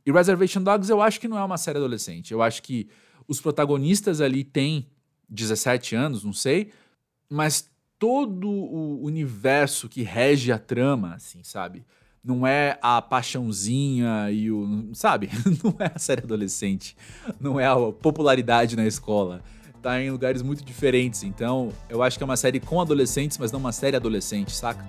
E 0.06 0.12
Reservation 0.12 0.62
Dogs 0.62 0.90
eu 0.90 1.02
acho 1.02 1.20
que 1.20 1.28
não 1.28 1.38
é 1.38 1.44
uma 1.44 1.58
série 1.58 1.80
adolescente. 1.80 2.32
Eu 2.32 2.44
acho 2.44 2.62
que 2.62 2.88
os 3.28 3.42
protagonistas 3.42 4.22
ali 4.22 4.44
têm 4.44 4.88
17 5.28 5.96
anos, 5.96 6.24
não 6.24 6.34
sei, 6.34 6.72
mas 7.28 7.70
todo 7.98 8.50
o 8.50 9.04
universo 9.04 9.90
que 9.90 10.04
rege 10.04 10.52
a 10.52 10.60
trama, 10.60 11.16
assim, 11.16 11.44
sabe? 11.44 11.84
Não 12.24 12.46
é 12.46 12.78
a 12.82 13.02
paixãozinha 13.02 14.30
e 14.30 14.52
o. 14.52 14.90
Sabe? 14.94 15.30
Não 15.64 15.74
é 15.80 15.92
a 15.96 16.00
série 16.00 16.24
adolescente. 16.24 16.96
Não 17.40 17.60
é 17.60 17.66
a 17.66 17.76
popularidade 17.76 18.76
na 18.76 18.86
escola. 18.86 19.42
Tá 19.82 20.02
em 20.02 20.12
lugares 20.12 20.42
muito 20.42 20.64
diferentes. 20.64 21.24
Então, 21.24 21.72
eu 21.90 22.04
acho 22.04 22.18
que 22.18 22.24
é 22.24 22.26
uma 22.26 22.36
série 22.36 22.60
com 22.60 22.82
adolescentes, 22.82 23.38
mas 23.38 23.52
não 23.52 23.60
uma 23.62 23.72
série 23.72 23.96
adolescente, 23.96 24.52
saca? 24.54 24.86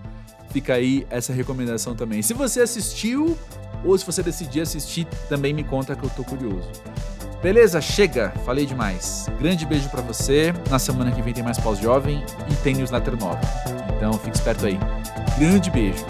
Fica 0.50 0.74
aí 0.74 1.06
essa 1.08 1.32
recomendação 1.32 1.94
também. 1.94 2.22
Se 2.22 2.34
você 2.34 2.60
assistiu 2.60 3.38
ou 3.84 3.96
se 3.96 4.04
você 4.04 4.20
decidir 4.20 4.62
assistir, 4.62 5.06
também 5.28 5.54
me 5.54 5.62
conta 5.62 5.94
que 5.94 6.04
eu 6.04 6.10
tô 6.10 6.24
curioso. 6.24 6.68
Beleza? 7.40 7.80
Chega, 7.80 8.30
falei 8.44 8.66
demais. 8.66 9.26
Grande 9.38 9.64
beijo 9.64 9.88
para 9.88 10.02
você. 10.02 10.52
Na 10.68 10.78
semana 10.78 11.10
que 11.12 11.22
vem 11.22 11.32
tem 11.32 11.42
mais 11.42 11.58
pós-jovem 11.58 12.22
e 12.50 12.54
tem 12.56 12.74
newsletter 12.74 13.16
nova. 13.16 13.40
Então 13.96 14.12
fique 14.14 14.36
esperto 14.36 14.66
aí. 14.66 14.78
Grande 15.38 15.70
beijo. 15.70 16.04